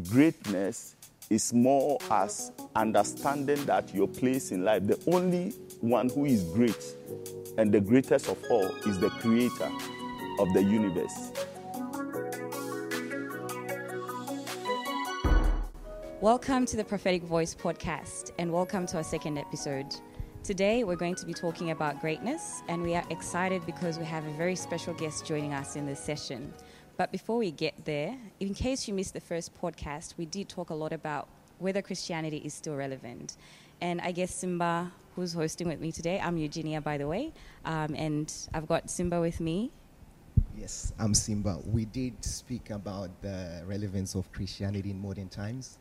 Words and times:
greatness 0.00 0.96
is 1.28 1.52
more 1.52 1.98
as 2.10 2.50
understanding 2.74 3.62
that 3.66 3.94
your 3.94 4.08
place 4.08 4.50
in 4.50 4.64
life, 4.64 4.86
the 4.86 4.98
only 5.12 5.50
one 5.80 6.08
who 6.08 6.24
is 6.24 6.44
great 6.44 6.82
and 7.58 7.70
the 7.70 7.80
greatest 7.80 8.28
of 8.28 8.38
all 8.50 8.64
is 8.86 8.98
the 8.98 9.10
creator 9.10 9.70
of 10.38 10.50
the 10.54 10.62
universe. 10.62 11.32
Welcome 16.22 16.64
to 16.66 16.76
the 16.76 16.84
Prophetic 16.84 17.24
Voice 17.24 17.54
podcast, 17.54 18.30
and 18.38 18.50
welcome 18.50 18.86
to 18.86 18.98
our 18.98 19.04
second 19.04 19.36
episode. 19.36 19.94
Today, 20.42 20.84
we're 20.84 20.96
going 20.96 21.16
to 21.16 21.26
be 21.26 21.34
talking 21.34 21.70
about 21.70 22.00
greatness, 22.00 22.62
and 22.68 22.82
we 22.82 22.94
are 22.94 23.04
excited 23.10 23.66
because 23.66 23.98
we 23.98 24.06
have 24.06 24.24
a 24.26 24.32
very 24.32 24.56
special 24.56 24.94
guest 24.94 25.26
joining 25.26 25.52
us 25.52 25.76
in 25.76 25.84
this 25.84 26.00
session. 26.00 26.54
But 26.96 27.10
before 27.10 27.38
we 27.38 27.50
get 27.50 27.84
there, 27.84 28.16
in 28.40 28.54
case 28.54 28.86
you 28.86 28.94
missed 28.94 29.14
the 29.14 29.20
first 29.20 29.58
podcast, 29.60 30.14
we 30.18 30.26
did 30.26 30.48
talk 30.48 30.70
a 30.70 30.74
lot 30.74 30.92
about 30.92 31.28
whether 31.58 31.80
Christianity 31.80 32.38
is 32.44 32.52
still 32.54 32.74
relevant. 32.74 33.36
And 33.80 34.00
I 34.00 34.12
guess 34.12 34.34
Simba, 34.34 34.92
who's 35.16 35.32
hosting 35.32 35.68
with 35.68 35.80
me 35.80 35.90
today, 35.90 36.20
I'm 36.20 36.36
Eugenia, 36.36 36.80
by 36.80 36.98
the 36.98 37.08
way, 37.08 37.32
um, 37.64 37.94
and 37.94 38.32
I've 38.52 38.68
got 38.68 38.90
Simba 38.90 39.20
with 39.20 39.40
me. 39.40 39.70
Yes, 40.56 40.92
I'm 40.98 41.14
Simba. 41.14 41.58
We 41.64 41.86
did 41.86 42.22
speak 42.24 42.70
about 42.70 43.10
the 43.22 43.62
relevance 43.66 44.14
of 44.14 44.30
Christianity 44.32 44.90
in 44.90 45.00
modern 45.00 45.28
times 45.28 45.78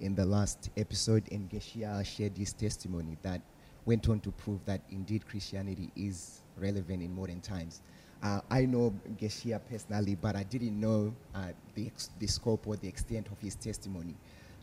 in 0.00 0.14
the 0.14 0.24
last 0.24 0.70
episode, 0.76 1.24
and 1.32 1.50
Geshia 1.50 2.04
shared 2.04 2.36
his 2.36 2.52
testimony 2.52 3.16
that 3.22 3.40
went 3.84 4.08
on 4.08 4.20
to 4.20 4.30
prove 4.30 4.64
that 4.64 4.80
indeed 4.90 5.26
Christianity 5.26 5.90
is 5.96 6.42
relevant 6.56 7.02
in 7.02 7.14
modern 7.14 7.40
times. 7.40 7.82
Uh, 8.22 8.40
I 8.50 8.66
know 8.66 8.94
Geshia 9.20 9.60
personally, 9.68 10.14
but 10.14 10.36
I 10.36 10.44
didn't 10.44 10.78
know 10.78 11.12
uh, 11.34 11.48
the, 11.74 11.90
the 12.20 12.26
scope 12.26 12.66
or 12.66 12.76
the 12.76 12.86
extent 12.86 13.26
of 13.32 13.40
his 13.40 13.56
testimony. 13.56 14.14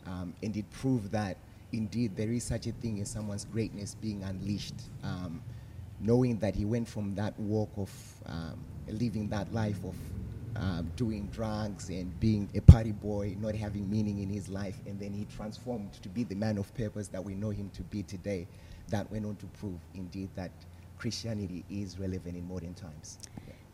Um, 0.06 0.32
and 0.42 0.56
it 0.56 0.70
proved 0.70 1.12
that 1.12 1.36
indeed 1.72 2.16
there 2.16 2.30
is 2.30 2.42
such 2.44 2.66
a 2.66 2.72
thing 2.72 3.00
as 3.00 3.10
someone's 3.10 3.44
greatness 3.44 3.94
being 3.94 4.22
unleashed. 4.22 4.74
Um, 5.04 5.42
knowing 6.00 6.38
that 6.38 6.54
he 6.54 6.64
went 6.64 6.88
from 6.88 7.14
that 7.14 7.38
walk 7.38 7.68
of 7.76 7.90
um, 8.26 8.58
living 8.88 9.28
that 9.28 9.52
life 9.52 9.78
of 9.84 9.94
um, 10.56 10.90
doing 10.96 11.28
drugs 11.32 11.90
and 11.90 12.18
being 12.18 12.48
a 12.54 12.60
party 12.60 12.92
boy, 12.92 13.36
not 13.40 13.54
having 13.54 13.88
meaning 13.90 14.18
in 14.22 14.28
his 14.28 14.48
life, 14.48 14.76
and 14.86 14.98
then 14.98 15.12
he 15.12 15.26
transformed 15.36 15.92
to 16.02 16.08
be 16.08 16.24
the 16.24 16.34
man 16.34 16.58
of 16.58 16.74
purpose 16.74 17.08
that 17.08 17.22
we 17.22 17.34
know 17.34 17.50
him 17.50 17.70
to 17.74 17.82
be 17.84 18.02
today. 18.02 18.46
That 18.88 19.10
went 19.12 19.26
on 19.26 19.36
to 19.36 19.46
prove, 19.46 19.78
indeed, 19.94 20.30
that 20.34 20.50
Christianity 20.98 21.64
is 21.70 21.98
relevant 21.98 22.36
in 22.36 22.48
modern 22.48 22.74
times. 22.74 23.18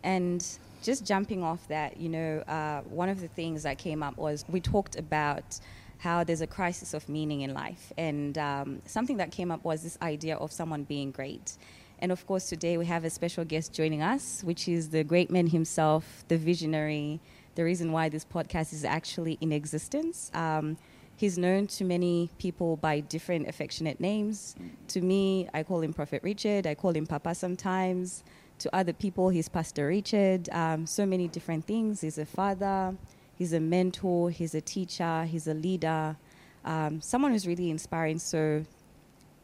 And 0.06 0.46
just 0.84 1.04
jumping 1.04 1.42
off 1.42 1.66
that, 1.66 1.96
you 1.96 2.08
know, 2.08 2.38
uh, 2.46 2.82
one 2.82 3.08
of 3.08 3.20
the 3.20 3.26
things 3.26 3.64
that 3.64 3.76
came 3.76 4.04
up 4.04 4.16
was 4.16 4.44
we 4.48 4.60
talked 4.60 4.96
about 4.96 5.58
how 5.98 6.22
there's 6.22 6.42
a 6.42 6.46
crisis 6.46 6.94
of 6.94 7.08
meaning 7.08 7.40
in 7.40 7.52
life. 7.52 7.92
And 7.98 8.38
um, 8.38 8.82
something 8.86 9.16
that 9.16 9.32
came 9.32 9.50
up 9.50 9.64
was 9.64 9.82
this 9.82 9.98
idea 10.00 10.36
of 10.36 10.52
someone 10.52 10.84
being 10.84 11.10
great. 11.10 11.56
And 11.98 12.12
of 12.12 12.24
course, 12.24 12.48
today 12.48 12.78
we 12.78 12.86
have 12.86 13.04
a 13.04 13.10
special 13.10 13.44
guest 13.44 13.72
joining 13.72 14.00
us, 14.00 14.44
which 14.44 14.68
is 14.68 14.90
the 14.90 15.02
great 15.02 15.28
man 15.28 15.48
himself, 15.48 16.24
the 16.28 16.36
visionary, 16.36 17.18
the 17.56 17.64
reason 17.64 17.90
why 17.90 18.08
this 18.08 18.24
podcast 18.24 18.72
is 18.72 18.84
actually 18.84 19.38
in 19.40 19.50
existence. 19.50 20.30
Um, 20.34 20.76
he's 21.16 21.36
known 21.36 21.66
to 21.68 21.84
many 21.84 22.30
people 22.38 22.76
by 22.76 23.00
different 23.00 23.48
affectionate 23.48 23.98
names. 23.98 24.54
To 24.88 25.00
me, 25.00 25.48
I 25.52 25.64
call 25.64 25.80
him 25.80 25.92
Prophet 25.92 26.22
Richard, 26.22 26.66
I 26.66 26.76
call 26.76 26.92
him 26.92 27.06
Papa 27.06 27.34
sometimes. 27.34 28.22
To 28.60 28.74
other 28.74 28.92
people, 28.92 29.28
he's 29.28 29.48
Pastor 29.48 29.88
Richard, 29.88 30.48
um, 30.50 30.86
so 30.86 31.04
many 31.04 31.28
different 31.28 31.66
things. 31.66 32.00
He's 32.00 32.18
a 32.18 32.24
father, 32.24 32.94
he's 33.36 33.52
a 33.52 33.60
mentor, 33.60 34.30
he's 34.30 34.54
a 34.54 34.60
teacher, 34.60 35.24
he's 35.24 35.46
a 35.46 35.54
leader, 35.54 36.16
um, 36.64 37.00
someone 37.00 37.32
who's 37.32 37.46
really 37.46 37.70
inspiring. 37.70 38.18
So, 38.18 38.64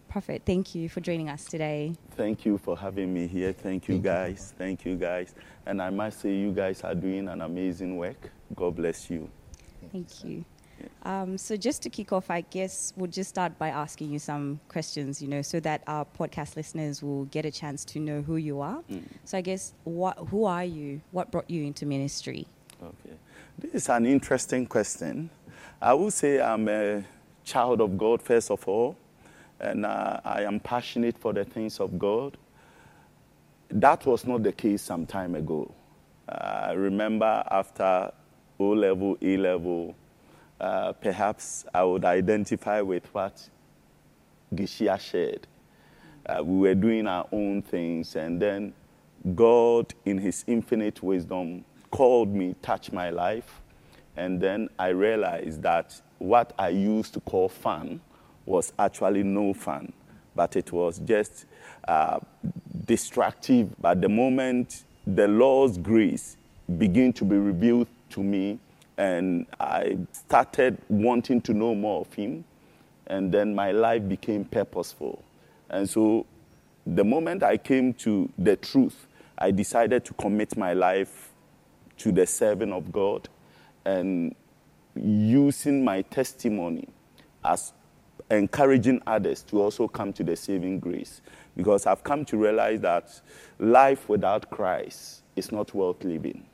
Prophet, 0.09 0.43
thank 0.47 0.75
you 0.75 0.89
for 0.89 1.01
joining 1.01 1.29
us 1.29 1.45
today. 1.45 1.95
Thank 2.13 2.45
you 2.47 2.59
for 2.59 2.77
having 2.77 3.13
me 3.13 3.27
here. 3.27 3.53
Thank 3.53 3.89
you, 3.89 3.95
Thank 3.95 4.05
you, 4.05 4.11
guys. 4.11 4.55
Thank 4.57 4.85
you, 4.85 4.97
guys. 4.97 5.35
And 5.67 5.81
I 5.81 5.91
must 5.91 6.21
say, 6.21 6.35
you 6.35 6.53
guys 6.53 6.83
are 6.83 6.95
doing 6.95 7.29
an 7.29 7.43
amazing 7.43 7.97
work. 7.97 8.31
God 8.55 8.77
bless 8.77 9.11
you. 9.11 9.31
Thank 9.91 10.25
you. 10.25 10.45
Um, 11.05 11.39
so 11.39 11.57
just 11.57 11.83
to 11.83 11.91
kick 11.91 12.13
off, 12.13 12.31
I 12.31 12.43
guess 12.43 12.93
we'll 12.97 13.11
just 13.11 13.31
start 13.31 13.59
by 13.59 13.69
asking 13.69 14.13
you 14.13 14.19
some 14.19 14.61
questions, 14.69 15.21
you 15.21 15.29
know, 15.29 15.43
so 15.43 15.61
that 15.61 15.83
our 15.87 16.07
podcast 16.19 16.57
listeners 16.57 17.03
will 17.03 17.25
get 17.27 17.45
a 17.45 17.51
chance 17.51 17.85
to 17.87 17.99
know 17.99 18.23
who 18.23 18.37
you 18.37 18.61
are. 18.61 18.83
Mm. 18.91 19.03
So 19.25 19.39
I 19.39 19.41
guess, 19.41 19.75
what, 19.85 20.19
who 20.31 20.45
are 20.45 20.65
you? 20.65 21.01
What 21.11 21.31
brought 21.31 21.51
you 21.51 21.65
into 21.65 21.87
ministry? 21.87 22.47
Okay. 22.83 23.17
This 23.59 23.75
is 23.75 23.89
an 23.89 24.07
interesting 24.07 24.67
question. 24.67 25.31
I 25.81 25.95
would 25.95 26.13
say 26.13 26.41
I'm 26.41 26.69
a 26.69 27.05
child 27.45 27.81
of 27.81 27.99
God, 27.99 28.23
first 28.23 28.51
of 28.51 28.67
all, 28.69 28.97
and 29.61 29.85
uh, 29.85 30.21
I 30.25 30.43
am 30.43 30.61
passionate 30.61 31.19
for 31.19 31.33
the 31.33 31.45
things 31.45 31.81
of 31.81 31.99
God. 31.99 32.37
That 33.69 34.05
was 34.07 34.27
not 34.27 34.43
the 34.43 34.53
case 34.53 34.83
some 34.83 35.07
time 35.07 35.35
ago. 35.35 35.73
Uh, 36.29 36.69
I 36.69 36.73
remember 36.73 37.45
after 37.51 38.13
O 38.59 38.65
level, 38.71 39.17
A 39.23 39.37
level, 39.37 39.95
uh, 40.63 40.93
perhaps 40.93 41.67
I 41.75 41.83
would 41.83 42.05
identify 42.05 42.81
with 42.81 43.05
what 43.13 43.49
Gishia 44.55 44.99
shared. 44.99 45.49
Uh, 46.25 46.43
we 46.45 46.69
were 46.69 46.75
doing 46.77 47.09
our 47.09 47.27
own 47.33 47.63
things, 47.63 48.15
and 48.15 48.41
then 48.41 48.73
God, 49.35 49.93
in 50.05 50.19
His 50.19 50.45
infinite 50.47 51.03
wisdom, 51.03 51.65
called 51.91 52.33
me, 52.33 52.55
touched 52.63 52.93
my 52.93 53.11
life, 53.11 53.61
and 54.17 54.41
then 54.41 54.69
I 54.79 54.89
realized 54.89 55.63
that 55.63 56.01
what 56.19 56.53
I 56.59 56.69
used 56.69 57.15
to 57.15 57.21
call 57.21 57.49
fun 57.49 58.01
was 58.47 58.73
actually 58.79 59.25
no 59.25 59.55
fun, 59.55 59.93
but 60.37 60.55
it 60.55 60.71
was 60.71 61.01
just 61.01 61.47
uh, 61.89 62.21
destructive. 62.85 63.75
But 63.81 64.01
the 64.01 64.09
moment 64.09 64.85
the 65.07 65.27
Lord's 65.27 65.77
grace 65.77 66.37
began 66.79 67.13
to 67.15 67.25
be 67.25 67.37
revealed 67.37 67.89
to 68.11 68.23
me, 68.23 68.61
and 68.97 69.47
I 69.59 69.99
started 70.13 70.79
wanting 70.89 71.41
to 71.43 71.55
know 71.55 71.75
more 71.75 72.03
of 72.03 72.13
Him, 72.15 72.45
and 73.07 73.33
then 73.33 73.55
my 73.55 73.73
life 73.73 74.09
became 74.09 74.45
purposeful. 74.45 75.23
And 75.71 75.89
so 75.89 76.27
the 76.87 77.05
moment 77.05 77.43
I 77.43 77.57
came 77.57 77.95
to 77.95 78.31
the 78.39 78.57
truth, 78.57 79.07
I 79.39 79.51
decided 79.51 80.05
to 80.07 80.15
commit 80.15 80.57
my 80.57 80.73
life 80.73 81.31
to 81.99 82.13
the 82.13 82.27
serving 82.27 82.73
of 82.73 82.93
God 82.93 83.29
and 83.85 84.35
using 84.95 85.85
my 85.85 86.03
testimony 86.03 86.89
as 87.45 87.73
encouraging 88.31 89.03
others 89.07 89.43
to 89.43 89.61
also 89.61 89.89
come 89.89 90.13
to 90.13 90.25
the 90.25 90.37
saving 90.37 90.81
grace. 90.81 91.21
Because 91.57 91.87
I've 91.87 92.03
come 92.03 92.25
to 92.27 92.37
realize 92.37 92.81
that 92.81 93.21
life 93.59 94.09
without 94.09 94.51
Christ 94.51 95.23
is 95.37 95.53
not 95.53 95.75
worth 95.75 96.05
living. 96.05 96.47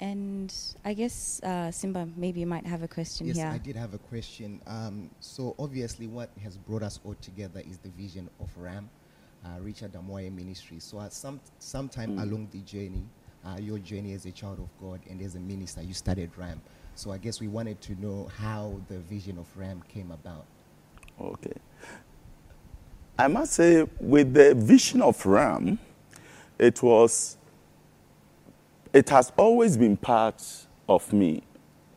And 0.00 0.54
I 0.84 0.94
guess, 0.94 1.40
uh, 1.42 1.70
Simba, 1.72 2.08
maybe 2.16 2.40
you 2.40 2.46
might 2.46 2.64
have 2.66 2.82
a 2.82 2.88
question 2.88 3.26
Yes, 3.26 3.36
here. 3.36 3.48
I 3.48 3.58
did 3.58 3.74
have 3.76 3.94
a 3.94 3.98
question. 3.98 4.60
Um, 4.66 5.10
so 5.20 5.56
obviously, 5.58 6.06
what 6.06 6.30
has 6.42 6.56
brought 6.56 6.82
us 6.84 7.00
all 7.04 7.16
together 7.20 7.60
is 7.68 7.78
the 7.78 7.88
vision 7.90 8.30
of 8.40 8.48
RAM, 8.56 8.88
uh, 9.44 9.58
Richard 9.60 9.92
Amoah 9.94 10.30
Ministry. 10.32 10.78
So 10.78 11.00
at 11.00 11.12
some 11.12 11.40
sometime 11.58 12.16
Mm. 12.16 12.22
along 12.22 12.48
the 12.52 12.60
journey, 12.60 13.04
uh, 13.44 13.56
your 13.60 13.78
journey 13.80 14.12
as 14.12 14.24
a 14.24 14.30
child 14.30 14.60
of 14.60 14.68
God 14.80 15.00
and 15.10 15.20
as 15.20 15.34
a 15.34 15.40
minister, 15.40 15.82
you 15.82 15.94
started 15.94 16.30
RAM. 16.36 16.60
So 16.94 17.10
I 17.10 17.18
guess 17.18 17.40
we 17.40 17.48
wanted 17.48 17.80
to 17.82 18.00
know 18.00 18.28
how 18.38 18.80
the 18.88 18.98
vision 19.00 19.36
of 19.38 19.46
RAM 19.56 19.82
came 19.88 20.10
about. 20.12 20.44
Okay. 21.20 21.54
I 23.18 23.26
must 23.26 23.54
say, 23.54 23.84
with 24.00 24.32
the 24.32 24.54
vision 24.54 25.02
of 25.02 25.24
Ram, 25.26 25.80
it 26.56 26.80
was, 26.84 27.36
it 28.92 29.08
has 29.10 29.32
always 29.36 29.76
been 29.76 29.96
part 29.96 30.42
of 30.88 31.12
me. 31.12 31.42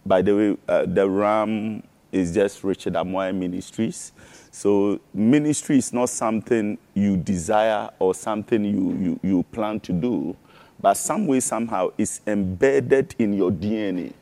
By 0.06 0.22
the 0.22 0.36
way, 0.36 0.58
uh, 0.68 0.86
the 0.86 1.10
Ram 1.10 1.84
is 2.12 2.34
just 2.34 2.64
Richard 2.64 2.94
Amoah 2.94 3.34
Ministries. 3.34 4.12
So 4.52 5.00
ministry 5.14 5.78
is 5.78 5.94
not 5.94 6.10
something 6.10 6.78
you 6.94 7.16
desire 7.16 7.90
or 8.00 8.14
something 8.14 8.66
you, 8.66 8.94
you, 8.98 9.20
you 9.24 9.44
plan 9.44 9.80
to 9.82 9.94
do, 9.94 10.36
but 10.82 10.96
some 10.96 11.28
way, 11.28 11.40
somehow, 11.40 11.92
it's 11.98 12.22
embedded 12.28 13.16
in 13.18 13.34
your 13.34 13.52
DNA 13.52 14.14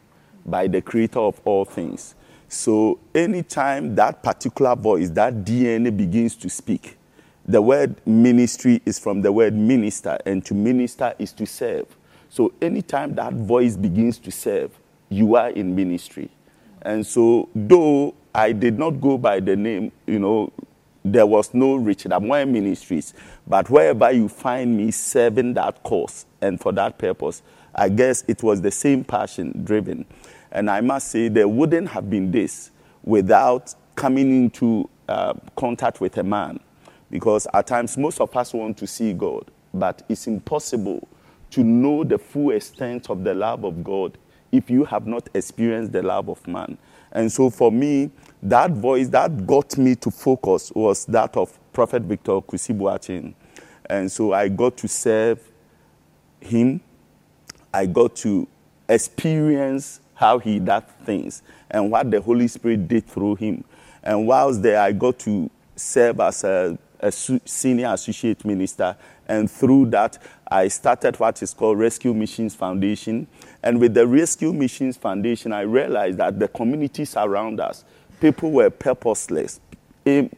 by 0.45 0.67
the 0.67 0.81
creator 0.81 1.19
of 1.19 1.41
all 1.45 1.65
things. 1.65 2.15
So 2.47 2.99
anytime 3.15 3.95
that 3.95 4.21
particular 4.21 4.75
voice, 4.75 5.09
that 5.11 5.33
DNA 5.45 5.95
begins 5.95 6.35
to 6.37 6.49
speak, 6.49 6.97
the 7.45 7.61
word 7.61 7.95
ministry 8.05 8.81
is 8.85 8.99
from 8.99 9.21
the 9.21 9.31
word 9.31 9.55
minister, 9.55 10.19
and 10.25 10.45
to 10.45 10.53
minister 10.53 11.15
is 11.17 11.31
to 11.33 11.47
serve. 11.47 11.87
So 12.29 12.53
anytime 12.61 13.15
that 13.15 13.33
voice 13.33 13.75
begins 13.75 14.19
to 14.19 14.31
serve, 14.31 14.71
you 15.09 15.35
are 15.35 15.49
in 15.49 15.75
ministry. 15.75 16.29
And 16.81 17.05
so, 17.05 17.49
though 17.53 18.15
I 18.33 18.51
did 18.51 18.77
not 18.77 19.01
go 19.01 19.17
by 19.17 19.39
the 19.39 19.55
name, 19.55 19.91
you 20.05 20.19
know, 20.19 20.53
there 21.03 21.25
was 21.25 21.53
no 21.53 21.75
Richard 21.75 22.11
Amoah 22.11 22.47
Ministries, 22.47 23.13
but 23.47 23.69
wherever 23.69 24.11
you 24.11 24.29
find 24.29 24.77
me 24.77 24.91
serving 24.91 25.55
that 25.55 25.81
cause 25.83 26.25
and 26.41 26.59
for 26.59 26.71
that 26.73 26.97
purpose, 26.97 27.41
I 27.73 27.89
guess 27.89 28.23
it 28.27 28.43
was 28.43 28.61
the 28.61 28.71
same 28.71 29.03
passion 29.03 29.63
driven. 29.63 30.05
And 30.51 30.69
I 30.69 30.81
must 30.81 31.09
say, 31.09 31.27
there 31.29 31.47
wouldn't 31.47 31.89
have 31.89 32.09
been 32.09 32.31
this 32.31 32.71
without 33.03 33.73
coming 33.95 34.43
into 34.43 34.89
uh, 35.07 35.33
contact 35.55 36.01
with 36.01 36.17
a 36.17 36.23
man. 36.23 36.59
Because 37.09 37.47
at 37.53 37.67
times, 37.67 37.97
most 37.97 38.21
of 38.21 38.35
us 38.35 38.53
want 38.53 38.77
to 38.77 38.87
see 38.87 39.13
God, 39.13 39.49
but 39.73 40.03
it's 40.09 40.27
impossible 40.27 41.07
to 41.51 41.63
know 41.63 42.03
the 42.03 42.17
full 42.17 42.51
extent 42.51 43.09
of 43.09 43.23
the 43.23 43.33
love 43.33 43.63
of 43.63 43.83
God 43.83 44.17
if 44.51 44.69
you 44.69 44.83
have 44.85 45.05
not 45.05 45.29
experienced 45.33 45.91
the 45.91 46.01
love 46.01 46.29
of 46.29 46.45
man. 46.47 46.77
And 47.11 47.31
so 47.31 47.49
for 47.49 47.71
me, 47.71 48.11
that 48.41 48.71
voice 48.71 49.09
that 49.09 49.45
got 49.45 49.77
me 49.77 49.95
to 49.95 50.11
focus 50.11 50.71
was 50.71 51.05
that 51.05 51.35
of 51.35 51.57
Prophet 51.73 52.03
Victor 52.03 52.33
Kusi 52.33 52.77
Boateng. 52.77 53.33
And 53.89 54.11
so 54.11 54.33
I 54.33 54.47
got 54.47 54.77
to 54.77 54.87
serve 54.87 55.39
him. 56.39 56.81
I 57.73 57.85
got 57.85 58.15
to 58.17 58.47
experience 58.87 59.99
how 60.15 60.39
he 60.39 60.59
does 60.59 60.83
things 61.05 61.41
and 61.71 61.91
what 61.91 62.09
the 62.11 62.21
Holy 62.21 62.47
Spirit 62.47 62.87
did 62.87 63.07
through 63.07 63.35
him. 63.35 63.63
And 64.03 64.27
whilst 64.27 64.61
there, 64.61 64.79
I 64.81 64.91
got 64.91 65.19
to 65.19 65.49
serve 65.75 66.19
as 66.19 66.43
a, 66.43 66.77
a 66.99 67.11
senior 67.11 67.93
associate 67.93 68.43
minister. 68.45 68.95
And 69.27 69.49
through 69.49 69.87
that, 69.91 70.17
I 70.49 70.67
started 70.67 71.19
what 71.19 71.41
is 71.43 71.53
called 71.53 71.77
Rescue 71.77 72.13
Missions 72.13 72.55
Foundation. 72.55 73.27
And 73.63 73.79
with 73.79 73.93
the 73.93 74.07
Rescue 74.07 74.53
Missions 74.53 74.97
Foundation, 74.97 75.53
I 75.53 75.61
realized 75.61 76.17
that 76.17 76.39
the 76.39 76.47
communities 76.47 77.15
around 77.15 77.59
us, 77.59 77.83
people 78.19 78.51
were 78.51 78.69
purposeless, 78.69 79.59
aim, 80.05 80.29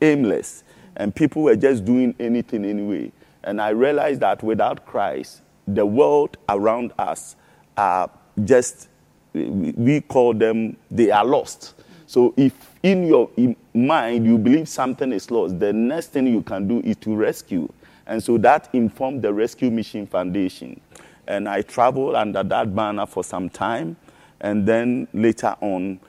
aimless, 0.00 0.64
and 0.96 1.14
people 1.14 1.42
were 1.42 1.56
just 1.56 1.84
doing 1.84 2.14
anything 2.18 2.64
anyway. 2.64 3.12
And 3.44 3.60
I 3.60 3.70
realized 3.70 4.20
that 4.20 4.42
without 4.42 4.86
Christ, 4.86 5.42
the 5.66 5.86
world 5.86 6.36
around 6.48 6.92
us 6.98 7.36
are 7.76 8.10
just, 8.44 8.88
we 9.34 10.00
call 10.00 10.34
them, 10.34 10.76
they 10.90 11.10
are 11.10 11.24
lost. 11.24 11.74
So 12.06 12.34
if 12.36 12.67
in 12.82 13.06
your 13.06 13.30
mind 13.74 14.26
you 14.26 14.38
believe 14.38 14.68
something 14.68 15.12
is 15.12 15.30
lost, 15.30 15.58
the 15.58 15.72
next 15.72 16.08
thing 16.08 16.26
you 16.26 16.42
can 16.42 16.68
do 16.68 16.80
is 16.80 16.96
to 16.96 17.14
rescue. 17.14 17.68
And 18.06 18.22
so 18.22 18.38
that 18.38 18.68
informed 18.72 19.22
the 19.22 19.32
Rescue 19.32 19.70
Mission 19.70 20.06
Foundation. 20.06 20.80
And 21.26 21.48
I 21.48 21.60
traveled 21.62 22.14
under 22.14 22.42
that 22.42 22.74
banner 22.74 23.04
for 23.04 23.22
some 23.22 23.50
time. 23.50 23.96
And 24.40 24.66
then 24.66 25.08
later 25.12 25.54
on, 25.60 26.00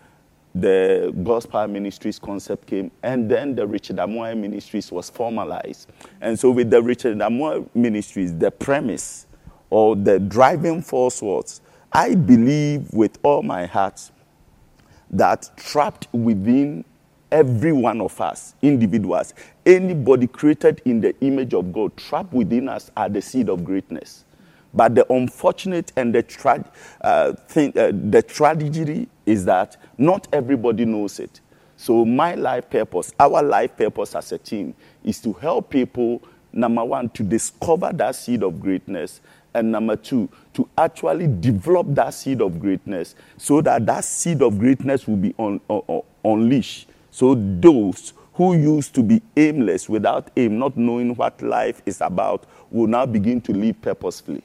the 0.56 1.14
Gospel 1.24 1.68
Ministries 1.68 2.18
concept 2.18 2.68
came, 2.68 2.90
and 3.04 3.30
then 3.30 3.56
the 3.56 3.68
Richard 3.68 3.98
Amoah 3.98 4.36
Ministries 4.36 4.92
was 4.92 5.10
formalized. 5.10 5.90
And 6.22 6.40
so, 6.40 6.50
with 6.50 6.70
the 6.72 6.82
Richard 6.82 7.18
Amoah 7.18 7.68
Ministries, 7.76 8.36
the 8.36 8.50
premise 8.50 9.28
or 9.70 9.96
the 9.96 10.20
driving 10.20 10.82
force 10.82 11.22
was 11.22 11.62
I 11.92 12.16
believe 12.16 12.92
with 12.94 13.18
all 13.24 13.44
my 13.44 13.66
heart 13.66 14.12
that 15.12 15.50
trapped 15.58 16.08
within 16.14 16.86
every 17.32 17.72
one 17.72 18.02
of 18.02 18.20
us, 18.22 18.56
individuals, 18.62 19.34
anybody 19.66 20.28
created 20.28 20.82
in 20.86 21.02
the 21.02 21.16
image 21.22 21.54
of 21.54 21.72
God, 21.72 21.96
trapped 21.98 22.34
within 22.34 22.70
us 22.70 22.92
are 22.98 23.10
the 23.10 23.22
seed 23.22 23.50
of 23.50 23.64
greatness. 23.64 24.26
But 24.74 24.96
the 24.96 25.12
unfortunate 25.12 25.92
and 25.96 26.14
the, 26.14 26.24
tra- 26.24 26.66
uh, 27.02 27.34
thing, 27.34 27.78
uh, 27.78 27.92
the 27.94 28.22
tragedy 28.22 29.08
is 29.26 29.46
that 29.46 29.78
not 29.98 30.28
everybody 30.32 30.86
knows 30.86 31.20
it. 31.20 31.42
So, 31.76 32.04
my 32.06 32.36
life 32.36 32.70
purpose, 32.70 33.14
our 33.20 33.42
life 33.42 33.78
purpose 33.78 34.14
as 34.14 34.32
a 34.32 34.38
team, 34.38 34.76
is 35.04 35.22
to 35.22 35.34
help 35.34 35.70
people, 35.70 36.22
number 36.52 36.84
one, 36.84 37.10
to 37.12 37.24
discover 37.24 37.92
that 37.94 38.16
seed 38.16 38.44
of 38.44 38.60
greatness, 38.60 39.22
and 39.54 39.72
number 39.72 39.96
two, 39.96 40.30
to 40.54 40.68
actually 40.78 41.28
develop 41.28 41.88
that 41.90 42.14
seed 42.14 42.42
of 42.42 42.60
greatness 42.60 43.16
so 43.38 43.62
that 43.62 43.86
that 43.86 44.04
seed 44.04 44.42
of 44.42 44.60
greatness 44.60 45.08
will 45.08 45.18
be 45.18 45.34
un- 45.40 45.62
un- 45.70 46.02
unleashed. 46.24 46.88
So, 47.12 47.36
those 47.36 48.14
who 48.34 48.56
used 48.56 48.96
to 48.96 49.04
be 49.04 49.22
aimless 49.36 49.90
without 49.90 50.32
aim, 50.38 50.60
not 50.60 50.78
knowing 50.78 51.16
what 51.16 51.42
life 51.42 51.82
is 51.86 52.00
about, 52.02 52.46
will 52.72 52.88
now 52.88 53.06
begin 53.06 53.42
to 53.42 53.52
live 53.52 53.82
purposefully. 53.82 54.44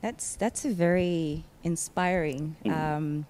That's 0.00 0.34
that's 0.34 0.64
a 0.64 0.70
very 0.70 1.44
inspiring. 1.62 2.56
Mm. 2.64 2.96
Um, 2.96 3.26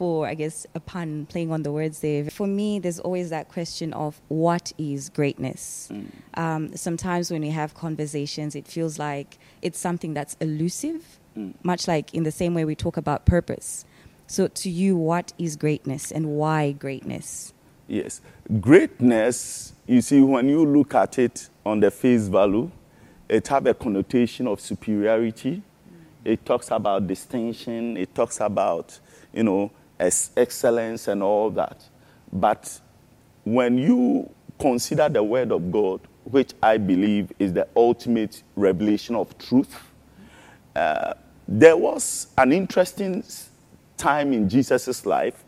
for 0.00 0.26
I 0.26 0.32
guess 0.32 0.66
a 0.74 0.80
pun 0.80 1.26
playing 1.26 1.52
on 1.52 1.62
the 1.62 1.70
words 1.70 2.00
there. 2.00 2.30
For 2.30 2.46
me, 2.46 2.78
there's 2.78 2.98
always 2.98 3.28
that 3.28 3.50
question 3.50 3.92
of 3.92 4.18
what 4.28 4.72
is 4.78 5.10
greatness. 5.10 5.90
Mm. 5.92 6.06
Um, 6.40 6.74
sometimes 6.74 7.30
when 7.30 7.42
we 7.42 7.50
have 7.50 7.74
conversations, 7.74 8.54
it 8.54 8.66
feels 8.66 8.98
like 8.98 9.36
it's 9.60 9.78
something 9.78 10.14
that's 10.14 10.38
elusive, 10.40 11.18
mm. 11.36 11.52
much 11.62 11.86
like 11.86 12.14
in 12.14 12.22
the 12.22 12.30
same 12.30 12.54
way 12.54 12.64
we 12.64 12.74
talk 12.74 12.96
about 12.96 13.26
purpose. 13.26 13.84
So, 14.26 14.48
to 14.48 14.70
you, 14.70 14.96
what 14.96 15.34
is 15.36 15.54
greatness 15.56 16.10
and 16.10 16.28
why 16.28 16.72
greatness? 16.72 17.52
Yes, 17.86 18.22
greatness. 18.58 19.74
You 19.86 20.00
see, 20.00 20.22
when 20.22 20.48
you 20.48 20.64
look 20.64 20.94
at 20.94 21.18
it 21.18 21.50
on 21.66 21.80
the 21.80 21.90
face 21.90 22.26
value, 22.28 22.70
it 23.28 23.48
have 23.48 23.66
a 23.66 23.74
connotation 23.74 24.46
of 24.46 24.60
superiority 24.62 25.62
it 26.24 26.44
talks 26.44 26.70
about 26.70 27.06
distinction. 27.06 27.96
It 27.96 28.14
talks 28.14 28.40
about, 28.40 28.98
you 29.32 29.42
know, 29.42 29.70
excellence 30.00 31.08
and 31.08 31.22
all 31.22 31.50
that. 31.50 31.84
But 32.32 32.80
when 33.44 33.78
you 33.78 34.30
consider 34.58 35.08
the 35.08 35.22
Word 35.22 35.52
of 35.52 35.70
God, 35.70 36.00
which 36.24 36.52
I 36.62 36.76
believe 36.78 37.32
is 37.38 37.52
the 37.52 37.66
ultimate 37.76 38.42
revelation 38.56 39.14
of 39.16 39.36
truth, 39.38 39.76
uh, 40.76 41.14
there 41.48 41.76
was 41.76 42.28
an 42.38 42.52
interesting 42.52 43.24
time 43.96 44.32
in 44.32 44.48
Jesus' 44.48 45.04
life. 45.04 45.44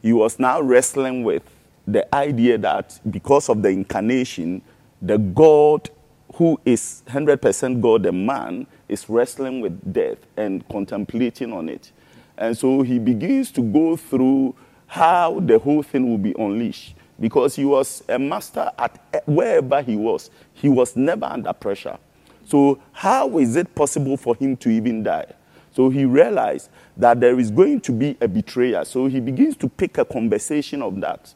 He 0.00 0.12
was 0.12 0.38
now 0.38 0.60
wrestling 0.60 1.22
with 1.22 1.42
the 1.86 2.12
idea 2.14 2.58
that 2.58 2.98
because 3.10 3.48
of 3.48 3.62
the 3.62 3.68
incarnation, 3.68 4.62
the 5.00 5.18
God 5.18 5.90
who 6.34 6.58
is 6.64 7.02
100% 7.08 7.80
God 7.80 8.04
the 8.04 8.12
man 8.12 8.66
is 8.88 9.08
wrestling 9.08 9.60
with 9.60 9.92
death 9.92 10.18
and 10.36 10.66
contemplating 10.68 11.52
on 11.52 11.68
it. 11.68 11.92
And 12.42 12.58
so 12.58 12.82
he 12.82 12.98
begins 12.98 13.52
to 13.52 13.62
go 13.62 13.94
through 13.94 14.56
how 14.88 15.38
the 15.38 15.60
whole 15.60 15.84
thing 15.84 16.10
will 16.10 16.18
be 16.18 16.34
unleashed. 16.36 16.96
Because 17.20 17.54
he 17.54 17.64
was 17.64 18.02
a 18.08 18.18
master 18.18 18.68
at 18.76 19.22
wherever 19.26 19.80
he 19.80 19.94
was, 19.94 20.28
he 20.52 20.68
was 20.68 20.96
never 20.96 21.26
under 21.26 21.52
pressure. 21.52 21.96
So, 22.44 22.80
how 22.90 23.38
is 23.38 23.54
it 23.54 23.72
possible 23.76 24.16
for 24.16 24.34
him 24.34 24.56
to 24.56 24.70
even 24.70 25.04
die? 25.04 25.32
So, 25.70 25.88
he 25.88 26.04
realized 26.04 26.68
that 26.96 27.20
there 27.20 27.38
is 27.38 27.48
going 27.48 27.80
to 27.82 27.92
be 27.92 28.16
a 28.20 28.26
betrayer. 28.26 28.84
So, 28.84 29.06
he 29.06 29.20
begins 29.20 29.56
to 29.58 29.68
pick 29.68 29.98
a 29.98 30.04
conversation 30.04 30.82
of 30.82 31.00
that. 31.00 31.32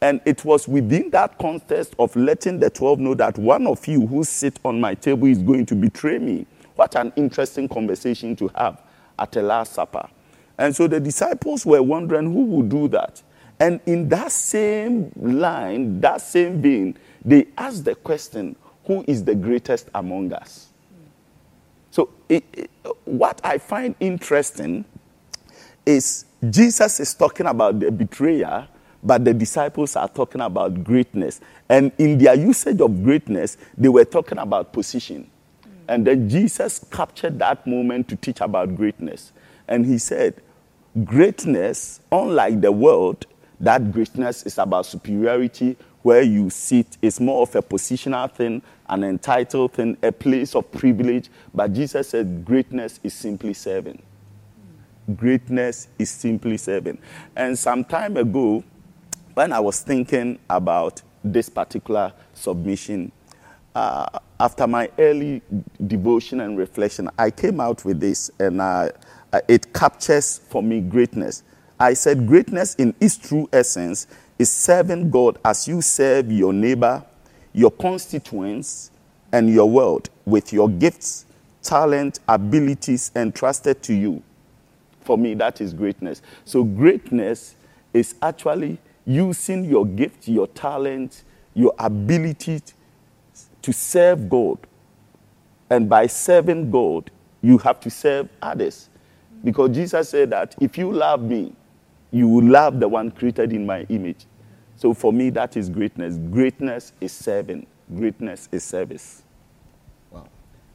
And 0.00 0.22
it 0.24 0.42
was 0.42 0.66
within 0.66 1.10
that 1.10 1.38
context 1.38 1.94
of 1.98 2.16
letting 2.16 2.60
the 2.60 2.70
12 2.70 2.98
know 2.98 3.14
that 3.16 3.36
one 3.36 3.66
of 3.66 3.86
you 3.86 4.06
who 4.06 4.24
sit 4.24 4.58
on 4.64 4.80
my 4.80 4.94
table 4.94 5.26
is 5.26 5.42
going 5.42 5.66
to 5.66 5.74
betray 5.74 6.16
me. 6.16 6.46
What 6.76 6.96
an 6.96 7.12
interesting 7.14 7.68
conversation 7.68 8.34
to 8.36 8.50
have 8.54 8.80
at 9.18 9.36
a 9.36 9.42
Last 9.42 9.74
Supper. 9.74 10.08
And 10.58 10.74
so 10.74 10.86
the 10.86 11.00
disciples 11.00 11.66
were 11.66 11.82
wondering 11.82 12.32
who 12.32 12.44
would 12.46 12.68
do 12.68 12.88
that. 12.88 13.22
And 13.58 13.80
in 13.86 14.08
that 14.10 14.32
same 14.32 15.12
line, 15.16 16.00
that 16.00 16.20
same 16.20 16.60
vein, 16.60 16.96
they 17.24 17.46
asked 17.56 17.84
the 17.84 17.94
question 17.94 18.56
who 18.84 19.04
is 19.06 19.24
the 19.24 19.34
greatest 19.34 19.88
among 19.94 20.32
us? 20.32 20.68
So, 21.90 22.10
it, 22.28 22.44
it, 22.52 22.70
what 23.04 23.40
I 23.42 23.58
find 23.58 23.94
interesting 24.00 24.84
is 25.84 26.26
Jesus 26.50 27.00
is 27.00 27.14
talking 27.14 27.46
about 27.46 27.80
the 27.80 27.90
betrayer, 27.90 28.68
but 29.02 29.24
the 29.24 29.32
disciples 29.32 29.96
are 29.96 30.08
talking 30.08 30.40
about 30.40 30.84
greatness. 30.84 31.40
And 31.68 31.90
in 31.98 32.18
their 32.18 32.34
usage 32.34 32.80
of 32.80 33.02
greatness, 33.02 33.56
they 33.76 33.88
were 33.88 34.04
talking 34.04 34.38
about 34.38 34.72
position. 34.72 35.30
And 35.88 36.06
then 36.06 36.28
Jesus 36.28 36.84
captured 36.90 37.38
that 37.38 37.66
moment 37.66 38.08
to 38.08 38.16
teach 38.16 38.40
about 38.40 38.74
greatness. 38.76 39.32
And 39.68 39.84
he 39.86 39.98
said, 39.98 40.42
Greatness, 41.04 42.00
unlike 42.10 42.60
the 42.60 42.72
world, 42.72 43.26
that 43.60 43.92
greatness 43.92 44.44
is 44.44 44.58
about 44.58 44.86
superiority, 44.86 45.76
where 46.02 46.22
you 46.22 46.50
sit, 46.50 46.96
is 47.02 47.20
more 47.20 47.42
of 47.42 47.54
a 47.56 47.62
positional 47.62 48.30
thing, 48.30 48.62
an 48.88 49.02
entitled 49.04 49.72
thing, 49.72 49.96
a 50.02 50.12
place 50.12 50.54
of 50.54 50.70
privilege. 50.72 51.28
But 51.52 51.72
Jesus 51.72 52.10
said, 52.10 52.44
Greatness 52.44 53.00
is 53.02 53.12
simply 53.12 53.54
serving. 53.54 54.00
Greatness 55.14 55.88
is 55.98 56.10
simply 56.10 56.56
serving. 56.56 56.98
And 57.34 57.58
some 57.58 57.84
time 57.84 58.16
ago, 58.16 58.64
when 59.34 59.52
I 59.52 59.60
was 59.60 59.80
thinking 59.80 60.38
about 60.48 61.02
this 61.22 61.48
particular 61.48 62.12
submission, 62.34 63.12
uh, 63.74 64.06
after 64.40 64.66
my 64.66 64.90
early 64.98 65.42
devotion 65.86 66.40
and 66.40 66.56
reflection, 66.56 67.10
I 67.18 67.30
came 67.30 67.60
out 67.60 67.84
with 67.84 68.00
this, 68.00 68.30
and 68.38 68.60
uh, 68.60 68.90
Uh, 69.36 69.40
it 69.48 69.74
captures 69.74 70.38
for 70.48 70.62
me 70.62 70.80
greatness. 70.80 71.42
I 71.78 71.92
said, 71.92 72.26
Greatness 72.26 72.74
in 72.76 72.94
its 73.00 73.18
true 73.18 73.46
essence 73.52 74.06
is 74.38 74.50
serving 74.50 75.10
God 75.10 75.38
as 75.44 75.68
you 75.68 75.82
serve 75.82 76.32
your 76.32 76.54
neighbor, 76.54 77.04
your 77.52 77.70
constituents, 77.70 78.90
and 79.32 79.50
your 79.50 79.68
world 79.68 80.08
with 80.24 80.54
your 80.54 80.70
gifts, 80.70 81.26
talent, 81.62 82.20
abilities 82.26 83.10
entrusted 83.14 83.82
to 83.82 83.92
you 83.92 84.22
For 85.02 85.18
me, 85.18 85.34
that 85.34 85.60
is 85.60 85.74
greatness. 85.74 86.22
So, 86.46 86.64
greatness 86.64 87.56
is 87.92 88.14
actually 88.22 88.78
using 89.04 89.66
your 89.66 89.84
gift, 89.84 90.28
your 90.28 90.46
talent, 90.46 91.24
your 91.52 91.74
ability 91.78 92.62
to 93.60 93.72
serve 93.72 94.30
God. 94.30 94.58
And 95.68 95.90
by 95.90 96.06
serving 96.06 96.70
God, 96.70 97.10
you 97.42 97.58
have 97.58 97.80
to 97.80 97.90
serve 97.90 98.30
others. 98.40 98.88
Because 99.44 99.74
Jesus 99.74 100.08
said 100.08 100.30
that 100.30 100.54
if 100.60 100.76
you 100.78 100.92
love 100.92 101.22
me, 101.22 101.54
you 102.10 102.28
will 102.28 102.44
love 102.44 102.80
the 102.80 102.88
one 102.88 103.10
created 103.10 103.52
in 103.52 103.66
my 103.66 103.82
image. 103.88 104.26
So 104.76 104.92
for 104.92 105.12
me, 105.12 105.30
that 105.30 105.56
is 105.56 105.68
greatness. 105.68 106.16
Greatness 106.30 106.92
is 107.00 107.12
serving, 107.12 107.66
greatness 107.94 108.48
is 108.52 108.62
service. 108.62 109.22
Wow, 110.10 110.28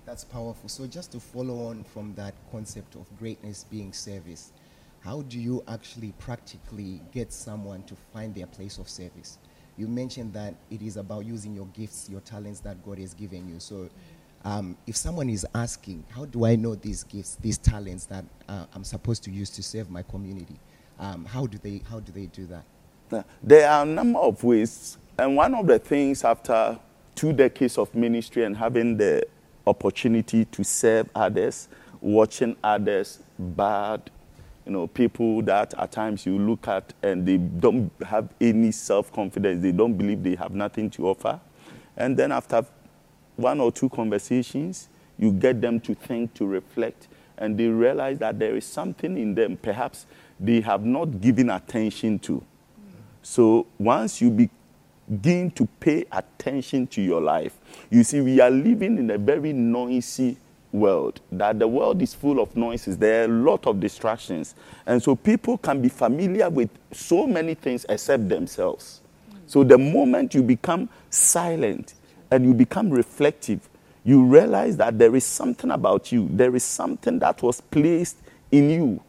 that's 0.05 0.23
powerful. 0.23 0.67
So, 0.69 0.87
just 0.87 1.11
to 1.11 1.19
follow 1.19 1.67
on 1.67 1.83
from 1.83 2.13
that 2.15 2.33
concept 2.51 2.95
of 2.95 3.05
greatness 3.19 3.65
being 3.69 3.93
service, 3.93 4.51
how 5.01 5.21
do 5.23 5.39
you 5.39 5.63
actually 5.67 6.13
practically 6.19 7.01
get 7.11 7.31
someone 7.31 7.83
to 7.83 7.95
find 8.13 8.33
their 8.33 8.47
place 8.47 8.77
of 8.77 8.89
service? 8.89 9.37
You 9.77 9.87
mentioned 9.87 10.33
that 10.33 10.55
it 10.69 10.81
is 10.81 10.97
about 10.97 11.25
using 11.25 11.55
your 11.55 11.67
gifts, 11.67 12.09
your 12.09 12.21
talents 12.21 12.59
that 12.61 12.83
God 12.85 12.99
has 12.99 13.13
given 13.13 13.47
you. 13.47 13.59
So, 13.59 13.89
um, 14.43 14.75
if 14.87 14.95
someone 14.95 15.29
is 15.29 15.45
asking, 15.53 16.03
how 16.09 16.25
do 16.25 16.45
I 16.45 16.55
know 16.55 16.75
these 16.75 17.03
gifts, 17.03 17.37
these 17.41 17.57
talents 17.57 18.05
that 18.05 18.25
uh, 18.47 18.65
I'm 18.73 18.83
supposed 18.83 19.23
to 19.23 19.31
use 19.31 19.49
to 19.51 19.63
serve 19.63 19.89
my 19.89 20.01
community? 20.03 20.59
Um, 20.99 21.25
how 21.25 21.45
do 21.47 21.57
they 21.57 21.81
how 21.89 21.99
do 21.99 22.11
they 22.11 22.27
do 22.27 22.47
that? 22.47 23.25
There 23.43 23.69
are 23.69 23.83
a 23.83 23.85
number 23.85 24.19
of 24.19 24.43
ways, 24.43 24.97
and 25.17 25.35
one 25.35 25.53
of 25.53 25.67
the 25.67 25.79
things 25.79 26.23
after 26.23 26.79
two 27.15 27.33
decades 27.33 27.77
of 27.77 27.93
ministry 27.93 28.43
and 28.45 28.55
having 28.55 28.97
the 28.97 29.25
opportunity 29.67 30.45
to 30.45 30.63
serve 30.63 31.09
others, 31.13 31.67
watching 31.99 32.55
others 32.63 33.19
bad, 33.37 34.09
you 34.65 34.71
know, 34.71 34.87
people 34.87 35.41
that 35.43 35.73
at 35.77 35.91
times 35.91 36.25
you 36.25 36.37
look 36.39 36.67
at 36.67 36.93
and 37.03 37.27
they 37.27 37.37
don't 37.37 37.91
have 38.03 38.29
any 38.39 38.71
self 38.71 39.11
confidence, 39.11 39.61
they 39.61 39.71
don't 39.71 39.93
believe 39.93 40.23
they 40.23 40.35
have 40.35 40.51
nothing 40.53 40.89
to 40.91 41.07
offer. 41.07 41.39
And 41.97 42.15
then 42.17 42.31
after 42.31 42.65
one 43.41 43.59
or 43.59 43.71
two 43.71 43.89
conversations, 43.89 44.89
you 45.17 45.31
get 45.31 45.61
them 45.61 45.79
to 45.81 45.93
think, 45.93 46.33
to 46.35 46.45
reflect, 46.45 47.07
and 47.37 47.57
they 47.57 47.67
realize 47.67 48.19
that 48.19 48.39
there 48.39 48.55
is 48.55 48.65
something 48.65 49.17
in 49.17 49.35
them 49.35 49.57
perhaps 49.57 50.05
they 50.39 50.61
have 50.61 50.85
not 50.85 51.21
given 51.21 51.49
attention 51.49 52.19
to. 52.19 52.43
So 53.21 53.67
once 53.77 54.21
you 54.21 54.49
begin 55.09 55.51
to 55.51 55.67
pay 55.79 56.05
attention 56.11 56.87
to 56.87 57.01
your 57.01 57.21
life, 57.21 57.57
you 57.89 58.03
see, 58.03 58.21
we 58.21 58.39
are 58.39 58.49
living 58.49 58.97
in 58.97 59.11
a 59.11 59.17
very 59.17 59.53
noisy 59.53 60.37
world, 60.71 61.19
that 61.31 61.59
the 61.59 61.67
world 61.67 62.01
is 62.01 62.13
full 62.13 62.39
of 62.39 62.55
noises. 62.55 62.97
There 62.97 63.21
are 63.21 63.25
a 63.25 63.27
lot 63.27 63.67
of 63.67 63.79
distractions. 63.79 64.55
And 64.85 65.01
so 65.03 65.15
people 65.15 65.57
can 65.57 65.81
be 65.81 65.89
familiar 65.89 66.49
with 66.49 66.69
so 66.91 67.27
many 67.27 67.53
things 67.53 67.85
except 67.89 68.29
themselves. 68.29 69.01
So 69.47 69.63
the 69.63 69.77
moment 69.77 70.33
you 70.33 70.41
become 70.41 70.89
silent 71.09 71.93
and 72.31 72.45
you 72.45 72.53
become 72.53 72.89
reflective, 72.89 73.69
you 74.03 74.23
realize 74.23 74.77
that 74.77 74.97
there 74.97 75.15
is 75.15 75.25
something 75.25 75.69
about 75.69 76.11
you, 76.11 76.27
there 76.31 76.55
is 76.55 76.63
something 76.63 77.19
that 77.19 77.43
was 77.43 77.61
placed 77.61 78.17
in 78.51 78.69
you 78.69 79.01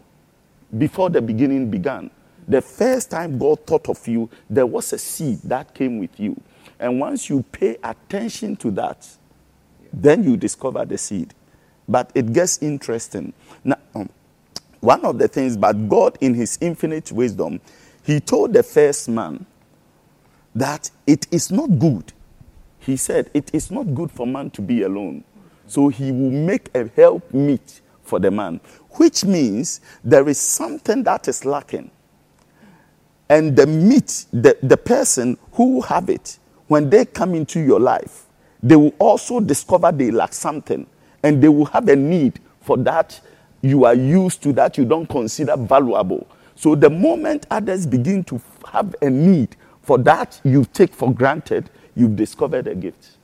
before 0.77 1.09
the 1.09 1.23
beginning 1.23 1.71
began. 1.71 2.11
The 2.49 2.61
first 2.61 3.11
time 3.11 3.39
God 3.39 3.65
thought 3.67 3.89
of 3.89 4.07
you, 4.07 4.29
there 4.51 4.67
was 4.67 4.93
a 4.93 4.99
seed 4.99 5.41
that 5.45 5.75
came 5.75 5.99
with 5.99 6.19
you. 6.19 6.41
And 6.79 6.99
once 6.99 7.31
you 7.31 7.45
pay 7.53 7.77
attention 7.83 8.57
to 8.57 8.71
that, 8.73 9.09
then 9.93 10.25
you 10.25 10.37
discover 10.37 10.85
the 10.85 10.99
seed. 10.99 11.33
But 11.89 12.11
it 12.15 12.33
gets 12.33 12.61
interesting. 12.63 13.33
Now, 13.63 13.79
um, 13.95 14.09
one 14.81 15.05
of 15.05 15.19
the 15.19 15.29
things, 15.29 15.57
but 15.57 15.89
God, 15.89 16.19
in 16.21 16.35
His 16.35 16.59
infinite 16.61 17.13
wisdom, 17.13 17.61
He 18.03 18.19
told 18.19 18.53
the 18.53 18.63
first 18.63 19.09
man 19.09 19.47
that 20.55 20.91
it 21.07 21.27
is 21.31 21.53
not 21.53 21.79
good. 21.79 22.13
He 22.85 22.97
said, 22.97 23.31
It 23.35 23.51
is 23.55 23.71
not 23.71 23.95
good 23.95 24.11
for 24.11 24.27
man 24.27 24.51
to 24.51 24.63
be 24.63 24.83
alone. 24.83 25.25
So 25.67 25.89
He 25.89 26.13
will 26.13 26.31
make 26.31 26.69
a 26.75 26.89
help 26.97 27.33
meet 27.33 27.81
for 28.03 28.19
the 28.19 28.31
man, 28.31 28.61
which 28.93 29.25
means 29.25 29.81
there 30.05 30.29
is 30.29 30.39
something 30.39 31.03
that 31.05 31.29
is 31.29 31.45
lacking 31.45 31.91
and 33.33 33.57
the 33.57 33.67
meet, 33.67 34.27
the, 34.31 34.59
the 34.63 34.77
person 34.77 35.39
who 35.53 35.81
have 35.81 36.11
it, 36.11 36.39
when 36.67 36.91
they 36.91 37.07
come 37.07 37.35
into 37.35 37.61
your 37.61 37.81
life, 37.81 38.27
they 38.63 38.77
will 38.77 38.93
also 38.99 39.41
discover 39.41 39.91
they 39.91 40.11
lack 40.11 40.35
something 40.35 40.87
and 41.23 41.43
they 41.43 41.49
will 41.49 41.65
have 41.65 41.89
a 41.89 41.97
need 41.97 42.41
for 42.61 42.77
that 42.77 43.19
you 43.63 43.87
are 43.87 43.95
used 43.95 44.43
to 44.43 44.53
that 44.53 44.77
you 44.77 44.85
don't 44.85 45.07
consider 45.09 45.57
valuable. 45.57 46.27
So 46.57 46.75
the 46.75 46.91
moment 46.91 47.47
others 47.51 47.87
begin 47.87 48.23
to 48.25 48.39
have 48.71 48.95
a 49.01 49.09
need 49.09 49.57
for 49.81 49.97
that 50.01 50.39
you 50.45 50.67
take 50.67 50.93
for 50.93 51.11
granted, 51.11 51.71
you've 51.95 52.17
discovered 52.17 52.67
a 52.67 52.75
gift. 52.75 53.17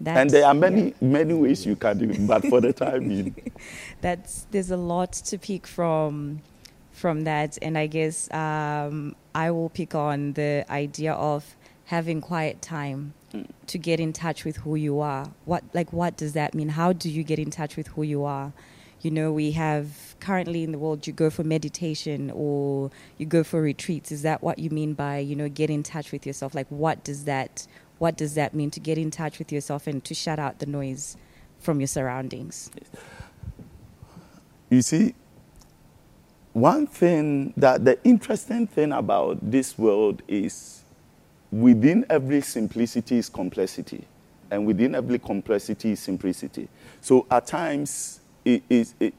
That's, 0.00 0.18
and 0.18 0.30
there 0.30 0.46
are 0.46 0.54
many, 0.54 0.88
yeah. 0.88 0.92
many 1.00 1.34
ways 1.34 1.64
you 1.64 1.76
can 1.76 1.98
do 1.98 2.10
it, 2.10 2.26
but 2.26 2.44
for 2.46 2.60
the 2.60 2.72
time 2.72 3.08
being. 3.08 3.52
That's, 4.00 4.46
there's 4.50 4.70
a 4.70 4.76
lot 4.76 5.12
to 5.12 5.38
pick 5.38 5.66
from 5.66 6.42
from 6.94 7.24
that. 7.24 7.58
And 7.60 7.76
I 7.76 7.86
guess 7.86 8.32
um, 8.32 9.14
I 9.34 9.50
will 9.50 9.68
pick 9.68 9.94
on 9.94 10.32
the 10.34 10.64
idea 10.70 11.12
of 11.12 11.56
having 11.86 12.20
quiet 12.20 12.62
time 12.62 13.12
mm. 13.32 13.46
to 13.66 13.78
get 13.78 14.00
in 14.00 14.12
touch 14.12 14.44
with 14.44 14.58
who 14.58 14.76
you 14.76 15.00
are. 15.00 15.30
What 15.44 15.64
like 15.74 15.92
what 15.92 16.16
does 16.16 16.32
that 16.32 16.54
mean? 16.54 16.70
How 16.70 16.92
do 16.92 17.10
you 17.10 17.22
get 17.24 17.38
in 17.38 17.50
touch 17.50 17.76
with 17.76 17.88
who 17.88 18.02
you 18.02 18.24
are? 18.24 18.52
You 19.04 19.10
know, 19.10 19.32
we 19.32 19.50
have 19.52 20.16
currently 20.20 20.62
in 20.62 20.72
the 20.72 20.78
world 20.78 21.06
you 21.06 21.12
go 21.12 21.28
for 21.28 21.44
meditation 21.44 22.32
or 22.34 22.90
you 23.18 23.26
go 23.26 23.44
for 23.44 23.60
retreats. 23.60 24.10
Is 24.10 24.22
that 24.22 24.42
what 24.42 24.58
you 24.58 24.70
mean 24.70 24.94
by, 24.94 25.18
you 25.18 25.36
know, 25.36 25.48
get 25.48 25.68
in 25.68 25.82
touch 25.82 26.10
with 26.10 26.26
yourself? 26.26 26.54
Like 26.54 26.66
what 26.70 27.04
does 27.04 27.24
that 27.24 27.66
what 27.98 28.16
does 28.16 28.34
that 28.34 28.54
mean 28.54 28.70
to 28.70 28.80
get 28.80 28.98
in 28.98 29.10
touch 29.10 29.38
with 29.38 29.52
yourself 29.52 29.86
and 29.86 30.02
to 30.04 30.14
shut 30.14 30.38
out 30.38 30.58
the 30.58 30.66
noise 30.66 31.16
from 31.60 31.80
your 31.80 31.86
surroundings? 31.86 32.70
You 34.70 34.82
see, 34.82 35.14
one 36.52 36.86
thing 36.86 37.52
that 37.56 37.84
the 37.84 38.02
interesting 38.04 38.66
thing 38.66 38.92
about 38.92 39.38
this 39.40 39.78
world 39.78 40.22
is 40.26 40.82
within 41.52 42.04
every 42.10 42.40
simplicity 42.40 43.18
is 43.18 43.28
complexity, 43.28 44.06
and 44.50 44.66
within 44.66 44.94
every 44.94 45.18
complexity 45.18 45.92
is 45.92 46.00
simplicity. 46.00 46.68
So 47.00 47.26
at 47.30 47.46
times 47.46 48.20
it, 48.44 48.62
it, 48.68 48.94
it, 49.00 49.14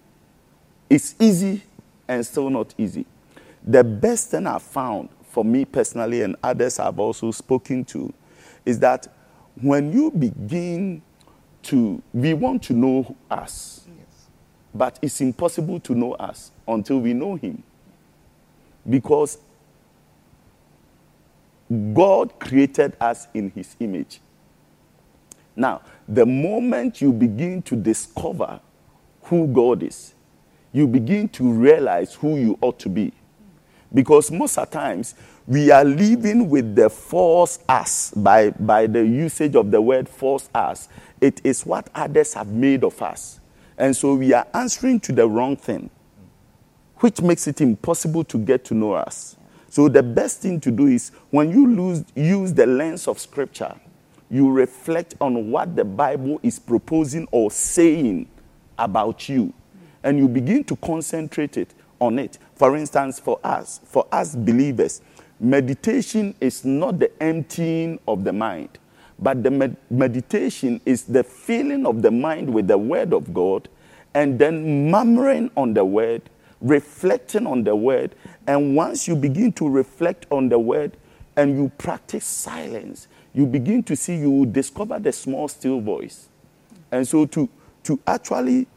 it's 0.89 1.15
easy 1.19 1.63
and 2.07 2.25
still 2.25 2.49
not 2.49 2.73
easy. 2.77 3.05
The 3.63 3.83
best 3.83 4.31
thing 4.31 4.45
I've 4.47 4.61
found 4.61 5.09
for 5.31 5.43
me 5.43 5.65
personally, 5.65 6.21
and 6.21 6.35
others 6.43 6.79
I've 6.79 6.99
also 6.99 7.31
spoken 7.31 7.83
to, 7.85 8.13
is 8.65 8.79
that 8.79 9.07
when 9.61 9.91
you 9.91 10.11
begin 10.11 11.01
to, 11.63 12.01
we 12.13 12.33
want 12.33 12.63
to 12.63 12.73
know 12.73 13.15
us 13.29 13.85
but 14.75 14.99
it's 15.01 15.21
impossible 15.21 15.79
to 15.79 15.95
know 15.95 16.13
us 16.15 16.51
until 16.67 16.99
we 16.99 17.13
know 17.13 17.35
Him. 17.35 17.63
Because 18.87 19.37
God 21.93 22.37
created 22.39 22.95
us 22.99 23.27
in 23.33 23.49
His 23.51 23.75
image. 23.79 24.19
Now, 25.55 25.81
the 26.07 26.25
moment 26.25 27.01
you 27.01 27.13
begin 27.13 27.61
to 27.63 27.77
discover 27.77 28.59
who 29.25 29.47
God 29.47 29.83
is, 29.83 30.13
you 30.71 30.87
begin 30.87 31.29
to 31.29 31.51
realize 31.51 32.15
who 32.15 32.37
you 32.37 32.57
ought 32.61 32.79
to 32.79 32.89
be. 32.89 33.13
Because 33.93 34.29
most 34.29 34.57
of 34.57 34.69
times, 34.71 35.15
we 35.47 35.71
are 35.71 35.85
living 35.85 36.49
with 36.49 36.75
the 36.75 36.89
false 36.89 37.59
us 37.69 38.11
by, 38.11 38.49
by 38.49 38.87
the 38.87 39.05
usage 39.05 39.55
of 39.55 39.71
the 39.71 39.79
word 39.79 40.09
false 40.09 40.49
us. 40.53 40.89
It 41.21 41.39
is 41.43 41.65
what 41.65 41.89
others 41.95 42.33
have 42.33 42.47
made 42.47 42.83
of 42.83 43.01
us. 43.01 43.39
And 43.77 43.95
so 43.95 44.15
we 44.15 44.33
are 44.33 44.47
answering 44.53 44.99
to 45.01 45.11
the 45.11 45.27
wrong 45.27 45.55
thing, 45.55 45.89
which 46.97 47.21
makes 47.21 47.47
it 47.47 47.61
impossible 47.61 48.23
to 48.25 48.37
get 48.37 48.65
to 48.65 48.73
know 48.73 48.93
us. 48.93 49.37
So 49.69 49.87
the 49.87 50.01
best 50.03 50.41
thing 50.41 50.59
to 50.61 50.71
do 50.71 50.87
is 50.87 51.11
when 51.29 51.51
you 51.51 51.67
lose, 51.67 52.03
use 52.15 52.53
the 52.53 52.65
lens 52.65 53.07
of 53.07 53.19
Scripture, 53.19 53.75
you 54.29 54.51
reflect 54.51 55.15
on 55.21 55.51
what 55.51 55.75
the 55.75 55.85
Bible 55.85 56.39
is 56.41 56.57
proposing 56.59 57.27
or 57.31 57.51
saying 57.51 58.27
about 58.77 59.29
you, 59.29 59.53
and 60.03 60.17
you 60.17 60.27
begin 60.27 60.63
to 60.65 60.75
concentrate 60.77 61.57
it 61.57 61.73
on 61.99 62.19
it. 62.19 62.37
For 62.55 62.75
instance, 62.75 63.19
for 63.19 63.39
us, 63.43 63.79
for 63.85 64.07
us 64.11 64.35
believers, 64.35 65.01
meditation 65.39 66.35
is 66.39 66.63
not 66.65 66.99
the 66.99 67.11
emptying 67.21 67.99
of 68.07 68.23
the 68.23 68.33
mind. 68.33 68.77
But 69.17 69.43
the 69.43 69.51
med- 69.51 69.77
meditation 69.89 70.81
is 70.85 71.03
the 71.03 71.23
filling 71.23 71.85
of 71.85 72.01
the 72.01 72.11
mind 72.11 72.53
with 72.53 72.67
the 72.67 72.77
Word 72.77 73.13
of 73.13 73.33
God 73.33 73.69
and 74.13 74.39
then 74.39 74.89
murmuring 74.89 75.51
on 75.55 75.73
the 75.73 75.85
Word, 75.85 76.21
reflecting 76.61 77.47
on 77.47 77.63
the 77.63 77.75
Word. 77.75 78.15
And 78.47 78.75
once 78.75 79.07
you 79.07 79.15
begin 79.15 79.51
to 79.53 79.69
reflect 79.69 80.25
on 80.31 80.49
the 80.49 80.59
Word 80.59 80.97
and 81.35 81.55
you 81.57 81.71
practice 81.77 82.25
silence, 82.25 83.07
you 83.33 83.45
begin 83.45 83.83
to 83.83 83.95
see, 83.95 84.15
you 84.15 84.45
discover 84.45 84.99
the 84.99 85.11
small, 85.11 85.47
still 85.47 85.81
voice. 85.81 86.29
And 86.91 87.05
so 87.07 87.25
to, 87.25 87.49
to 87.85 87.99
actually 88.05 88.67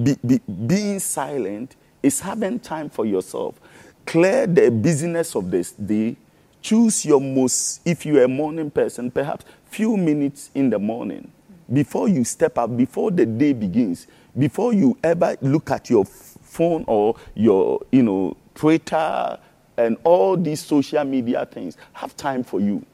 be, 0.00 0.16
be, 0.24 0.40
being 0.66 0.98
silent 1.00 1.76
is 2.02 2.20
having 2.20 2.60
time 2.60 2.88
for 2.88 3.04
yourself. 3.04 3.60
Clear 4.06 4.46
the 4.46 4.70
business 4.70 5.34
of 5.34 5.50
this 5.50 5.72
day. 5.72 6.16
Choose 6.62 7.04
your 7.04 7.20
most, 7.20 7.80
if 7.84 8.06
you're 8.06 8.24
a 8.24 8.28
morning 8.28 8.70
person, 8.70 9.10
perhaps 9.10 9.44
few 9.66 9.96
minutes 9.96 10.50
in 10.54 10.70
the 10.70 10.78
morning 10.78 11.30
before 11.72 12.08
you 12.08 12.24
step 12.24 12.56
up, 12.58 12.76
before 12.76 13.10
the 13.10 13.26
day 13.26 13.52
begins, 13.52 14.06
before 14.36 14.72
you 14.72 14.96
ever 15.02 15.36
look 15.42 15.70
at 15.70 15.90
your 15.90 16.04
phone 16.04 16.84
or 16.86 17.16
your, 17.34 17.80
you 17.92 18.02
know, 18.02 18.36
Twitter 18.54 19.38
and 19.76 19.96
all 20.04 20.36
these 20.36 20.64
social 20.64 21.04
media 21.04 21.46
things, 21.46 21.76
have 21.92 22.16
time 22.16 22.42
for 22.42 22.60
you. 22.60 22.84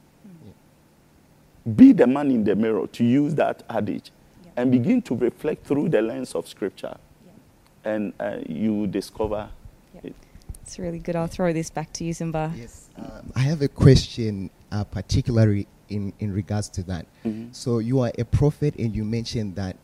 Be 1.76 1.92
the 1.92 2.06
man 2.06 2.30
in 2.30 2.44
the 2.44 2.54
mirror, 2.54 2.86
to 2.88 3.04
use 3.04 3.34
that 3.36 3.62
adage. 3.70 4.10
And 4.56 4.70
begin 4.70 5.02
to 5.02 5.16
reflect 5.16 5.66
through 5.66 5.88
the 5.88 6.00
lens 6.00 6.34
of 6.34 6.48
Scripture. 6.48 6.96
Yeah. 7.26 7.92
And 7.92 8.12
uh, 8.20 8.38
you 8.46 8.86
discover 8.86 9.48
yeah. 9.94 10.00
it. 10.04 10.14
It's 10.62 10.78
really 10.78 10.98
good. 10.98 11.16
I'll 11.16 11.26
throw 11.26 11.52
this 11.52 11.70
back 11.70 11.92
to 11.94 12.04
you, 12.04 12.14
Simba. 12.14 12.52
Yes. 12.56 12.88
Um, 12.96 13.32
I 13.36 13.40
have 13.40 13.60
a 13.60 13.68
question, 13.68 14.48
uh, 14.72 14.84
particularly 14.84 15.66
in, 15.90 16.12
in 16.20 16.32
regards 16.32 16.68
to 16.70 16.82
that. 16.84 17.06
Mm-hmm. 17.24 17.52
So, 17.52 17.80
you 17.80 18.00
are 18.00 18.12
a 18.18 18.24
prophet, 18.24 18.74
and 18.76 18.94
you 18.96 19.04
mentioned 19.04 19.56
that 19.56 19.76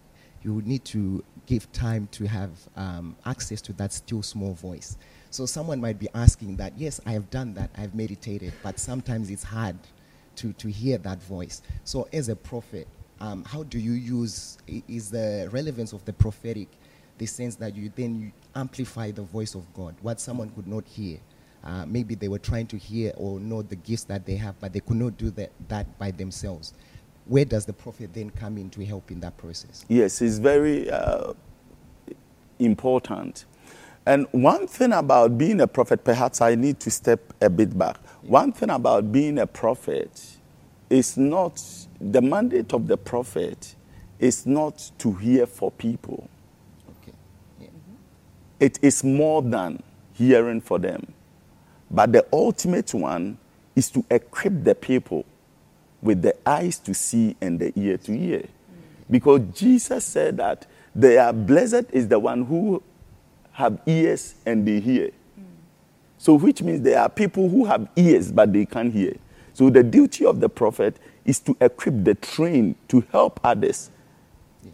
you 0.43 0.63
need 0.65 0.85
to 0.87 1.23
give 1.45 1.71
time 1.73 2.09
to 2.13 2.27
have 2.27 2.51
um, 2.77 3.15
access 3.27 3.61
to 3.63 3.73
that 3.75 3.93
still 3.93 4.23
small 4.23 4.55
voice. 4.55 4.97
So, 5.31 5.45
someone 5.45 5.81
might 5.83 5.99
be 5.99 6.09
asking 6.15 6.57
that, 6.57 6.73
yes, 6.79 6.99
I 7.05 7.13
have 7.13 7.29
done 7.29 7.53
that, 7.55 7.71
I've 7.77 7.95
meditated, 7.95 8.55
but 8.63 8.79
sometimes 8.79 9.29
it's 9.29 9.45
hard 9.45 9.77
to, 10.37 10.55
to 10.55 10.69
hear 10.69 10.97
that 10.99 11.23
voice. 11.23 11.61
So, 11.85 12.09
as 12.11 12.31
a 12.31 12.37
prophet, 12.37 12.89
um, 13.21 13.45
how 13.45 13.63
do 13.65 13.79
you 13.79 13.93
use 13.93 14.59
is 14.67 15.11
the 15.11 15.49
relevance 15.53 15.93
of 15.93 16.05
the 16.05 16.13
prophetic 16.13 16.69
the 17.21 17.27
sense 17.27 17.55
that 17.57 17.77
you 17.77 17.93
then 17.95 18.19
you 18.19 18.33
amplify 18.55 19.11
the 19.11 19.23
voice 19.23 19.55
of 19.55 19.73
God, 19.75 19.95
what 20.01 20.21
someone 20.21 20.49
could 20.51 20.67
not 20.67 20.87
hear. 20.87 21.19
Uh, 21.63 21.85
maybe 21.87 22.15
they 22.15 22.29
were 22.29 22.39
trying 22.39 22.67
to 22.67 22.79
hear 22.79 23.13
or 23.17 23.39
know 23.39 23.61
the 23.61 23.77
gifts 23.77 24.05
that 24.05 24.25
they 24.25 24.35
have, 24.37 24.59
but 24.59 24.73
they 24.73 24.81
could 24.81 24.97
not 24.97 25.17
do 25.19 25.31
that, 25.33 25.51
that 25.69 25.99
by 25.99 26.11
themselves. 26.11 26.73
Where 27.27 27.45
does 27.45 27.67
the 27.67 27.75
prophet 27.75 28.15
then 28.15 28.31
come 28.31 28.57
in 28.57 28.71
to 28.71 28.85
help 28.87 29.11
in 29.11 29.21
that 29.21 29.37
process? 29.37 29.85
Yes, 29.87 30.23
it's 30.23 30.39
very 30.39 30.91
uh, 30.91 31.35
important. 32.59 33.45
And 34.07 34.27
one 34.33 34.67
thing 34.67 34.93
about 34.93 35.37
being 35.37 35.61
a 35.61 35.67
prophet, 35.67 36.03
perhaps 36.03 36.41
I 36.41 36.55
need 36.55 36.81
to 36.81 36.91
step 36.91 37.35
a 37.43 37.51
bit 37.51 37.79
back. 37.79 37.99
One 38.23 38.51
thing 38.53 38.71
about 38.71 39.13
being 39.13 39.39
a 39.39 39.47
prophet 39.47 40.39
is 40.89 41.19
not, 41.19 41.63
the 42.01 42.23
mandate 42.23 42.73
of 42.73 42.87
the 42.87 42.97
prophet 42.97 43.75
is 44.19 44.47
not 44.47 44.91
to 44.99 45.13
hear 45.13 45.47
for 45.47 45.71
people. 45.71 46.29
Okay. 47.03 47.13
Yeah. 47.61 47.69
Mm-hmm. 47.69 47.95
It 48.61 48.79
is 48.83 49.05
more 49.05 49.43
than 49.43 49.83
hearing 50.15 50.61
for 50.61 50.79
them. 50.79 51.13
But 51.91 52.13
the 52.13 52.27
ultimate 52.33 52.95
one 52.95 53.39
is 53.75 53.91
to 53.91 54.05
equip 54.11 54.65
the 54.65 54.75
people 54.75 55.25
with 56.03 56.23
the 56.23 56.35
eyes 56.49 56.79
to 56.81 56.95
see 56.95 57.37
and 57.41 57.59
the 57.59 57.73
ear 57.79 57.99
to 57.99 58.17
hear. 58.17 58.41
Mm-hmm. 58.41 59.13
Because 59.13 59.41
Jesus 59.55 60.05
said 60.05 60.37
that 60.39 60.67
they 60.95 61.19
are 61.19 61.33
blessed 61.33 61.87
is 61.93 62.09
the 62.09 62.19
one 62.19 62.45
who 62.45 62.83
have 63.53 63.81
ears 63.87 64.35
and 64.47 64.67
they 64.67 64.81
hear. 64.81 65.11
So, 66.19 66.35
which 66.35 66.61
means 66.61 66.83
there 66.83 67.01
are 67.01 67.09
people 67.09 67.49
who 67.49 67.65
have 67.65 67.89
ears 67.97 68.31
but 68.31 68.53
they 68.53 68.67
can't 68.67 68.93
hear. 68.93 69.15
So, 69.55 69.71
the 69.71 69.83
duty 69.83 70.27
of 70.27 70.39
the 70.39 70.51
prophet 70.51 70.97
is 71.25 71.41
to 71.41 71.57
equip 71.61 72.05
the 72.05 72.15
trained 72.15 72.77
to 72.89 73.05
help 73.13 73.41
others 73.45 73.91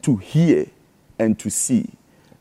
to 0.03 0.17
hear 0.17 0.67
and 1.19 1.39
to 1.39 1.51
see. 1.51 1.89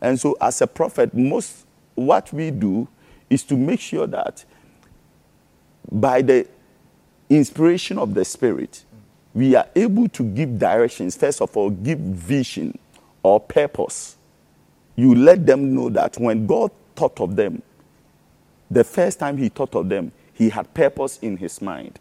And 0.01 0.19
so, 0.19 0.37
as 0.41 0.61
a 0.61 0.67
prophet, 0.67 1.13
most 1.13 1.65
what 1.95 2.31
we 2.33 2.51
do 2.51 2.87
is 3.29 3.43
to 3.43 3.55
make 3.55 3.79
sure 3.79 4.07
that 4.07 4.43
by 5.91 6.21
the 6.21 6.47
inspiration 7.29 7.97
of 7.97 8.13
the 8.13 8.25
Spirit, 8.25 8.83
we 9.33 9.55
are 9.55 9.67
able 9.75 10.07
to 10.09 10.23
give 10.23 10.57
directions. 10.59 11.15
First 11.15 11.41
of 11.41 11.55
all, 11.57 11.69
give 11.69 11.99
vision 11.99 12.77
or 13.23 13.39
purpose. 13.39 14.17
You 14.95 15.15
let 15.15 15.45
them 15.45 15.73
know 15.73 15.89
that 15.89 16.17
when 16.17 16.45
God 16.45 16.71
thought 16.95 17.19
of 17.19 17.35
them, 17.35 17.61
the 18.71 18.83
first 18.83 19.19
time 19.19 19.37
he 19.37 19.49
thought 19.49 19.75
of 19.75 19.89
them, 19.89 20.11
he 20.33 20.49
had 20.49 20.73
purpose 20.73 21.19
in 21.21 21.37
his 21.37 21.61
mind. 21.61 21.99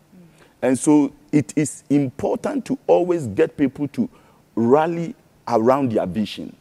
And 0.63 0.79
so 0.79 1.13
it 1.35 1.53
is 1.57 1.83
important 1.91 2.65
to 2.65 2.79
always 2.87 3.27
get 3.27 3.57
people 3.57 3.89
to 3.89 4.09
rally 4.55 5.17
around 5.49 5.91
their 5.91 6.07
vision. 6.07 6.55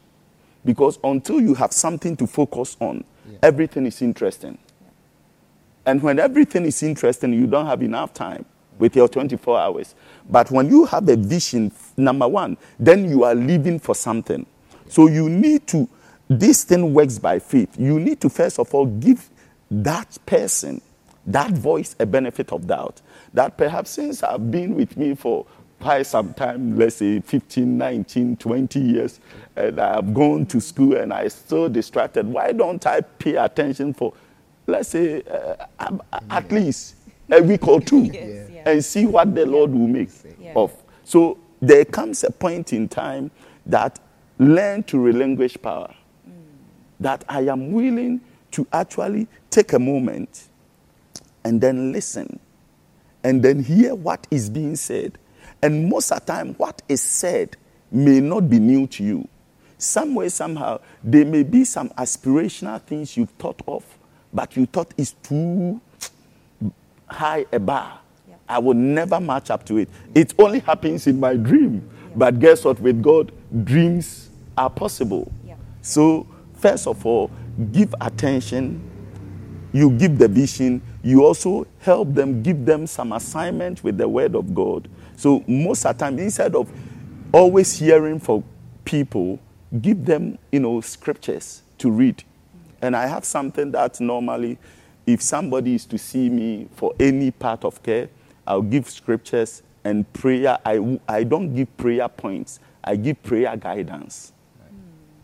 Because 0.65 0.97
until 1.03 1.39
you 1.39 1.53
have 1.53 1.71
something 1.71 2.17
to 2.17 2.25
focus 2.25 2.75
on, 2.79 3.03
yeah. 3.29 3.37
everything 3.43 3.85
is 3.85 4.01
interesting. 4.01 4.57
Yeah. 4.81 4.87
And 5.85 6.01
when 6.01 6.17
everything 6.17 6.65
is 6.65 6.81
interesting, 6.81 7.33
you 7.33 7.45
don't 7.45 7.67
have 7.67 7.83
enough 7.83 8.15
time 8.15 8.45
with 8.79 8.95
your 8.95 9.07
24 9.07 9.59
hours. 9.59 9.93
But 10.27 10.49
when 10.49 10.69
you 10.69 10.85
have 10.85 11.07
a 11.07 11.17
vision, 11.17 11.71
number 11.95 12.27
one, 12.27 12.57
then 12.79 13.07
you 13.07 13.23
are 13.25 13.35
living 13.35 13.77
for 13.77 13.93
something. 13.93 14.43
So 14.89 15.07
you 15.07 15.29
need 15.29 15.67
to, 15.67 15.87
this 16.27 16.63
thing 16.63 16.95
works 16.95 17.19
by 17.19 17.37
faith. 17.37 17.79
You 17.79 17.99
need 17.99 18.19
to, 18.21 18.29
first 18.29 18.57
of 18.57 18.73
all, 18.73 18.87
give 18.87 19.29
that 19.69 20.17
person, 20.25 20.81
that 21.27 21.51
voice, 21.51 21.95
a 21.99 22.07
benefit 22.07 22.51
of 22.51 22.65
doubt. 22.65 23.01
That 23.33 23.57
perhaps 23.57 23.91
since 23.91 24.23
I've 24.23 24.51
been 24.51 24.75
with 24.75 24.95
me 24.95 25.15
for 25.15 25.45
quite 25.83 26.03
some 26.03 26.33
time, 26.33 26.77
let's 26.77 26.97
say 26.97 27.19
15, 27.19 27.77
19, 27.77 28.37
20 28.37 28.79
years, 28.79 29.19
and 29.55 29.79
I've 29.79 30.13
gone 30.13 30.45
to 30.47 30.61
school 30.61 30.95
and 30.95 31.13
I'm 31.13 31.29
still 31.29 31.67
distracted, 31.67 32.25
why 32.25 32.53
don't 32.53 32.85
I 32.87 33.01
pay 33.01 33.35
attention 33.35 33.93
for, 33.93 34.13
let's 34.65 34.89
say, 34.89 35.23
uh, 35.23 35.89
at 36.29 36.51
least 36.51 36.95
a 37.29 37.41
week 37.41 37.67
or 37.67 37.81
two 37.81 38.03
yes, 38.03 38.49
yeah. 38.51 38.69
and 38.69 38.83
see 38.83 39.05
what 39.05 39.33
the 39.33 39.45
Lord 39.45 39.71
will 39.71 39.87
make 39.87 40.09
yeah. 40.39 40.53
of. 40.55 40.73
So 41.03 41.37
there 41.61 41.85
comes 41.85 42.23
a 42.23 42.31
point 42.31 42.71
in 42.73 42.87
time 42.87 43.31
that 43.65 43.99
learn 44.39 44.83
to 44.83 44.99
relinquish 44.99 45.57
power. 45.61 45.93
Mm. 46.27 46.33
That 46.99 47.25
I 47.27 47.41
am 47.41 47.71
willing 47.71 48.21
to 48.51 48.67
actually 48.71 49.27
take 49.49 49.73
a 49.73 49.79
moment 49.79 50.47
and 51.43 51.59
then 51.59 51.91
listen 51.91 52.39
and 53.23 53.41
then 53.41 53.63
hear 53.63 53.95
what 53.95 54.27
is 54.29 54.49
being 54.49 54.75
said. 54.75 55.17
And 55.61 55.89
most 55.89 56.11
of 56.11 56.25
the 56.25 56.33
time, 56.33 56.53
what 56.55 56.81
is 56.89 57.01
said 57.01 57.55
may 57.91 58.19
not 58.19 58.49
be 58.49 58.59
new 58.59 58.87
to 58.87 59.03
you. 59.03 59.27
Some 59.77 60.15
way, 60.15 60.29
somehow, 60.29 60.79
there 61.03 61.25
may 61.25 61.43
be 61.43 61.63
some 61.63 61.89
aspirational 61.91 62.81
things 62.81 63.17
you've 63.17 63.29
thought 63.31 63.61
of, 63.67 63.85
but 64.31 64.55
you 64.55 64.65
thought 64.65 64.93
is 64.97 65.13
too 65.23 65.79
high 67.07 67.45
a 67.51 67.59
bar. 67.59 67.99
Yeah. 68.27 68.35
I 68.47 68.59
will 68.59 68.73
never 68.73 69.19
match 69.19 69.49
up 69.49 69.65
to 69.65 69.77
it. 69.77 69.89
It 70.15 70.33
only 70.39 70.59
happens 70.59 71.07
in 71.07 71.19
my 71.19 71.35
dream. 71.35 71.75
Yeah. 71.75 72.11
But 72.15 72.39
guess 72.39 72.63
what? 72.63 72.79
With 72.79 73.01
God, 73.01 73.31
dreams 73.63 74.29
are 74.57 74.69
possible. 74.69 75.31
Yeah. 75.45 75.55
So, 75.81 76.27
first 76.55 76.87
of 76.87 77.05
all, 77.05 77.29
give 77.71 77.93
attention, 78.01 78.81
you 79.73 79.89
give 79.91 80.17
the 80.17 80.27
vision, 80.27 80.81
you 81.01 81.25
also 81.25 81.67
help 81.79 82.13
them, 82.13 82.41
give 82.41 82.65
them 82.65 82.87
some 82.87 83.11
assignment 83.11 83.83
with 83.83 83.97
the 83.97 84.07
word 84.07 84.35
of 84.35 84.53
God. 84.53 84.87
So 85.17 85.43
most 85.47 85.85
of 85.85 85.97
the 85.97 86.05
time, 86.05 86.19
instead 86.19 86.55
of 86.55 86.71
always 87.33 87.77
hearing 87.77 88.19
for 88.19 88.43
people, 88.85 89.39
give 89.81 90.05
them, 90.05 90.37
you 90.51 90.59
know, 90.59 90.79
scriptures 90.81 91.63
to 91.79 91.89
read. 91.89 92.23
And 92.81 92.95
I 92.95 93.07
have 93.07 93.25
something 93.25 93.71
that 93.71 93.99
normally, 93.99 94.57
if 95.05 95.21
somebody 95.21 95.75
is 95.75 95.85
to 95.87 95.97
see 95.97 96.29
me 96.29 96.67
for 96.75 96.93
any 96.99 97.31
part 97.31 97.65
of 97.65 97.81
care, 97.81 98.09
I'll 98.45 98.61
give 98.61 98.89
scriptures 98.89 99.63
and 99.83 100.11
prayer. 100.13 100.57
I, 100.65 100.99
I 101.07 101.23
don't 101.23 101.55
give 101.55 101.75
prayer 101.77 102.07
points, 102.07 102.59
I 102.83 102.95
give 102.95 103.21
prayer 103.23 103.55
guidance 103.57 104.33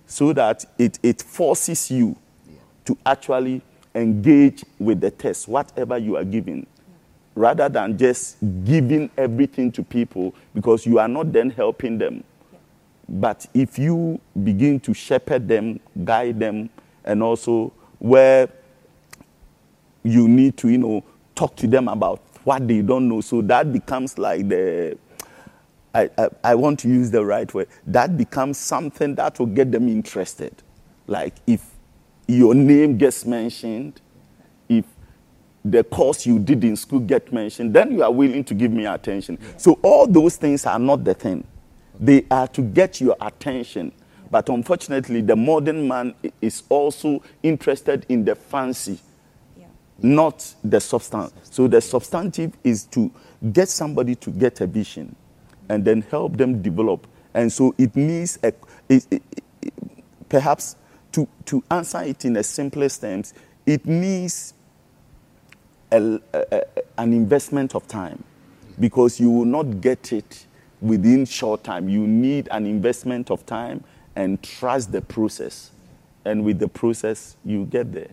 so 0.09 0.33
that 0.33 0.65
it, 0.77 0.99
it 1.03 1.21
forces 1.21 1.91
you 1.91 2.17
yeah. 2.47 2.55
to 2.83 2.97
actually 3.05 3.61
engage 3.95 4.63
with 4.77 5.01
the 5.01 5.11
test, 5.11 5.47
whatever 5.47 5.97
you 5.97 6.15
are 6.15 6.23
giving, 6.23 6.65
rather 7.35 7.69
than 7.69 7.97
just 7.97 8.37
giving 8.63 9.09
everything 9.17 9.71
to 9.71 9.83
people 9.83 10.35
because 10.53 10.85
you 10.85 10.99
are 10.99 11.07
not 11.07 11.31
then 11.31 11.49
helping 11.49 11.97
them. 11.97 12.23
But 13.07 13.47
if 13.53 13.79
you 13.79 14.19
begin 14.43 14.79
to 14.81 14.93
shepherd 14.93 15.47
them, 15.47 15.79
guide 16.03 16.39
them, 16.39 16.69
and 17.03 17.23
also 17.23 17.73
where 17.97 18.49
you 20.03 20.27
need 20.27 20.57
to, 20.57 20.69
you 20.69 20.77
know, 20.77 21.03
talk 21.35 21.55
to 21.57 21.67
them 21.67 21.87
about 21.87 22.21
what 22.43 22.67
they 22.67 22.81
don't 22.81 23.07
know, 23.07 23.21
so 23.21 23.41
that 23.41 23.73
becomes 23.73 24.17
like 24.17 24.47
the 24.47 24.97
I, 25.93 26.09
I, 26.17 26.29
I, 26.43 26.55
want 26.55 26.79
to 26.81 26.87
use 26.87 27.09
the 27.09 27.25
right 27.25 27.51
word, 27.51 27.67
that 27.87 28.15
becomes 28.15 28.57
something 28.59 29.15
that 29.15 29.39
will 29.39 29.47
get 29.47 29.71
them 29.71 29.89
interested. 29.89 30.53
Like 31.07 31.33
if 31.47 31.65
your 32.29 32.53
name 32.53 32.97
gets 32.97 33.25
mentioned, 33.25 33.99
if 34.67 34.85
the 35.65 35.83
course 35.83 36.25
you 36.25 36.39
did 36.39 36.63
in 36.63 36.75
school 36.75 36.99
get 36.99 37.33
mentioned, 37.33 37.73
then 37.73 37.91
you 37.91 38.03
are 38.03 38.11
willing 38.11 38.43
to 38.45 38.53
give 38.53 38.71
me 38.71 38.85
attention. 38.85 39.37
Yeah. 39.41 39.57
So 39.57 39.79
all 39.81 40.07
those 40.07 40.35
things 40.37 40.65
are 40.65 40.79
not 40.79 41.03
the 41.03 41.13
thing. 41.13 41.43
They 41.99 42.25
are 42.31 42.47
to 42.49 42.61
get 42.61 43.01
your 43.01 43.15
attention. 43.19 43.91
But 44.31 44.47
unfortunately, 44.49 45.21
the 45.21 45.35
modern 45.35 45.87
man 45.87 46.13
is 46.39 46.61
also 46.69 47.23
interested 47.41 48.05
in 48.09 48.23
the 48.25 48.35
fancy, 48.35 48.99
Yeah. 49.57 49.65
not 50.01 50.53
the 50.63 50.79
substance. 50.79 51.33
So 51.43 51.67
the 51.67 51.81
substantive 51.81 52.53
is 52.63 52.83
to 52.91 53.09
get 53.51 53.69
somebody 53.69 54.13
to 54.15 54.29
get 54.29 54.61
a 54.61 54.67
vision 54.67 55.15
and 55.67 55.83
then 55.83 56.03
help 56.11 56.37
them 56.37 56.61
develop. 56.61 57.07
And 57.33 57.51
so 57.51 57.73
it 57.79 57.95
needs 57.95 58.37
a, 58.43 58.53
it, 58.87 59.07
it- 59.09 59.23
it- 59.61 59.73
perhaps 60.29 60.75
to, 61.13 61.27
to 61.45 61.63
answer 61.71 62.01
it 62.01 62.25
in 62.25 62.33
the 62.33 62.43
simplest 62.43 63.01
terms, 63.01 63.33
it 63.65 63.85
needs 63.85 64.53
a, 65.91 66.19
a- 66.33 66.45
a- 66.51 66.63
an 66.97 67.13
investment 67.13 67.75
of 67.75 67.87
time 67.87 68.23
because 68.79 69.19
you 69.19 69.29
will 69.31 69.45
not 69.45 69.81
get 69.81 70.13
it 70.13 70.45
within 70.81 71.25
short 71.25 71.63
time. 71.63 71.89
You 71.89 72.05
need 72.07 72.47
an 72.51 72.65
investment 72.65 73.31
of 73.31 73.45
time 73.45 73.83
and 74.15 74.41
trust 74.41 74.91
the 74.91 75.01
process. 75.01 75.71
And 76.25 76.43
with 76.43 76.59
the 76.59 76.67
process, 76.67 77.35
you 77.45 77.65
get 77.65 77.91
there. 77.91 78.09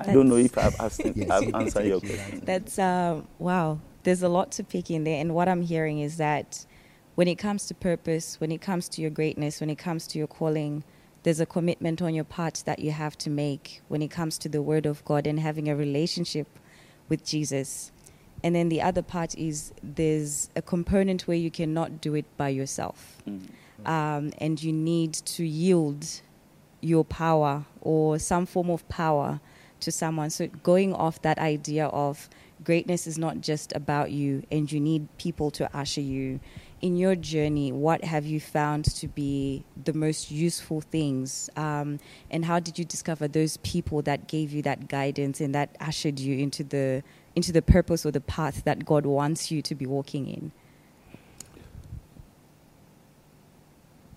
I 0.00 0.12
don't 0.12 0.28
know 0.28 0.36
if 0.36 0.56
I've, 0.58 0.74
asked, 0.80 1.02
Yes. 1.14 1.30
I've 1.30 1.54
answered 1.54 1.86
your 1.86 2.00
question. 2.00 2.42
That's 2.44 2.78
uh, 2.78 3.20
wow. 3.38 3.78
There's 4.02 4.22
a 4.22 4.28
lot 4.28 4.52
to 4.52 4.64
pick 4.64 4.90
in 4.90 5.04
there, 5.04 5.18
and 5.20 5.34
what 5.34 5.48
I'm 5.48 5.62
hearing 5.62 6.00
is 6.00 6.18
that 6.18 6.66
when 7.14 7.26
it 7.28 7.36
comes 7.36 7.66
to 7.68 7.74
purpose, 7.74 8.38
when 8.40 8.52
it 8.52 8.60
comes 8.60 8.88
to 8.90 9.00
your 9.00 9.10
greatness, 9.10 9.60
when 9.60 9.70
it 9.70 9.78
comes 9.78 10.06
to 10.08 10.18
your 10.18 10.26
calling, 10.26 10.84
there's 11.24 11.40
a 11.40 11.46
commitment 11.46 12.00
on 12.00 12.14
your 12.14 12.24
part 12.24 12.62
that 12.66 12.78
you 12.78 12.92
have 12.92 13.18
to 13.18 13.30
make 13.30 13.82
when 13.88 14.02
it 14.02 14.10
comes 14.10 14.38
to 14.38 14.48
the 14.48 14.62
Word 14.62 14.86
of 14.86 15.04
God 15.04 15.26
and 15.26 15.40
having 15.40 15.68
a 15.68 15.74
relationship 15.74 16.46
with 17.08 17.24
Jesus. 17.24 17.90
And 18.42 18.54
then 18.54 18.68
the 18.68 18.82
other 18.82 19.02
part 19.02 19.34
is 19.36 19.72
there's 19.82 20.50
a 20.54 20.62
component 20.62 21.22
where 21.22 21.36
you 21.36 21.50
cannot 21.50 22.00
do 22.02 22.14
it 22.14 22.26
by 22.36 22.50
yourself, 22.50 23.22
um, 23.86 24.32
and 24.38 24.62
you 24.62 24.72
need 24.72 25.14
to 25.14 25.44
yield 25.44 26.20
your 26.82 27.04
power 27.04 27.64
or 27.80 28.18
some 28.18 28.44
form 28.44 28.68
of 28.68 28.86
power 28.90 29.40
to 29.80 29.90
someone. 29.90 30.28
So 30.28 30.46
going 30.62 30.92
off 30.92 31.22
that 31.22 31.38
idea 31.38 31.86
of 31.86 32.28
greatness 32.62 33.06
is 33.06 33.16
not 33.16 33.40
just 33.40 33.72
about 33.74 34.10
you 34.10 34.42
and 34.50 34.70
you 34.70 34.80
need 34.80 35.08
people 35.18 35.50
to 35.52 35.74
usher 35.76 36.00
you. 36.00 36.40
In 36.84 36.98
your 36.98 37.14
journey, 37.14 37.72
what 37.72 38.04
have 38.04 38.26
you 38.26 38.38
found 38.38 38.84
to 38.96 39.08
be 39.08 39.64
the 39.84 39.94
most 39.94 40.30
useful 40.30 40.82
things? 40.82 41.48
Um, 41.56 41.98
and 42.30 42.44
how 42.44 42.60
did 42.60 42.78
you 42.78 42.84
discover 42.84 43.26
those 43.26 43.56
people 43.56 44.02
that 44.02 44.28
gave 44.28 44.52
you 44.52 44.60
that 44.60 44.86
guidance 44.86 45.40
and 45.40 45.54
that 45.54 45.74
ushered 45.80 46.20
you 46.20 46.36
into 46.36 46.62
the 46.62 47.02
into 47.34 47.52
the 47.52 47.62
purpose 47.62 48.04
or 48.04 48.10
the 48.10 48.20
path 48.20 48.64
that 48.64 48.84
God 48.84 49.06
wants 49.06 49.50
you 49.50 49.62
to 49.62 49.74
be 49.74 49.86
walking 49.86 50.28
in? 50.28 50.52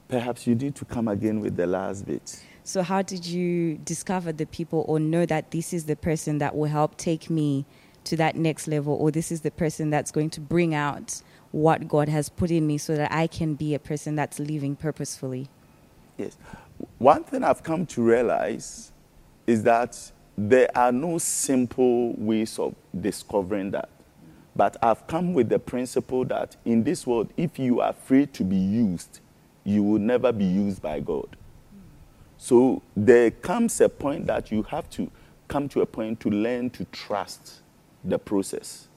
Perhaps 0.09 0.45
you 0.45 0.53
need 0.53 0.75
to 0.75 0.83
come 0.83 1.07
again 1.07 1.39
with 1.39 1.55
the 1.55 1.67
last 1.67 2.05
bit. 2.05 2.43
So, 2.65 2.83
how 2.83 3.01
did 3.01 3.25
you 3.25 3.77
discover 3.77 4.33
the 4.33 4.45
people 4.45 4.83
or 4.89 4.99
know 4.99 5.25
that 5.25 5.51
this 5.51 5.71
is 5.71 5.85
the 5.85 5.95
person 5.95 6.39
that 6.39 6.53
will 6.53 6.69
help 6.69 6.97
take 6.97 7.29
me 7.29 7.65
to 8.03 8.17
that 8.17 8.35
next 8.35 8.67
level, 8.67 8.93
or 8.93 9.09
this 9.09 9.31
is 9.31 9.39
the 9.39 9.51
person 9.51 9.89
that's 9.89 10.11
going 10.11 10.29
to 10.31 10.41
bring 10.41 10.73
out 10.73 11.21
what 11.57 11.87
God 11.87 12.07
has 12.07 12.29
put 12.29 12.51
in 12.51 12.67
me 12.67 12.77
so 12.77 12.95
that 12.95 13.11
I 13.11 13.25
can 13.25 13.55
be 13.55 13.73
a 13.73 13.79
person 13.79 14.15
that's 14.15 14.39
living 14.39 14.75
purposefully? 14.75 15.49
Yes. 16.15 16.37
One 16.99 17.23
thing 17.23 17.43
I've 17.43 17.63
come 17.63 17.87
to 17.87 18.01
realize 18.03 18.91
is 19.47 19.63
that 19.63 20.11
there 20.37 20.69
are 20.77 20.91
no 20.91 21.17
simple 21.17 22.13
ways 22.13 22.59
of 22.59 22.75
discovering 22.99 23.71
that. 23.71 23.89
But 24.55 24.77
I've 24.83 25.07
come 25.07 25.33
with 25.33 25.49
the 25.49 25.57
principle 25.57 26.25
that 26.25 26.55
in 26.63 26.83
this 26.83 27.07
world, 27.07 27.33
if 27.37 27.57
you 27.57 27.81
are 27.81 27.93
free 27.93 28.27
to 28.27 28.43
be 28.43 28.55
used, 28.55 29.19
you 29.63 29.81
will 29.81 29.99
never 29.99 30.31
be 30.31 30.45
used 30.45 30.81
by 30.81 30.99
God. 30.99 31.35
So 32.37 32.83
there 32.95 33.31
comes 33.31 33.81
a 33.81 33.89
point 33.89 34.27
that 34.27 34.51
you 34.51 34.61
have 34.63 34.89
to 34.91 35.09
come 35.47 35.67
to 35.69 35.81
a 35.81 35.87
point 35.87 36.19
to 36.19 36.29
learn 36.29 36.69
to 36.71 36.85
trust 36.85 37.61
the 38.03 38.19
process. 38.19 38.87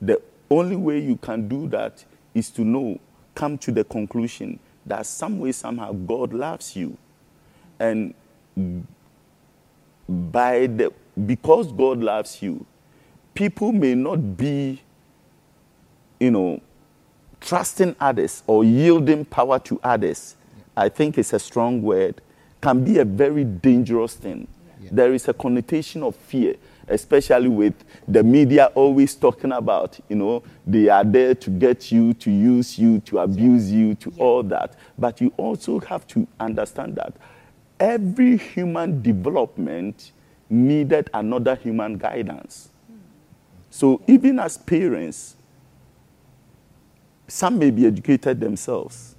The 0.00 0.20
only 0.54 0.76
way 0.76 0.98
you 0.98 1.16
can 1.16 1.48
do 1.48 1.68
that 1.68 2.04
is 2.34 2.50
to 2.50 2.62
know, 2.64 2.98
come 3.34 3.58
to 3.58 3.72
the 3.72 3.84
conclusion 3.84 4.58
that 4.86 5.06
some 5.06 5.38
way, 5.38 5.52
somehow, 5.52 5.92
God 5.92 6.32
loves 6.32 6.76
you. 6.76 6.96
And 7.78 8.14
by 10.08 10.66
the 10.66 10.92
because 11.26 11.72
God 11.72 12.00
loves 12.00 12.42
you, 12.42 12.66
people 13.34 13.72
may 13.72 13.94
not 13.94 14.36
be, 14.36 14.82
you 16.18 16.30
know, 16.30 16.60
trusting 17.40 17.94
others 18.00 18.42
or 18.46 18.64
yielding 18.64 19.24
power 19.24 19.58
to 19.60 19.80
others. 19.82 20.36
I 20.76 20.88
think 20.88 21.18
it's 21.18 21.32
a 21.32 21.38
strong 21.38 21.82
word, 21.82 22.20
can 22.60 22.84
be 22.84 22.98
a 22.98 23.04
very 23.04 23.44
dangerous 23.44 24.14
thing. 24.14 24.48
Yeah. 24.80 24.88
There 24.92 25.14
is 25.14 25.28
a 25.28 25.34
connotation 25.34 26.02
of 26.02 26.16
fear, 26.16 26.56
especially 26.88 27.48
with 27.48 27.74
the 28.06 28.22
media 28.22 28.66
always 28.74 29.14
talking 29.14 29.52
about, 29.52 29.98
you 30.08 30.16
know, 30.16 30.42
they 30.66 30.88
are 30.88 31.04
there 31.04 31.34
to 31.34 31.50
get 31.50 31.90
you, 31.90 32.14
to 32.14 32.30
use 32.30 32.78
you, 32.78 33.00
to 33.00 33.18
abuse 33.18 33.70
you, 33.70 33.94
to 33.96 34.12
all 34.18 34.42
that. 34.42 34.76
But 34.98 35.20
you 35.20 35.32
also 35.36 35.80
have 35.80 36.06
to 36.08 36.26
understand 36.38 36.96
that 36.96 37.14
every 37.80 38.36
human 38.36 39.02
development 39.02 40.12
needed 40.48 41.10
another 41.12 41.54
human 41.54 41.98
guidance. 41.98 42.68
So 43.70 44.00
even 44.06 44.38
as 44.38 44.56
parents, 44.56 45.36
some 47.26 47.58
may 47.58 47.70
be 47.70 47.86
educated 47.86 48.40
themselves. 48.40 49.16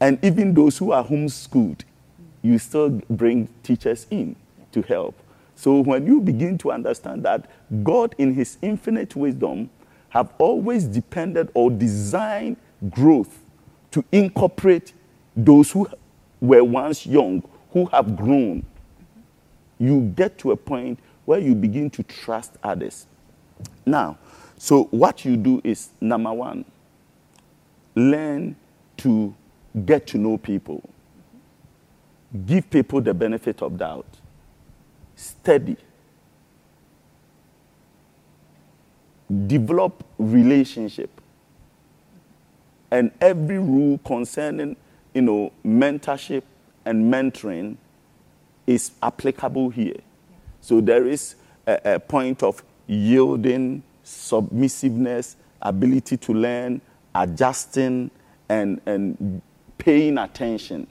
And 0.00 0.18
even 0.24 0.52
those 0.52 0.76
who 0.78 0.92
are 0.92 1.04
homeschooled, 1.04 1.82
you 2.42 2.58
still 2.58 2.90
bring 3.08 3.48
teachers 3.62 4.06
in 4.10 4.36
to 4.72 4.82
help. 4.82 5.14
So 5.64 5.80
when 5.80 6.06
you 6.06 6.20
begin 6.20 6.58
to 6.58 6.72
understand 6.72 7.22
that 7.22 7.48
God, 7.82 8.14
in 8.18 8.34
His 8.34 8.58
infinite 8.60 9.16
wisdom, 9.16 9.70
have 10.10 10.30
always 10.36 10.84
depended 10.84 11.50
or 11.54 11.70
designed 11.70 12.58
growth 12.90 13.40
to 13.92 14.04
incorporate 14.12 14.92
those 15.34 15.70
who 15.70 15.88
were 16.38 16.62
once 16.62 17.06
young, 17.06 17.42
who 17.70 17.86
have 17.86 18.14
grown, 18.14 18.66
you 19.78 20.12
get 20.14 20.36
to 20.40 20.50
a 20.50 20.56
point 20.56 20.98
where 21.24 21.38
you 21.38 21.54
begin 21.54 21.88
to 21.88 22.02
trust 22.02 22.52
others. 22.62 23.06
Now, 23.86 24.18
so 24.58 24.84
what 24.90 25.24
you 25.24 25.34
do 25.34 25.62
is 25.64 25.88
number 25.98 26.34
one, 26.34 26.66
learn 27.94 28.54
to 28.98 29.34
get 29.86 30.06
to 30.08 30.18
know 30.18 30.36
people, 30.36 30.82
give 32.44 32.68
people 32.68 33.00
the 33.00 33.14
benefit 33.14 33.62
of 33.62 33.78
doubt, 33.78 34.04
study, 35.16 35.76
develop 39.46 40.04
relationship, 40.18 41.20
and 42.90 43.10
every 43.20 43.58
rule 43.58 43.98
concerning, 44.04 44.76
you 45.14 45.22
know, 45.22 45.52
mentorship 45.64 46.42
and 46.84 47.12
mentoring 47.12 47.76
is 48.66 48.92
applicable 49.02 49.70
here. 49.70 49.96
So 50.60 50.80
there 50.80 51.06
is 51.06 51.34
a, 51.66 51.94
a 51.94 52.00
point 52.00 52.42
of 52.42 52.62
yielding, 52.86 53.82
submissiveness, 54.04 55.36
ability 55.60 56.16
to 56.18 56.32
learn, 56.32 56.80
adjusting, 57.14 58.10
and, 58.48 58.80
and 58.86 59.40
paying 59.78 60.18
attention. 60.18 60.86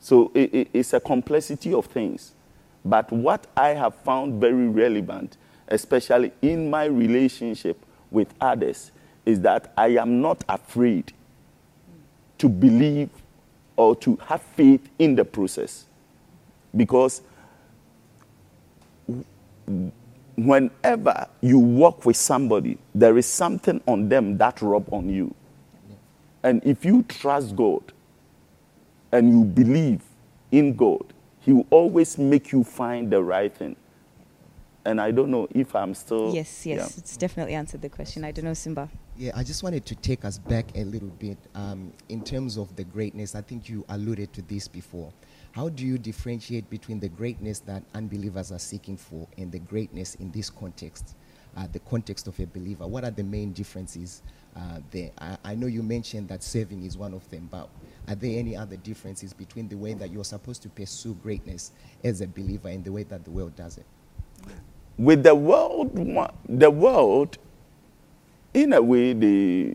So 0.00 0.30
it, 0.34 0.54
it- 0.54 0.68
it's 0.72 0.92
a 0.92 1.00
complexity 1.00 1.72
of 1.72 1.86
things. 1.86 2.32
But 2.84 3.12
what 3.12 3.46
I 3.56 3.68
have 3.70 3.94
found 3.94 4.40
very 4.40 4.66
relevant, 4.68 5.36
especially 5.68 6.32
in 6.42 6.70
my 6.70 6.84
relationship 6.84 7.84
with 8.10 8.34
others, 8.40 8.90
is 9.24 9.40
that 9.42 9.72
I 9.76 9.88
am 9.88 10.20
not 10.20 10.44
afraid 10.48 11.12
to 12.38 12.48
believe 12.48 13.10
or 13.76 13.94
to 13.96 14.16
have 14.26 14.42
faith 14.42 14.88
in 14.98 15.14
the 15.14 15.24
process. 15.24 15.86
Because 16.76 17.22
whenever 20.36 21.28
you 21.40 21.58
work 21.58 22.04
with 22.04 22.16
somebody, 22.16 22.78
there 22.94 23.16
is 23.16 23.26
something 23.26 23.80
on 23.86 24.08
them 24.08 24.38
that 24.38 24.60
rub 24.60 24.92
on 24.92 25.08
you. 25.08 25.34
And 26.42 26.62
if 26.64 26.84
you 26.84 27.04
trust 27.04 27.54
God 27.54 27.92
and 29.12 29.30
you 29.30 29.44
believe 29.44 30.02
in 30.50 30.74
God, 30.74 31.11
He 31.42 31.52
will 31.52 31.66
always 31.70 32.18
make 32.18 32.52
you 32.52 32.62
find 32.64 33.10
the 33.10 33.22
right 33.22 33.54
thing. 33.54 33.76
And 34.84 35.00
I 35.00 35.10
don't 35.10 35.30
know 35.30 35.46
if 35.50 35.76
I'm 35.76 35.94
still. 35.94 36.34
yes, 36.34 36.66
yes, 36.66 36.78
yeah. 36.78 36.98
it's 36.98 37.16
definitely 37.16 37.54
answered 37.54 37.82
the 37.82 37.88
question. 37.88 38.24
I 38.24 38.32
don't 38.32 38.44
know, 38.44 38.54
Simba. 38.54 38.88
Yeah, 39.16 39.32
I 39.34 39.44
just 39.44 39.62
wanted 39.62 39.84
to 39.86 39.94
take 39.94 40.24
us 40.24 40.38
back 40.38 40.66
a 40.76 40.84
little 40.84 41.10
bit 41.10 41.38
um, 41.54 41.92
in 42.08 42.24
terms 42.24 42.56
of 42.56 42.74
the 42.76 42.84
greatness. 42.84 43.34
I 43.34 43.42
think 43.42 43.68
you 43.68 43.84
alluded 43.88 44.32
to 44.32 44.42
this 44.42 44.66
before. 44.66 45.12
How 45.52 45.68
do 45.68 45.86
you 45.86 45.98
differentiate 45.98 46.68
between 46.70 46.98
the 46.98 47.08
greatness 47.08 47.60
that 47.60 47.82
unbelievers 47.94 48.50
are 48.50 48.58
seeking 48.58 48.96
for 48.96 49.28
and 49.36 49.52
the 49.52 49.58
greatness 49.58 50.14
in 50.16 50.30
this 50.32 50.48
context, 50.48 51.14
uh, 51.56 51.66
the 51.70 51.80
context 51.80 52.26
of 52.26 52.38
a 52.40 52.46
believer? 52.46 52.86
What 52.86 53.04
are 53.04 53.10
the 53.10 53.22
main 53.22 53.52
differences 53.52 54.22
uh, 54.56 54.78
there? 54.90 55.10
I, 55.18 55.36
I 55.44 55.54
know 55.54 55.66
you 55.66 55.82
mentioned 55.82 56.28
that 56.28 56.42
serving 56.42 56.84
is 56.84 56.96
one 56.96 57.14
of 57.14 57.28
them, 57.30 57.48
but 57.50 57.68
are 58.08 58.14
there 58.14 58.38
any 58.38 58.56
other 58.56 58.76
differences 58.76 59.32
between 59.32 59.68
the 59.68 59.76
way 59.76 59.94
that 59.94 60.10
you're 60.10 60.24
supposed 60.24 60.62
to 60.62 60.68
pursue 60.68 61.14
greatness 61.22 61.72
as 62.02 62.20
a 62.20 62.26
believer 62.26 62.68
and 62.68 62.84
the 62.84 62.92
way 62.92 63.04
that 63.04 63.24
the 63.24 63.30
world 63.30 63.54
does 63.56 63.78
it? 63.78 63.86
With 64.98 65.22
the 65.22 65.34
world, 65.34 65.94
the 66.48 66.70
world, 66.70 67.38
in 68.52 68.72
a 68.72 68.82
way, 68.82 69.12
the, 69.12 69.74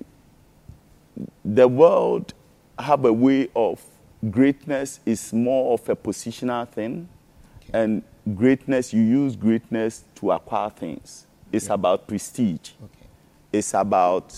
the 1.44 1.68
world 1.68 2.34
have 2.78 3.06
a 3.06 3.14
way 3.14 3.50
of 3.56 3.82
greatness 4.30 5.00
is 5.06 5.34
more 5.34 5.74
of 5.74 5.88
a 5.90 5.96
positional 5.96 6.68
thing, 6.68 7.08
okay. 7.62 7.80
and 7.80 8.04
greatness, 8.36 8.94
you 8.94 9.02
use 9.02 9.36
greatness 9.36 10.04
to 10.16 10.32
acquire 10.32 10.70
things. 10.70 11.26
It's 11.52 11.68
yeah. 11.68 11.74
about 11.74 12.08
prestige. 12.08 12.72
Okay. 12.84 13.08
It's 13.54 13.74
about, 13.74 14.36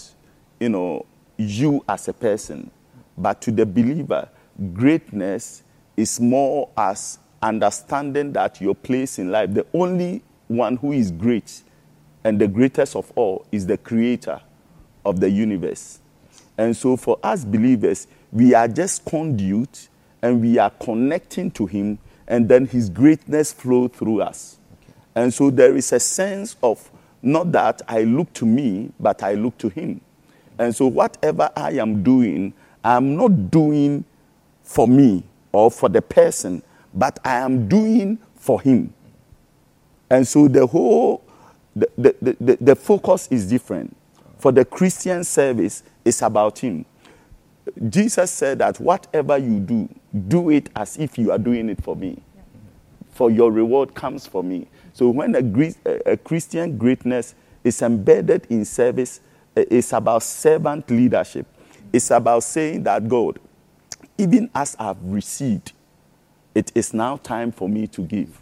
you 0.60 0.70
know, 0.70 1.06
you 1.38 1.84
as 1.88 2.08
a 2.08 2.14
person. 2.14 2.70
But 3.20 3.42
to 3.42 3.52
the 3.52 3.66
believer, 3.66 4.30
greatness 4.74 5.64
is 5.96 6.20
more 6.20 6.70
as 6.78 7.20
understanding 7.42 8.34
that 8.34 8.60
your 8.62 8.74
place 8.74 9.20
in 9.20 9.32
life, 9.32 9.54
the 9.54 9.66
only 9.74 10.24
one 10.48 10.78
who 10.78 10.94
is 10.94 11.12
great 11.12 11.62
and 12.24 12.40
the 12.40 12.48
greatest 12.48 12.96
of 12.96 13.12
all 13.16 13.46
is 13.52 13.68
the 13.68 13.78
creator 13.78 14.42
of 15.06 15.20
the 15.20 15.30
universe. 15.30 16.00
And 16.58 16.76
so 16.76 16.98
for 16.98 17.18
us 17.24 17.46
believers, 17.46 18.08
we 18.32 18.54
are 18.54 18.68
just 18.68 19.06
conduit 19.06 19.88
and 20.22 20.42
we 20.42 20.58
are 20.58 20.70
connecting 20.70 21.52
to 21.52 21.66
him 21.66 22.00
and 22.28 22.48
then 22.48 22.66
his 22.66 22.90
greatness 22.90 23.54
flow 23.54 23.88
through 23.88 24.22
us. 24.22 24.58
Okay. 24.84 24.94
And 25.16 25.34
so 25.34 25.50
there 25.50 25.76
is 25.76 25.92
a 25.94 26.00
sense 26.00 26.58
of 26.62 26.90
not 27.22 27.52
that 27.54 27.82
I 27.88 28.04
look 28.04 28.32
to 28.34 28.46
me, 28.46 28.92
but 29.00 29.24
I 29.24 29.34
look 29.34 29.58
to 29.60 29.70
him. 29.70 30.02
And 30.58 30.76
so 30.76 30.88
whatever 30.88 31.50
I 31.56 31.72
am 31.72 32.04
doing, 32.04 32.54
I'm 32.84 33.16
not 33.16 33.52
doing 33.52 34.06
for 34.64 34.88
me 34.88 35.24
or 35.52 35.72
for 35.72 35.90
the 35.90 36.02
person, 36.02 36.64
but 36.94 37.20
I 37.24 37.38
am 37.38 37.68
doing 37.68 38.20
for 38.36 38.62
him. 38.62 38.94
And 40.10 40.28
so 40.28 40.48
the 40.48 40.66
whole 40.66 41.24
the, 41.76 41.90
the, 41.98 42.38
the, 42.40 42.58
the 42.60 42.76
focus 42.76 43.28
is 43.32 43.48
different. 43.48 43.96
For 44.38 44.52
the 44.52 44.66
Christian 44.66 45.24
service, 45.24 45.84
it's 46.04 46.22
about 46.22 46.60
him. 46.60 46.86
Jesus 47.90 48.32
said 48.32 48.60
that 48.60 48.80
whatever 48.80 49.38
you 49.38 49.60
do, 49.60 49.90
do 50.28 50.50
it 50.50 50.70
as 50.76 50.98
if 50.98 51.18
you 51.18 51.32
are 51.32 51.38
doing 51.38 51.70
it 51.70 51.84
for 51.84 51.96
me. 51.96 52.22
For 53.12 53.30
your 53.30 53.52
reward 53.52 53.94
comes 53.94 54.26
for 54.26 54.44
me. 54.44 54.68
So 54.94 55.10
when 55.10 55.36
a, 55.36 56.12
a 56.12 56.18
Christian 56.18 56.78
greatness 56.78 57.36
is 57.64 57.82
embedded 57.82 58.48
in 58.50 58.66
service, 58.66 59.20
it's 59.56 59.94
about 59.94 60.24
servant 60.24 60.90
leadership. 60.90 61.46
It's 61.92 62.12
about 62.12 62.44
saying 62.44 62.84
that 62.84 63.08
God, 63.08 63.40
even 64.18 64.50
as 64.54 64.76
I've 64.80 65.02
received, 65.04 65.74
it 66.54 66.72
is 66.76 66.94
now 66.94 67.18
time 67.18 67.52
for 67.52 67.70
me 67.70 67.88
to 67.88 68.02
give. 68.02 68.40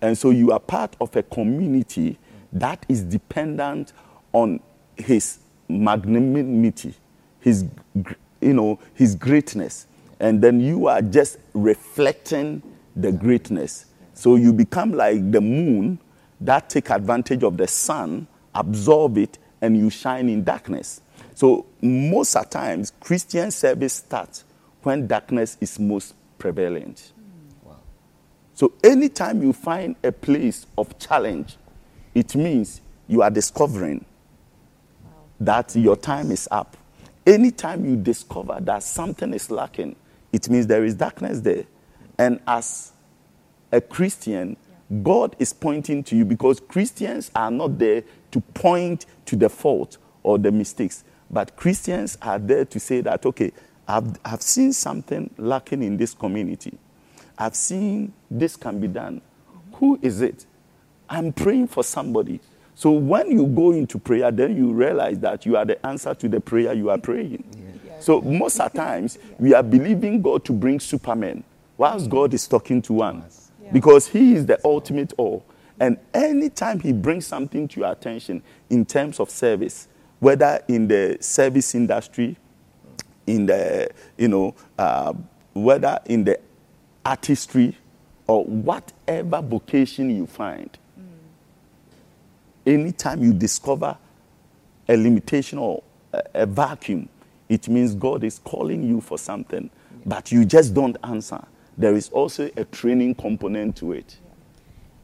And 0.00 0.18
so 0.18 0.30
you 0.30 0.50
are 0.52 0.60
part 0.60 0.96
of 1.00 1.14
a 1.14 1.22
community 1.22 2.18
that 2.52 2.84
is 2.88 3.02
dependent 3.02 3.92
on 4.32 4.60
his 4.96 5.38
magnanimity, 5.68 6.94
his, 7.40 7.64
you 8.40 8.52
know, 8.52 8.78
his 8.94 9.14
greatness. 9.14 9.86
And 10.20 10.42
then 10.42 10.60
you 10.60 10.88
are 10.88 11.00
just 11.02 11.38
reflecting 11.54 12.62
the 12.94 13.12
greatness. 13.12 13.86
So 14.14 14.36
you 14.36 14.52
become 14.52 14.92
like 14.92 15.30
the 15.30 15.40
moon 15.40 15.98
that 16.40 16.68
take 16.68 16.90
advantage 16.90 17.42
of 17.42 17.56
the 17.56 17.66
sun, 17.66 18.26
absorb 18.54 19.18
it, 19.18 19.38
and 19.60 19.76
you 19.76 19.88
shine 19.90 20.28
in 20.28 20.44
darkness. 20.44 21.00
So 21.34 21.66
most 21.80 22.36
of 22.36 22.50
times, 22.50 22.92
Christian 23.00 23.50
service 23.50 23.94
starts 23.94 24.44
when 24.82 25.06
darkness 25.06 25.56
is 25.60 25.78
most 25.78 26.14
prevalent. 26.38 27.12
Hmm. 27.14 27.68
Wow. 27.68 27.76
So 28.54 28.72
anytime 28.82 29.42
you 29.42 29.52
find 29.52 29.96
a 30.02 30.12
place 30.12 30.66
of 30.76 30.98
challenge, 30.98 31.56
it 32.14 32.34
means 32.34 32.80
you 33.08 33.22
are 33.22 33.30
discovering 33.30 34.04
wow. 35.04 35.10
that 35.40 35.74
your 35.76 35.96
time 35.96 36.30
is 36.30 36.48
up. 36.50 36.76
Anytime 37.26 37.84
you 37.84 37.96
discover 37.96 38.58
that 38.60 38.82
something 38.82 39.32
is 39.32 39.50
lacking, 39.50 39.96
it 40.32 40.48
means 40.50 40.66
there 40.66 40.84
is 40.84 40.94
darkness 40.94 41.40
there. 41.40 41.64
And 42.18 42.40
as 42.46 42.92
a 43.70 43.80
Christian, 43.80 44.56
yeah. 44.90 44.98
God 45.02 45.36
is 45.38 45.52
pointing 45.52 46.02
to 46.04 46.16
you 46.16 46.24
because 46.24 46.60
Christians 46.60 47.30
are 47.34 47.50
not 47.50 47.78
there 47.78 48.02
to 48.32 48.40
point 48.40 49.06
to 49.26 49.36
the 49.36 49.48
fault 49.48 49.98
or 50.22 50.38
the 50.38 50.50
mistakes. 50.50 51.04
But 51.32 51.56
Christians 51.56 52.18
are 52.20 52.38
there 52.38 52.64
to 52.66 52.78
say 52.78 53.00
that, 53.00 53.24
okay, 53.24 53.52
I've, 53.88 54.18
I've 54.24 54.42
seen 54.42 54.72
something 54.72 55.30
lacking 55.38 55.82
in 55.82 55.96
this 55.96 56.14
community. 56.14 56.78
I've 57.38 57.56
seen 57.56 58.12
this 58.30 58.54
can 58.56 58.78
be 58.80 58.88
done. 58.88 59.22
Who 59.74 59.98
is 60.02 60.20
it? 60.20 60.46
I'm 61.08 61.32
praying 61.32 61.68
for 61.68 61.82
somebody. 61.82 62.40
So 62.74 62.90
when 62.90 63.30
you 63.30 63.46
go 63.46 63.72
into 63.72 63.98
prayer, 63.98 64.30
then 64.30 64.56
you 64.56 64.72
realize 64.72 65.18
that 65.20 65.44
you 65.46 65.56
are 65.56 65.64
the 65.64 65.84
answer 65.86 66.14
to 66.14 66.28
the 66.28 66.40
prayer 66.40 66.72
you 66.72 66.90
are 66.90 66.98
praying. 66.98 67.44
Yeah. 67.84 68.00
So 68.00 68.20
most 68.20 68.60
of 68.60 68.72
the 68.72 68.78
times, 68.78 69.18
we 69.38 69.54
are 69.54 69.62
believing 69.62 70.22
God 70.22 70.44
to 70.46 70.52
bring 70.52 70.80
supermen, 70.80 71.44
whilst 71.76 72.08
God 72.08 72.34
is 72.34 72.46
talking 72.48 72.80
to 72.82 72.94
one. 72.94 73.24
Yeah. 73.62 73.72
Because 73.72 74.08
He 74.08 74.34
is 74.34 74.46
the 74.46 74.58
ultimate 74.64 75.12
all. 75.16 75.44
And 75.78 75.98
anytime 76.14 76.80
He 76.80 76.92
brings 76.92 77.26
something 77.26 77.68
to 77.68 77.80
your 77.80 77.92
attention 77.92 78.42
in 78.70 78.84
terms 78.84 79.20
of 79.20 79.30
service, 79.30 79.88
whether 80.22 80.62
in 80.68 80.86
the 80.86 81.16
service 81.18 81.74
industry, 81.74 82.36
in 83.26 83.44
the, 83.44 83.90
you 84.16 84.28
know, 84.28 84.54
uh, 84.78 85.12
whether 85.52 85.98
in 86.06 86.22
the 86.22 86.38
artistry 87.04 87.76
or 88.28 88.44
whatever 88.44 89.42
vocation 89.42 90.14
you 90.14 90.24
find, 90.28 90.78
mm. 90.96 91.02
anytime 92.64 93.20
you 93.20 93.32
discover 93.32 93.98
a 94.88 94.96
limitation 94.96 95.58
or 95.58 95.82
a, 96.12 96.22
a, 96.34 96.46
vacuum, 96.46 97.08
it 97.48 97.68
means 97.68 97.92
God 97.92 98.22
is 98.22 98.38
calling 98.38 98.84
you 98.84 99.00
for 99.00 99.18
something, 99.18 99.70
but 100.06 100.30
you 100.30 100.44
just 100.44 100.72
don't 100.72 100.96
answer. 101.02 101.42
There 101.76 101.96
is 101.96 102.08
also 102.10 102.48
a 102.56 102.64
training 102.66 103.16
component 103.16 103.74
to 103.78 103.90
it. 103.90 104.18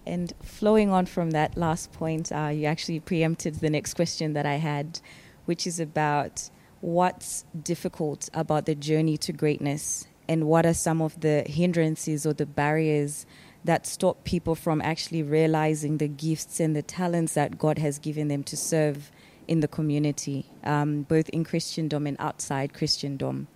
And 0.08 0.32
flowing 0.42 0.90
on 0.90 1.04
from 1.04 1.32
that 1.32 1.58
last 1.58 1.92
point, 1.92 2.32
uh, 2.32 2.46
you 2.48 2.64
actually 2.64 2.98
preempted 2.98 3.56
the 3.56 3.68
next 3.68 3.92
question 3.92 4.32
that 4.32 4.46
I 4.46 4.54
had, 4.54 5.00
which 5.44 5.66
is 5.66 5.78
about 5.78 6.48
what's 6.80 7.44
difficult 7.62 8.30
about 8.32 8.64
the 8.64 8.74
journey 8.74 9.18
to 9.18 9.32
greatness 9.34 10.06
and 10.26 10.44
what 10.44 10.64
are 10.64 10.72
some 10.72 11.02
of 11.02 11.20
the 11.20 11.42
hindrances 11.46 12.24
or 12.24 12.32
the 12.32 12.46
barriers 12.46 13.26
that 13.64 13.86
stop 13.86 14.24
people 14.24 14.54
from 14.54 14.80
actually 14.80 15.22
realizing 15.22 15.98
the 15.98 16.08
gifts 16.08 16.58
and 16.58 16.74
the 16.74 16.82
talents 16.82 17.34
that 17.34 17.58
God 17.58 17.76
has 17.78 17.98
given 17.98 18.28
them 18.28 18.42
to 18.44 18.56
serve 18.56 19.10
in 19.46 19.60
the 19.60 19.68
community, 19.68 20.46
um, 20.64 21.02
both 21.02 21.28
in 21.30 21.44
Christendom 21.44 22.06
and 22.06 22.16
outside 22.18 22.72
Christendom. 22.72 23.46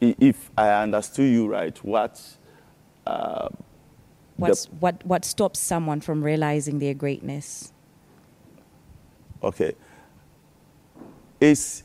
If 0.00 0.52
I 0.56 0.68
understood 0.70 1.30
you 1.32 1.48
right, 1.48 1.76
what 1.84 2.22
uh, 3.06 3.48
What's, 4.40 4.66
what, 4.66 5.04
what 5.04 5.24
stops 5.24 5.58
someone 5.58 6.00
from 6.00 6.22
realizing 6.22 6.78
their 6.78 6.94
greatness? 6.94 7.72
Okay. 9.42 9.74
It's 11.40 11.82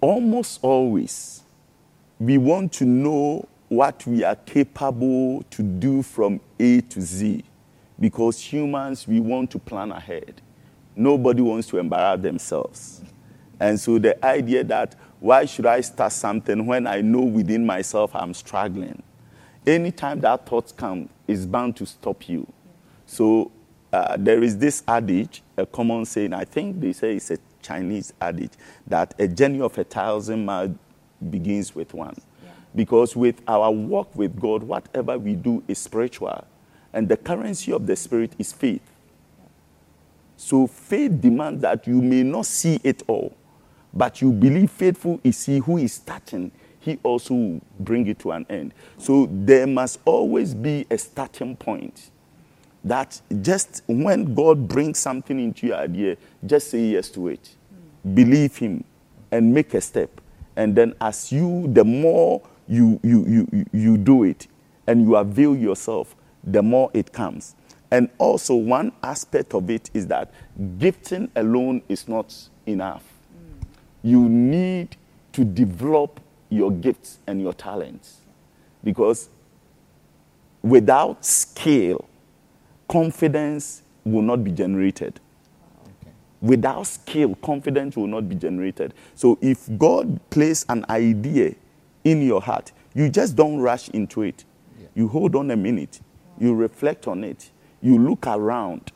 almost 0.00 0.60
always 0.62 1.42
we 2.18 2.38
want 2.38 2.72
to 2.72 2.84
know 2.84 3.48
what 3.68 4.06
we 4.06 4.24
are 4.24 4.36
capable 4.36 5.42
to 5.50 5.62
do 5.62 6.02
from 6.02 6.40
A 6.58 6.80
to 6.82 7.00
Z 7.00 7.44
because 7.98 8.40
humans, 8.40 9.06
we 9.06 9.20
want 9.20 9.50
to 9.52 9.58
plan 9.58 9.92
ahead. 9.92 10.40
Nobody 10.96 11.40
wants 11.42 11.68
to 11.68 11.78
embarrass 11.78 12.20
themselves. 12.20 13.02
And 13.58 13.78
so 13.78 13.98
the 13.98 14.22
idea 14.24 14.64
that 14.64 14.96
why 15.18 15.44
should 15.44 15.66
I 15.66 15.82
start 15.82 16.12
something 16.12 16.66
when 16.66 16.86
I 16.86 17.00
know 17.02 17.20
within 17.20 17.64
myself 17.64 18.14
I'm 18.14 18.34
struggling? 18.34 19.02
anytime 19.66 20.20
that 20.20 20.46
thought 20.46 20.74
comes, 20.76 21.08
it's 21.30 21.46
bound 21.46 21.76
to 21.76 21.86
stop 21.86 22.28
you. 22.28 22.46
So 23.06 23.50
uh, 23.92 24.16
there 24.18 24.42
is 24.42 24.58
this 24.58 24.82
adage, 24.86 25.42
a 25.56 25.64
common 25.64 26.04
saying, 26.04 26.32
I 26.32 26.44
think 26.44 26.80
they 26.80 26.92
say 26.92 27.16
it's 27.16 27.30
a 27.30 27.38
Chinese 27.62 28.12
adage, 28.20 28.52
that 28.86 29.14
a 29.18 29.28
journey 29.28 29.60
of 29.60 29.76
a 29.78 29.84
thousand 29.84 30.44
miles 30.44 30.70
begins 31.28 31.74
with 31.74 31.94
one. 31.94 32.16
Yeah. 32.42 32.50
Because 32.74 33.14
with 33.16 33.42
our 33.46 33.70
walk 33.70 34.14
with 34.14 34.38
God, 34.38 34.62
whatever 34.62 35.18
we 35.18 35.34
do 35.34 35.62
is 35.68 35.78
spiritual. 35.78 36.44
And 36.92 37.08
the 37.08 37.16
currency 37.16 37.72
of 37.72 37.86
the 37.86 37.94
Spirit 37.96 38.34
is 38.38 38.52
faith. 38.52 38.82
So 40.36 40.66
faith 40.66 41.20
demands 41.20 41.62
that 41.62 41.86
you 41.86 42.00
may 42.00 42.22
not 42.22 42.46
see 42.46 42.80
it 42.82 43.02
all, 43.06 43.36
but 43.92 44.22
you 44.22 44.32
believe 44.32 44.70
faithful 44.70 45.20
is 45.22 45.44
he 45.44 45.58
who 45.58 45.76
is 45.76 45.92
starting 45.94 46.50
he 46.80 46.98
also 47.02 47.34
will 47.34 47.60
bring 47.78 48.06
it 48.06 48.18
to 48.20 48.32
an 48.32 48.46
end. 48.48 48.74
So 48.98 49.28
there 49.30 49.66
must 49.66 50.00
always 50.04 50.54
be 50.54 50.86
a 50.90 50.98
starting 50.98 51.56
point. 51.56 52.10
That 52.82 53.20
just 53.42 53.82
when 53.86 54.34
God 54.34 54.66
brings 54.66 54.98
something 54.98 55.38
into 55.38 55.66
your 55.68 55.76
idea, 55.76 56.16
just 56.44 56.70
say 56.70 56.86
yes 56.86 57.10
to 57.10 57.28
it. 57.28 57.50
Believe 58.14 58.56
Him 58.56 58.84
and 59.30 59.52
make 59.52 59.74
a 59.74 59.80
step. 59.80 60.20
And 60.56 60.74
then 60.74 60.94
as 61.00 61.30
you, 61.30 61.68
the 61.72 61.84
more 61.84 62.40
you, 62.66 62.98
you, 63.02 63.26
you, 63.26 63.66
you 63.72 63.96
do 63.98 64.24
it 64.24 64.46
and 64.86 65.02
you 65.02 65.16
avail 65.16 65.54
yourself, 65.54 66.16
the 66.42 66.62
more 66.62 66.90
it 66.94 67.12
comes. 67.12 67.54
And 67.90 68.08
also, 68.18 68.54
one 68.54 68.92
aspect 69.02 69.52
of 69.52 69.68
it 69.68 69.90
is 69.92 70.06
that 70.06 70.32
gifting 70.78 71.30
alone 71.34 71.82
is 71.88 72.08
not 72.08 72.34
enough. 72.64 73.02
You 74.02 74.28
need 74.28 74.96
to 75.32 75.44
develop 75.44 76.20
your 76.50 76.70
gifts 76.70 77.18
and 77.26 77.40
your 77.40 77.54
talents 77.54 78.18
because 78.84 79.28
without 80.62 81.24
skill, 81.24 82.04
confidence 82.88 83.82
will 84.04 84.22
not 84.22 84.42
be 84.42 84.50
generated. 84.50 85.20
Okay. 85.82 86.12
Without 86.40 86.86
skill, 86.86 87.34
confidence 87.36 87.96
will 87.96 88.08
not 88.08 88.28
be 88.28 88.34
generated. 88.34 88.94
So 89.14 89.38
if 89.40 89.68
God 89.78 90.20
places 90.30 90.66
an 90.68 90.84
idea 90.90 91.54
in 92.04 92.22
your 92.22 92.42
heart, 92.42 92.72
you 92.94 93.08
just 93.08 93.36
don't 93.36 93.60
rush 93.60 93.88
into 93.90 94.22
it. 94.22 94.44
Yeah. 94.78 94.88
You 94.94 95.08
hold 95.08 95.36
on 95.36 95.50
a 95.50 95.56
minute, 95.56 96.00
you 96.38 96.54
reflect 96.54 97.06
on 97.06 97.22
it, 97.22 97.50
you 97.80 97.98
look 97.98 98.26
around. 98.26 98.92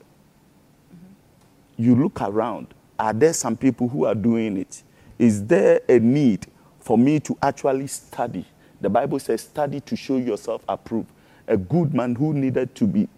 Mm-hmm. 0.92 1.82
You 1.82 1.94
look 1.94 2.20
around. 2.20 2.74
Are 2.98 3.12
there 3.12 3.32
some 3.32 3.56
people 3.56 3.88
who 3.88 4.04
are 4.04 4.14
doing 4.14 4.56
it? 4.56 4.82
Is 5.18 5.46
there 5.46 5.80
a 5.88 5.98
need 5.98 6.46
for 6.84 6.98
me 6.98 7.18
to 7.20 7.36
actually 7.42 7.86
study? 7.86 8.44
The 8.80 8.90
Bible 8.90 9.18
says, 9.18 9.40
study 9.40 9.80
to 9.80 9.96
show 9.96 10.18
yourself 10.18 10.62
approved. 10.68 11.10
A 11.48 11.56
good 11.56 11.94
man 11.94 12.14
who 12.14 12.34
needed 12.34 12.74
to 12.74 12.86
be, 12.86 13.08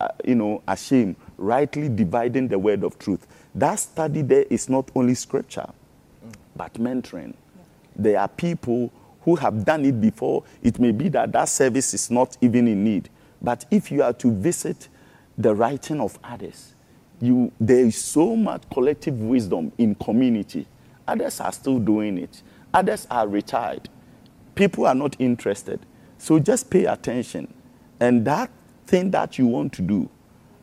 uh, 0.00 0.08
you 0.24 0.34
know, 0.34 0.62
ashamed, 0.66 1.16
rightly 1.36 1.88
dividing 1.88 2.48
the 2.48 2.58
word 2.58 2.82
of 2.82 2.98
truth. 2.98 3.26
That 3.54 3.76
study 3.76 4.22
there 4.22 4.46
is 4.48 4.68
not 4.70 4.90
only 4.94 5.14
scripture, 5.14 5.68
mm. 6.26 6.32
but 6.56 6.72
mentoring. 6.74 7.34
Yeah. 7.56 7.62
There 7.96 8.20
are 8.20 8.28
people 8.28 8.90
who 9.20 9.36
have 9.36 9.64
done 9.64 9.84
it 9.84 10.00
before. 10.00 10.44
It 10.62 10.78
may 10.78 10.92
be 10.92 11.08
that 11.10 11.32
that 11.32 11.48
service 11.50 11.92
is 11.92 12.10
not 12.10 12.36
even 12.40 12.66
in 12.66 12.82
need. 12.82 13.10
But 13.42 13.66
if 13.70 13.92
you 13.92 14.02
are 14.02 14.14
to 14.14 14.32
visit 14.32 14.88
the 15.36 15.54
writing 15.54 16.00
of 16.00 16.18
others, 16.24 16.74
you, 17.20 17.52
there 17.60 17.84
is 17.84 18.02
so 18.02 18.34
much 18.34 18.62
collective 18.72 19.20
wisdom 19.20 19.72
in 19.76 19.94
community. 19.94 20.66
Others 21.06 21.40
are 21.40 21.52
still 21.52 21.78
doing 21.78 22.18
it. 22.18 22.42
Others 22.74 23.06
are 23.10 23.28
retired. 23.28 23.88
People 24.54 24.86
are 24.86 24.94
not 24.94 25.16
interested. 25.18 25.80
So 26.18 26.38
just 26.38 26.70
pay 26.70 26.84
attention. 26.86 27.52
And 28.00 28.24
that 28.26 28.50
thing 28.86 29.10
that 29.10 29.38
you 29.38 29.46
want 29.46 29.72
to 29.74 29.82
do, 29.82 30.08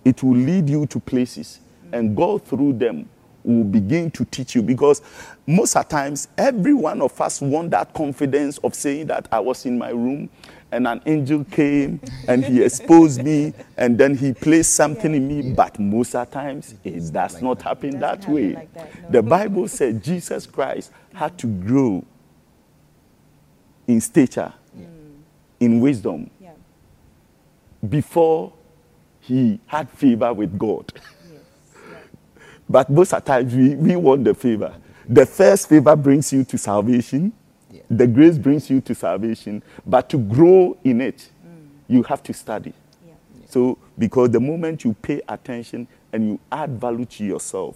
it 0.06 0.24
will 0.24 0.36
lead 0.36 0.70
you 0.70 0.86
to 0.88 1.00
places. 1.00 1.60
And 1.92 2.16
go 2.16 2.38
through 2.38 2.74
them 2.74 3.10
will 3.44 3.64
begin 3.64 4.12
to 4.12 4.26
teach 4.26 4.56
you 4.56 4.62
because 4.62 5.02
most 5.48 5.76
of 5.76 5.88
times 5.88 6.28
every 6.38 6.74
one 6.74 7.02
of 7.02 7.20
us 7.20 7.42
want 7.42 7.72
that 7.72 7.94
confidence 7.94 8.58
of 8.60 8.76
saying 8.76 9.08
that 9.08 9.28
I 9.32 9.40
was 9.40 9.66
in 9.66 9.78
my 9.78 9.90
room 9.90 10.30
and 10.72 10.88
an 10.88 11.02
angel 11.06 11.44
came 11.46 12.00
and 12.28 12.44
he 12.46 12.62
exposed 12.64 13.24
me 13.24 13.54
and 13.78 13.98
then 13.98 14.16
he 14.16 14.34
placed 14.34 14.74
something 14.74 15.12
yeah. 15.12 15.18
in 15.18 15.28
me. 15.28 15.42
Yeah. 15.42 15.54
But 15.56 15.80
most 15.80 16.16
of 16.16 16.30
times 16.30 16.76
it 16.84 17.12
does 17.12 17.36
like 17.36 17.44
not 17.44 17.62
happen 17.62 18.00
that 18.00 18.20
happen 18.20 18.34
way. 18.34 18.54
Like 18.54 18.74
that, 18.74 19.02
no. 19.04 19.10
The 19.10 19.24
Bible 19.24 19.68
said 19.68 20.04
Jesus 20.04 20.46
Christ 20.46 20.92
had 21.14 21.38
to 21.40 21.48
grow 21.48 22.06
in 23.88 24.00
stature, 24.02 24.54
yeah. 24.78 24.86
in 25.60 25.80
wisdom, 25.80 26.30
before 27.88 28.54
he 29.22 29.60
had 29.66 29.90
favor 29.90 30.34
with 30.34 30.58
God. 30.58 30.94
But 32.70 32.90
most 32.90 33.14
of 33.14 33.24
the 33.24 33.32
times 33.32 33.54
we, 33.54 33.76
we 33.76 33.96
want 33.96 34.24
the 34.24 34.34
favor. 34.34 34.76
The 35.08 35.26
first 35.26 35.70
favor 35.70 35.96
brings 35.96 36.32
you 36.32 36.44
to 36.44 36.58
salvation. 36.58 37.34
Yeah. 37.72 37.82
The 37.90 38.08
grace 38.08 38.38
brings 38.38 38.70
you 38.70 38.80
to 38.82 38.94
salvation. 38.94 39.64
But 39.86 40.10
to 40.10 40.18
grow 40.18 40.78
in 40.84 41.02
it, 41.02 41.30
mm. 41.46 41.68
you 41.88 42.04
have 42.04 42.22
to 42.24 42.34
study. 42.34 42.74
Yeah. 43.08 43.14
So, 43.48 43.78
because 43.98 44.30
the 44.30 44.40
moment 44.40 44.84
you 44.84 44.94
pay 44.94 45.22
attention 45.28 45.88
and 46.14 46.28
you 46.28 46.40
add 46.52 46.80
value 46.80 47.06
to 47.06 47.26
yourself, 47.26 47.76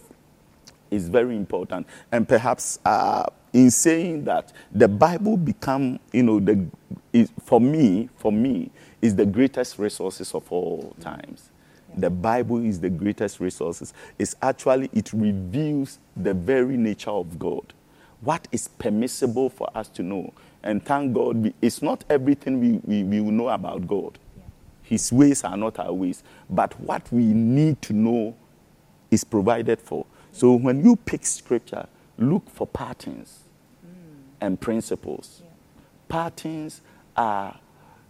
is 0.93 1.09
very 1.09 1.35
important. 1.35 1.87
And 2.11 2.27
perhaps 2.27 2.79
uh, 2.85 3.25
in 3.51 3.71
saying 3.71 4.25
that, 4.25 4.53
the 4.71 4.87
Bible 4.87 5.37
become, 5.37 5.99
you 6.11 6.23
know, 6.23 6.39
the 6.39 6.65
is, 7.11 7.31
for 7.43 7.59
me, 7.59 8.09
for 8.17 8.31
me, 8.31 8.71
is 9.01 9.15
the 9.15 9.25
greatest 9.25 9.79
resources 9.79 10.33
of 10.33 10.49
all 10.51 10.95
times. 11.01 11.49
The 11.95 12.09
Bible 12.09 12.63
is 12.63 12.79
the 12.79 12.89
greatest 12.89 13.39
resources. 13.39 13.93
It's 14.17 14.35
actually, 14.41 14.89
it 14.93 15.13
reveals 15.13 15.99
the 16.15 16.33
very 16.33 16.77
nature 16.77 17.11
of 17.11 17.37
God. 17.37 17.73
What 18.21 18.47
is 18.51 18.67
permissible 18.67 19.49
for 19.49 19.69
us 19.75 19.89
to 19.89 20.03
know. 20.03 20.33
And 20.63 20.83
thank 20.83 21.13
God, 21.13 21.53
it's 21.61 21.81
not 21.81 22.05
everything 22.09 22.59
we, 22.59 22.71
we, 22.83 23.03
we 23.03 23.21
will 23.21 23.31
know 23.31 23.49
about 23.49 23.85
God. 23.85 24.17
Yeah. 24.37 24.43
His 24.83 25.11
ways 25.11 25.43
are 25.43 25.57
not 25.57 25.77
our 25.77 25.91
ways. 25.91 26.23
But 26.49 26.79
what 26.79 27.11
we 27.11 27.25
need 27.25 27.81
to 27.83 27.93
know 27.93 28.35
is 29.11 29.23
provided 29.23 29.81
for. 29.81 30.05
So 30.31 30.53
when 30.53 30.83
you 30.83 30.95
pick 30.95 31.25
scripture, 31.25 31.85
look 32.17 32.49
for 32.49 32.65
patterns 32.65 33.39
mm. 33.85 33.91
and 34.39 34.59
principles. 34.59 35.41
Yeah. 35.43 35.49
Patterns 36.07 36.81
are, 37.17 37.59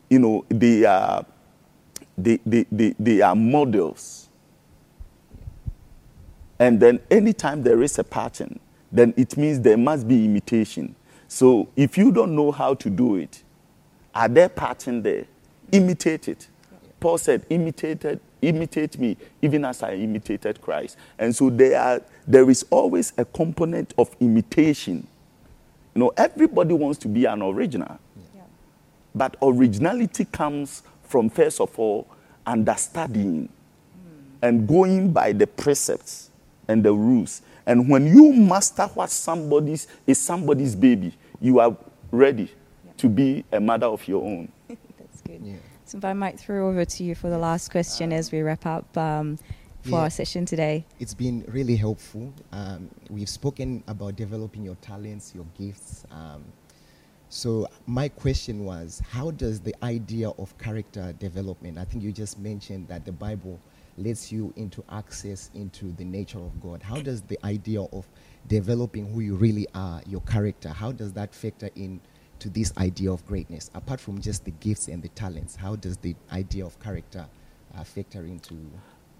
you 0.09 0.19
know, 0.19 0.45
they 0.47 0.85
are 0.85 1.25
they, 2.17 2.39
they, 2.45 2.65
they, 2.71 2.95
they 2.99 3.21
are 3.21 3.35
models. 3.35 4.29
And 6.59 6.79
then 6.79 6.99
anytime 7.09 7.63
there 7.63 7.81
is 7.81 7.99
a 7.99 8.03
pattern, 8.03 8.59
then 8.91 9.13
it 9.17 9.35
means 9.37 9.59
there 9.59 9.77
must 9.77 10.07
be 10.07 10.25
imitation. 10.25 10.95
So 11.27 11.69
if 11.75 11.97
you 11.97 12.11
don't 12.11 12.35
know 12.35 12.51
how 12.51 12.75
to 12.75 12.89
do 12.89 13.15
it, 13.15 13.43
are 14.13 14.27
there 14.27 14.49
pattern 14.49 15.01
there? 15.01 15.25
Imitate 15.71 16.27
it. 16.27 16.47
Paul 16.99 17.17
said, 17.17 17.45
imitated, 17.49 18.19
imitate 18.41 18.97
me, 18.97 19.17
even 19.41 19.65
as 19.65 19.83
I 19.83 19.95
imitated 19.95 20.61
Christ. 20.61 20.95
And 21.17 21.35
so 21.35 21.49
there, 21.49 21.79
are, 21.81 22.01
there 22.27 22.49
is 22.49 22.65
always 22.69 23.11
a 23.17 23.25
component 23.25 23.93
of 23.97 24.15
imitation. 24.19 25.07
You 25.95 25.99
know, 25.99 26.13
everybody 26.15 26.73
wants 26.73 26.99
to 26.99 27.07
be 27.07 27.25
an 27.25 27.41
original. 27.41 27.99
Yeah. 28.33 28.43
But 29.13 29.35
originality 29.41 30.25
comes 30.25 30.83
from 31.13 31.29
first 31.29 31.61
of 31.61 31.77
all 31.77 32.07
understanding 32.43 33.47
and 34.41 34.67
going 34.67 35.11
by 35.11 35.31
the 35.31 35.45
precepts 35.45 36.31
and 36.67 36.83
the 36.83 36.91
rules. 36.91 37.43
And 37.67 37.87
when 37.87 38.07
you 38.07 38.33
master 38.33 38.87
what 38.95 39.11
somebody's 39.11 39.85
is 40.07 40.17
somebody's 40.19 40.75
baby, 40.75 41.15
you 41.39 41.59
are 41.59 41.77
ready 42.09 42.51
yeah. 42.83 42.91
to 42.97 43.09
be 43.09 43.45
a 43.51 43.59
mother 43.59 43.85
of 43.85 44.07
your 44.07 44.23
own. 44.23 44.51
That's 44.67 45.21
good. 45.21 45.41
Yeah. 45.43 45.57
So 45.85 45.99
if 45.99 46.03
I 46.03 46.13
might 46.13 46.39
throw 46.39 46.67
over 46.67 46.83
to 46.83 47.03
you 47.03 47.13
for 47.13 47.29
the 47.29 47.37
last 47.37 47.69
question 47.69 48.11
uh, 48.11 48.15
as 48.15 48.31
we 48.31 48.41
wrap 48.41 48.65
up 48.65 48.97
um, 48.97 49.37
for 49.83 49.91
yeah, 49.91 49.97
our 49.97 50.09
session 50.09 50.47
today. 50.47 50.83
It's 50.99 51.13
been 51.13 51.45
really 51.47 51.75
helpful. 51.75 52.33
Um, 52.51 52.89
we've 53.11 53.29
spoken 53.29 53.83
about 53.87 54.15
developing 54.15 54.63
your 54.63 54.77
talents, 54.81 55.31
your 55.35 55.45
gifts. 55.59 56.05
So 57.33 57.67
my 57.87 58.09
question 58.09 58.63
was, 58.63 59.01
how 59.09 59.31
does 59.31 59.59
the 59.59 59.73
idea 59.83 60.29
of 60.29 60.55
character 60.59 61.15
development, 61.17 61.79
I 61.79 61.83
think 61.83 62.03
you 62.03 62.11
just 62.11 62.37
mentioned 62.37 62.87
that 62.89 63.05
the 63.05 63.11
Bible 63.11 63.59
lets 63.97 64.31
you 64.31 64.53
into 64.55 64.83
access 64.91 65.49
into 65.55 65.91
the 65.93 66.05
nature 66.05 66.37
of 66.37 66.61
God. 66.61 66.83
How 66.83 67.01
does 67.01 67.23
the 67.23 67.43
idea 67.43 67.81
of 67.81 68.05
developing 68.47 69.11
who 69.11 69.21
you 69.21 69.33
really 69.33 69.65
are, 69.73 70.03
your 70.05 70.21
character, 70.21 70.69
how 70.69 70.91
does 70.91 71.11
that 71.13 71.33
factor 71.33 71.71
in 71.75 71.99
to 72.37 72.49
this 72.49 72.71
idea 72.77 73.11
of 73.11 73.25
greatness? 73.25 73.71
Apart 73.73 73.99
from 73.99 74.21
just 74.21 74.45
the 74.45 74.51
gifts 74.51 74.87
and 74.87 75.01
the 75.01 75.09
talents, 75.09 75.55
how 75.55 75.75
does 75.75 75.97
the 75.97 76.15
idea 76.31 76.63
of 76.63 76.79
character 76.79 77.25
uh, 77.75 77.83
factor 77.83 78.25
into 78.25 78.55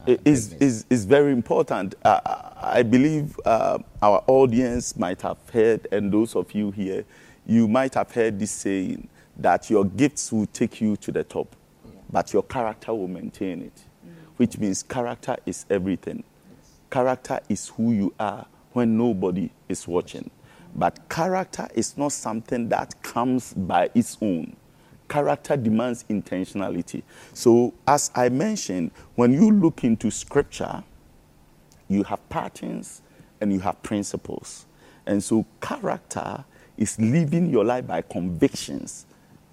uh, 0.07 0.17
is, 0.23 0.53
is, 0.55 0.85
is 0.89 1.05
very 1.05 1.31
important. 1.31 1.95
Uh, 2.03 2.19
I 2.57 2.83
believe 2.83 3.39
uh, 3.45 3.79
our 4.01 4.23
audience 4.27 4.97
might 4.97 5.21
have 5.23 5.37
heard, 5.51 5.87
and 5.91 6.11
those 6.11 6.35
of 6.35 6.51
you 6.51 6.71
here, 6.71 7.05
you 7.45 7.67
might 7.67 7.93
have 7.95 8.11
heard 8.11 8.39
this 8.39 8.51
saying 8.51 9.07
that 9.37 9.69
your 9.69 9.85
gifts 9.85 10.31
will 10.31 10.45
take 10.47 10.79
you 10.81 10.95
to 10.97 11.11
the 11.11 11.23
top, 11.23 11.55
yeah. 11.85 11.99
but 12.09 12.33
your 12.33 12.43
character 12.43 12.93
will 12.93 13.07
maintain 13.07 13.61
it, 13.63 13.81
mm. 14.05 14.11
which 14.37 14.57
means 14.57 14.83
character 14.83 15.35
is 15.45 15.65
everything. 15.69 16.23
Yes. 16.57 16.71
Character 16.89 17.39
is 17.49 17.67
who 17.69 17.91
you 17.91 18.13
are 18.19 18.45
when 18.73 18.97
nobody 18.97 19.49
is 19.69 19.87
watching. 19.87 20.29
But 20.75 21.07
character 21.09 21.67
is 21.75 21.97
not 21.97 22.11
something 22.11 22.69
that 22.69 23.01
comes 23.03 23.53
by 23.53 23.89
its 23.93 24.17
own. 24.21 24.55
Character 25.07 25.55
demands 25.55 26.05
intentionality. 26.09 27.03
So, 27.33 27.73
as 27.87 28.09
I 28.15 28.29
mentioned, 28.29 28.91
when 29.15 29.33
you 29.33 29.51
look 29.51 29.83
into 29.83 30.09
scripture, 30.09 30.83
you 31.87 32.03
have 32.03 32.27
patterns 32.29 33.01
and 33.39 33.53
you 33.53 33.59
have 33.59 33.83
principles. 33.83 34.65
And 35.05 35.23
so, 35.23 35.45
character 35.61 36.45
is 36.77 36.99
living 36.99 37.49
your 37.49 37.63
life 37.63 37.87
by 37.87 38.01
convictions, 38.01 39.05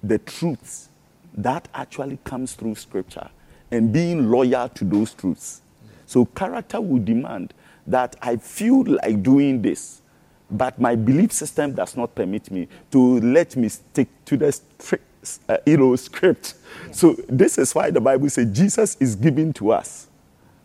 the 0.03 0.19
truths 0.19 0.89
that 1.35 1.69
actually 1.75 2.19
comes 2.25 2.55
through 2.55 2.75
scripture, 2.75 3.29
and 3.71 3.93
being 3.93 4.31
loyal 4.31 4.69
to 4.71 4.85
those 4.85 5.15
truths. 5.15 5.63
So 6.07 6.25
character 6.25 6.81
will 6.81 7.03
demand 7.03 7.55
that 7.87 8.17
I 8.21 8.37
feel 8.37 8.85
like 8.85 9.23
doing 9.23 9.63
this, 9.63 10.03
but 10.51 10.81
my 10.81 10.97
belief 10.97 11.33
system 11.33 11.75
does 11.75 11.97
not 11.97 12.15
permit 12.15 12.51
me 12.51 12.69
to 12.91 13.21
let 13.21 13.57
me 13.57 13.69
stick 13.69 14.09
to 14.25 14.37
the 14.37 14.53
strict, 14.53 15.05
uh, 15.49 15.59
you 15.67 15.77
know, 15.77 15.95
script. 15.97 16.55
Yes. 16.87 16.99
So 16.99 17.17
this 17.29 17.59
is 17.59 17.75
why 17.75 17.91
the 17.91 18.01
Bible 18.01 18.29
says 18.29 18.51
Jesus 18.57 18.97
is 18.99 19.15
given 19.15 19.53
to 19.55 19.73
us 19.73 20.09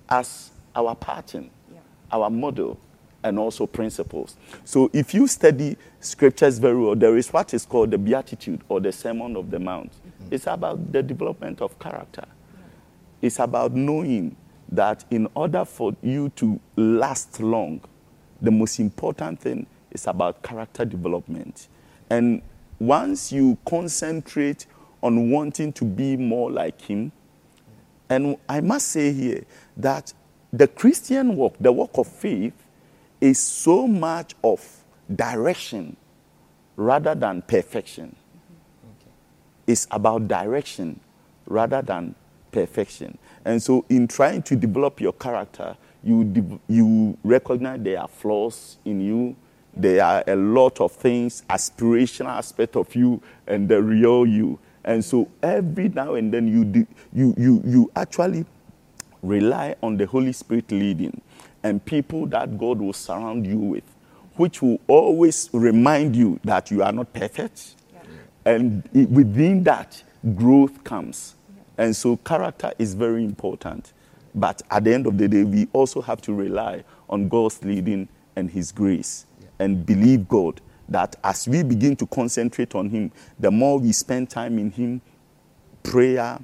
as 0.10 0.52
our 0.76 0.96
pattern, 0.96 1.50
yeah. 1.72 1.80
our 2.12 2.30
model, 2.30 2.80
and 3.26 3.40
also 3.40 3.66
principles. 3.66 4.38
So 4.64 4.92
if 4.94 5.14
you 5.14 5.26
study 5.26 5.78
scriptures 6.00 6.60
very 6.60 6.78
well, 6.78 6.96
there 6.96 7.18
is 7.18 7.34
what 7.34 7.56
is 7.56 7.66
called 7.66 7.90
the 7.90 7.98
Beatitude 7.98 8.62
or 8.70 8.80
the 8.80 8.92
Sermon 8.92 9.36
of 9.36 9.50
the 9.50 9.58
Mount. 9.58 9.92
Mm-hmm. 9.92 10.36
It's 10.36 10.46
about 10.46 10.92
the 10.92 11.02
development 11.02 11.60
of 11.60 11.78
character. 11.80 12.24
Yeah. 12.28 12.62
It's 13.24 13.40
about 13.40 13.74
knowing 13.74 14.36
that 14.70 15.06
in 15.10 15.28
order 15.34 15.66
for 15.66 15.96
you 16.04 16.30
to 16.36 16.60
last 16.76 17.40
long, 17.40 17.82
the 18.40 18.52
most 18.52 18.80
important 18.80 19.40
thing 19.40 19.66
is 19.90 20.06
about 20.06 20.44
character 20.44 20.86
development. 20.86 21.68
And 22.12 22.44
once 22.80 23.32
you 23.32 23.58
concentrate 23.66 24.68
on 25.02 25.32
wanting 25.32 25.74
to 25.74 25.84
be 25.86 26.16
more 26.16 26.52
like 26.52 26.80
Him, 26.80 27.12
and 28.08 28.38
I 28.48 28.62
must 28.62 28.90
say 28.90 29.12
here 29.12 29.46
that 29.78 30.14
the 30.54 30.68
Christian 30.68 31.36
walk, 31.36 31.56
the 31.60 31.72
walk 31.72 31.98
of 31.98 32.06
faith, 32.06 32.54
is 33.26 33.40
so 33.40 33.88
much 33.88 34.36
of 34.44 34.84
direction 35.14 35.98
rather 36.76 37.16
than 37.16 37.42
perfection. 37.42 38.16
Okay. 38.84 39.12
It's 39.66 39.88
about 39.90 40.28
direction 40.28 41.00
rather 41.48 41.82
than 41.82 42.14
perfection. 42.52 43.18
And 43.44 43.62
so, 43.62 43.84
in 43.90 44.08
trying 44.08 44.44
to 44.44 44.56
develop 44.56 45.02
your 45.02 45.14
character, 45.14 45.76
you, 46.04 46.24
de- 46.24 46.60
you 46.68 47.18
recognize 47.24 47.80
there 47.82 48.00
are 48.00 48.08
flaws 48.08 48.78
in 48.86 49.02
you. 49.02 49.36
There 49.76 50.04
are 50.04 50.24
a 50.28 50.36
lot 50.36 50.80
of 50.80 50.92
things, 50.92 51.44
aspirational 51.50 52.38
aspect 52.38 52.76
of 52.76 52.94
you, 52.96 53.22
and 53.48 53.68
the 53.68 53.82
real 53.82 54.26
you. 54.28 54.60
And 54.84 55.04
so, 55.04 55.30
every 55.42 55.90
now 55.90 56.14
and 56.14 56.32
then, 56.32 56.48
you, 56.48 56.64
de- 56.64 56.88
you, 57.12 57.34
you, 57.38 57.62
you 57.66 57.92
actually 57.96 58.46
rely 59.24 59.76
on 59.82 59.98
the 59.98 60.06
Holy 60.06 60.32
Spirit 60.32 60.72
leading 60.72 61.22
and 61.66 61.84
people 61.84 62.28
that 62.28 62.60
God 62.60 62.80
will 62.80 62.94
surround 62.94 63.48
you 63.48 63.58
with, 63.58 63.84
which 64.36 64.62
will 64.62 64.80
always 64.88 65.50
remind 65.52 66.16
you 66.16 66.40
that 66.44 66.70
you 66.70 66.84
are 66.84 66.92
not 66.92 67.12
perfect. 67.12 67.74
Yeah. 67.92 68.02
And 68.54 68.88
within 68.94 69.64
that, 69.64 70.04
growth 70.36 70.84
comes. 70.84 71.34
And 71.76 71.96
so 71.96 72.18
character 72.18 72.72
is 72.78 72.94
very 72.94 73.24
important. 73.24 73.94
But 74.36 74.62
at 74.70 74.84
the 74.84 74.94
end 74.94 75.08
of 75.08 75.18
the 75.18 75.28
day, 75.28 75.44
we 75.44 75.68
also 75.74 76.02
have 76.02 76.22
to 76.22 76.36
rely 76.36 76.84
on 77.10 77.30
God's 77.30 77.64
leading 77.64 78.10
and 78.36 78.52
His 78.52 78.72
grace 78.72 79.26
yeah. 79.42 79.48
and 79.58 79.84
believe 79.84 80.28
God 80.28 80.62
that 80.88 81.16
as 81.24 81.48
we 81.48 81.64
begin 81.64 81.96
to 81.96 82.06
concentrate 82.06 82.76
on 82.76 82.92
Him, 82.92 83.12
the 83.40 83.50
more 83.50 83.80
we 83.80 83.92
spend 83.92 84.30
time 84.30 84.60
in 84.60 84.70
Him, 84.70 85.02
prayer, 85.82 86.38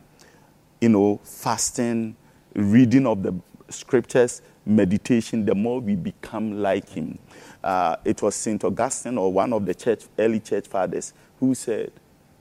you 0.79 0.89
know, 0.89 1.19
fasting, 1.23 2.15
reading 2.55 3.05
of 3.05 3.21
the 3.21 3.35
scriptures, 3.69 4.41
meditation, 4.65 5.45
the 5.45 5.55
more 5.55 5.79
we 5.79 5.95
become 5.95 6.61
like 6.61 6.89
Him. 6.89 7.17
Uh, 7.63 7.95
it 8.05 8.21
was 8.21 8.35
St. 8.35 8.63
Augustine 8.63 9.17
or 9.17 9.31
one 9.31 9.53
of 9.53 9.65
the 9.65 9.73
church, 9.73 10.03
early 10.17 10.39
church 10.39 10.67
fathers 10.67 11.13
who 11.39 11.55
said 11.55 11.91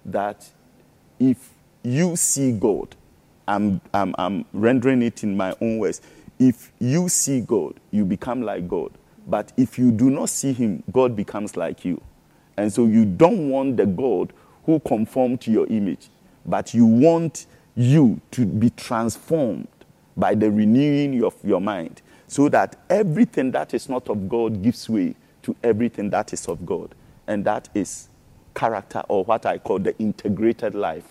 that 0.04 0.48
if 1.18 1.50
you 1.82 2.16
see 2.16 2.52
God, 2.52 2.94
I'm, 3.46 3.80
I'm, 3.92 4.14
I'm 4.18 4.44
rendering 4.52 5.02
it 5.02 5.22
in 5.22 5.36
my 5.36 5.54
own 5.60 5.78
words. 5.78 6.00
If 6.38 6.72
you 6.78 7.08
see 7.08 7.40
God, 7.40 7.74
you 7.90 8.04
become 8.04 8.42
like 8.42 8.68
God. 8.68 8.92
But 9.26 9.52
if 9.56 9.78
you 9.78 9.90
do 9.90 10.10
not 10.10 10.30
see 10.30 10.52
Him, 10.52 10.82
God 10.90 11.14
becomes 11.14 11.56
like 11.56 11.84
you. 11.84 12.00
And 12.56 12.72
so 12.72 12.86
you 12.86 13.04
don't 13.04 13.50
want 13.50 13.76
the 13.76 13.86
God 13.86 14.32
who 14.64 14.80
conform 14.80 15.38
to 15.38 15.50
your 15.50 15.66
image, 15.68 16.08
but 16.44 16.74
you 16.74 16.86
want 16.86 17.46
you 17.74 18.20
to 18.32 18.44
be 18.44 18.70
transformed 18.70 19.68
by 20.16 20.34
the 20.34 20.50
renewing 20.50 21.22
of 21.24 21.34
your 21.44 21.60
mind 21.60 22.02
so 22.30 22.48
that 22.48 22.76
everything 22.88 23.50
that 23.50 23.74
is 23.74 23.88
not 23.88 24.08
of 24.08 24.28
God 24.28 24.62
gives 24.62 24.88
way 24.88 25.16
to 25.42 25.56
everything 25.64 26.10
that 26.10 26.32
is 26.32 26.46
of 26.46 26.64
God. 26.64 26.94
And 27.26 27.44
that 27.44 27.68
is 27.74 28.08
character 28.54 29.02
or 29.08 29.24
what 29.24 29.46
I 29.46 29.58
call 29.58 29.80
the 29.80 29.98
integrated 29.98 30.76
life. 30.76 31.02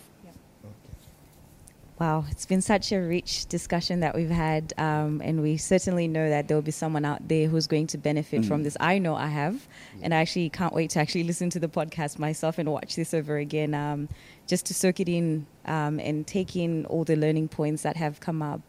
Wow, 1.98 2.24
it's 2.30 2.46
been 2.46 2.62
such 2.62 2.90
a 2.92 2.96
rich 2.96 3.44
discussion 3.50 4.00
that 4.00 4.14
we've 4.14 4.30
had, 4.30 4.72
um, 4.78 5.20
and 5.22 5.42
we 5.42 5.58
certainly 5.58 6.08
know 6.08 6.30
that 6.30 6.48
there 6.48 6.56
will 6.56 6.62
be 6.62 6.70
someone 6.70 7.04
out 7.04 7.28
there 7.28 7.48
who's 7.48 7.66
going 7.66 7.88
to 7.88 7.98
benefit 7.98 8.40
mm. 8.40 8.48
from 8.48 8.62
this. 8.62 8.74
I 8.80 8.98
know 8.98 9.14
I 9.14 9.26
have, 9.26 9.68
and 10.00 10.14
I 10.14 10.16
actually 10.16 10.48
can't 10.48 10.72
wait 10.72 10.88
to 10.92 11.00
actually 11.00 11.24
listen 11.24 11.50
to 11.50 11.60
the 11.60 11.68
podcast 11.68 12.18
myself 12.18 12.56
and 12.56 12.72
watch 12.72 12.96
this 12.96 13.12
over 13.12 13.36
again, 13.36 13.74
um, 13.74 14.08
just 14.46 14.64
to 14.66 14.74
soak 14.74 15.00
it 15.00 15.10
in 15.10 15.44
um, 15.66 16.00
and 16.00 16.26
take 16.26 16.56
in 16.56 16.86
all 16.86 17.04
the 17.04 17.16
learning 17.16 17.48
points 17.48 17.82
that 17.82 17.98
have 17.98 18.20
come 18.20 18.40
up. 18.40 18.62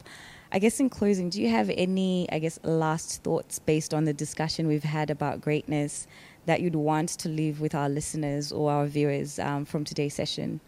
I 0.54 0.60
guess 0.60 0.82
in 0.82 0.90
closing, 0.90 1.30
do 1.30 1.42
you 1.42 1.50
have 1.50 1.70
any, 1.70 2.28
I 2.30 2.40
guess, 2.40 2.60
last 2.64 3.24
thoughts 3.24 3.58
based 3.60 3.94
on 3.94 4.04
the 4.04 4.14
discussion 4.14 4.68
we've 4.68 4.84
had 4.84 5.10
about 5.10 5.40
greatness 5.40 6.08
that 6.46 6.60
you'd 6.60 6.76
want 6.76 7.10
to 7.10 7.30
leave 7.30 7.62
with 7.62 7.74
our 7.74 7.88
listeners 7.88 8.52
or 8.52 8.70
our 8.70 8.86
viewers 8.86 9.40
um, 9.40 9.64
from 9.64 9.86
today's 9.86 10.14
session? 10.14 10.60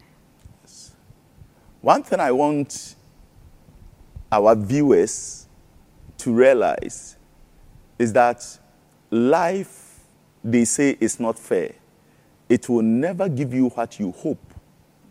One 1.82 2.02
thing 2.02 2.18
I 2.18 2.32
want 2.32 2.94
our 4.32 4.54
viewers 4.54 5.48
to 6.18 6.32
realize 6.32 7.16
is 7.98 8.14
that 8.14 8.42
life, 9.10 10.00
they 10.42 10.64
say, 10.64 10.96
is 10.98 11.20
not 11.20 11.38
fair. 11.38 11.74
It 12.48 12.70
will 12.70 12.82
never 12.82 13.28
give 13.28 13.52
you 13.52 13.68
what 13.68 14.00
you 14.00 14.12
hope 14.12 14.54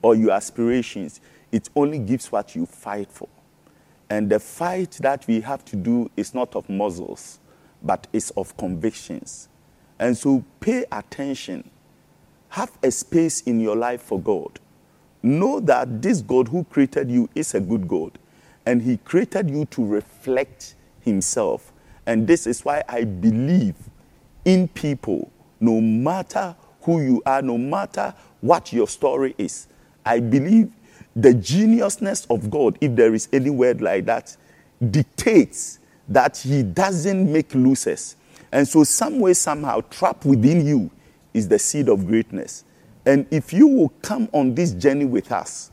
or 0.02 0.16
your 0.16 0.32
aspirations, 0.32 1.22
it 1.52 1.70
only 1.76 2.00
gives 2.00 2.32
what 2.32 2.56
you 2.56 2.66
fight 2.66 3.12
for. 3.12 3.30
And 4.14 4.30
the 4.30 4.40
fight 4.40 4.92
that 5.02 5.26
we 5.26 5.42
have 5.42 5.66
to 5.66 5.76
do 5.76 6.12
is 6.16 6.36
not 6.36 6.56
of 6.56 6.70
muscles, 6.70 7.40
but 7.82 8.06
it's 8.14 8.30
of 8.38 8.56
convictions. 8.58 9.50
And 9.98 10.16
so 10.16 10.44
pay 10.60 10.86
attention. 10.92 11.68
Have 12.50 12.78
a 12.84 12.92
space 12.92 13.42
in 13.42 13.60
your 13.60 13.76
life 13.76 14.04
for 14.04 14.20
God. 14.20 14.60
Know 15.24 15.60
that 15.62 16.00
this 16.00 16.22
God 16.22 16.50
who 16.50 16.64
created 16.66 17.10
you 17.10 17.28
is 17.34 17.56
a 17.56 17.60
good 17.60 17.88
God. 17.88 18.20
And 18.68 18.84
He 18.84 18.98
created 18.98 19.50
you 19.50 19.66
to 19.72 19.84
reflect 19.84 20.76
Himself. 21.02 21.74
And 22.06 22.28
this 22.28 22.46
is 22.46 22.64
why 22.64 22.84
I 22.88 23.06
believe 23.06 23.78
in 24.46 24.68
people, 24.68 25.32
no 25.60 25.82
matter 25.82 26.56
who 26.82 27.02
you 27.02 27.24
are, 27.26 27.42
no 27.42 27.58
matter 27.58 28.14
what 28.42 28.72
your 28.72 28.88
story 28.88 29.34
is. 29.40 29.66
I 30.06 30.20
believe 30.20 30.72
the 31.16 31.30
geniusness 31.30 32.26
of 32.30 32.50
God, 32.50 32.78
if 32.82 32.96
there 32.96 33.14
is 33.14 33.30
any 33.32 33.50
word 33.50 33.82
like 33.82 34.06
that, 34.06 34.36
dictates 34.90 35.80
that 36.10 36.38
He 36.38 36.64
doesn't 36.64 37.32
make 37.32 37.54
losers. 37.54 38.16
And 38.52 38.68
so, 38.68 38.84
some 38.84 39.20
way, 39.20 39.34
somehow, 39.34 39.82
trapped 39.90 40.26
within 40.26 40.66
you 40.66 40.92
is 41.34 41.48
the 41.48 41.60
seed 41.60 41.90
of 41.90 42.08
greatness. 42.08 42.64
And 43.06 43.28
if 43.32 43.52
you 43.52 43.68
will 43.68 43.90
come 44.02 44.30
on 44.32 44.56
this 44.56 44.72
journey 44.72 45.06
with 45.06 45.32
us, 45.32 45.72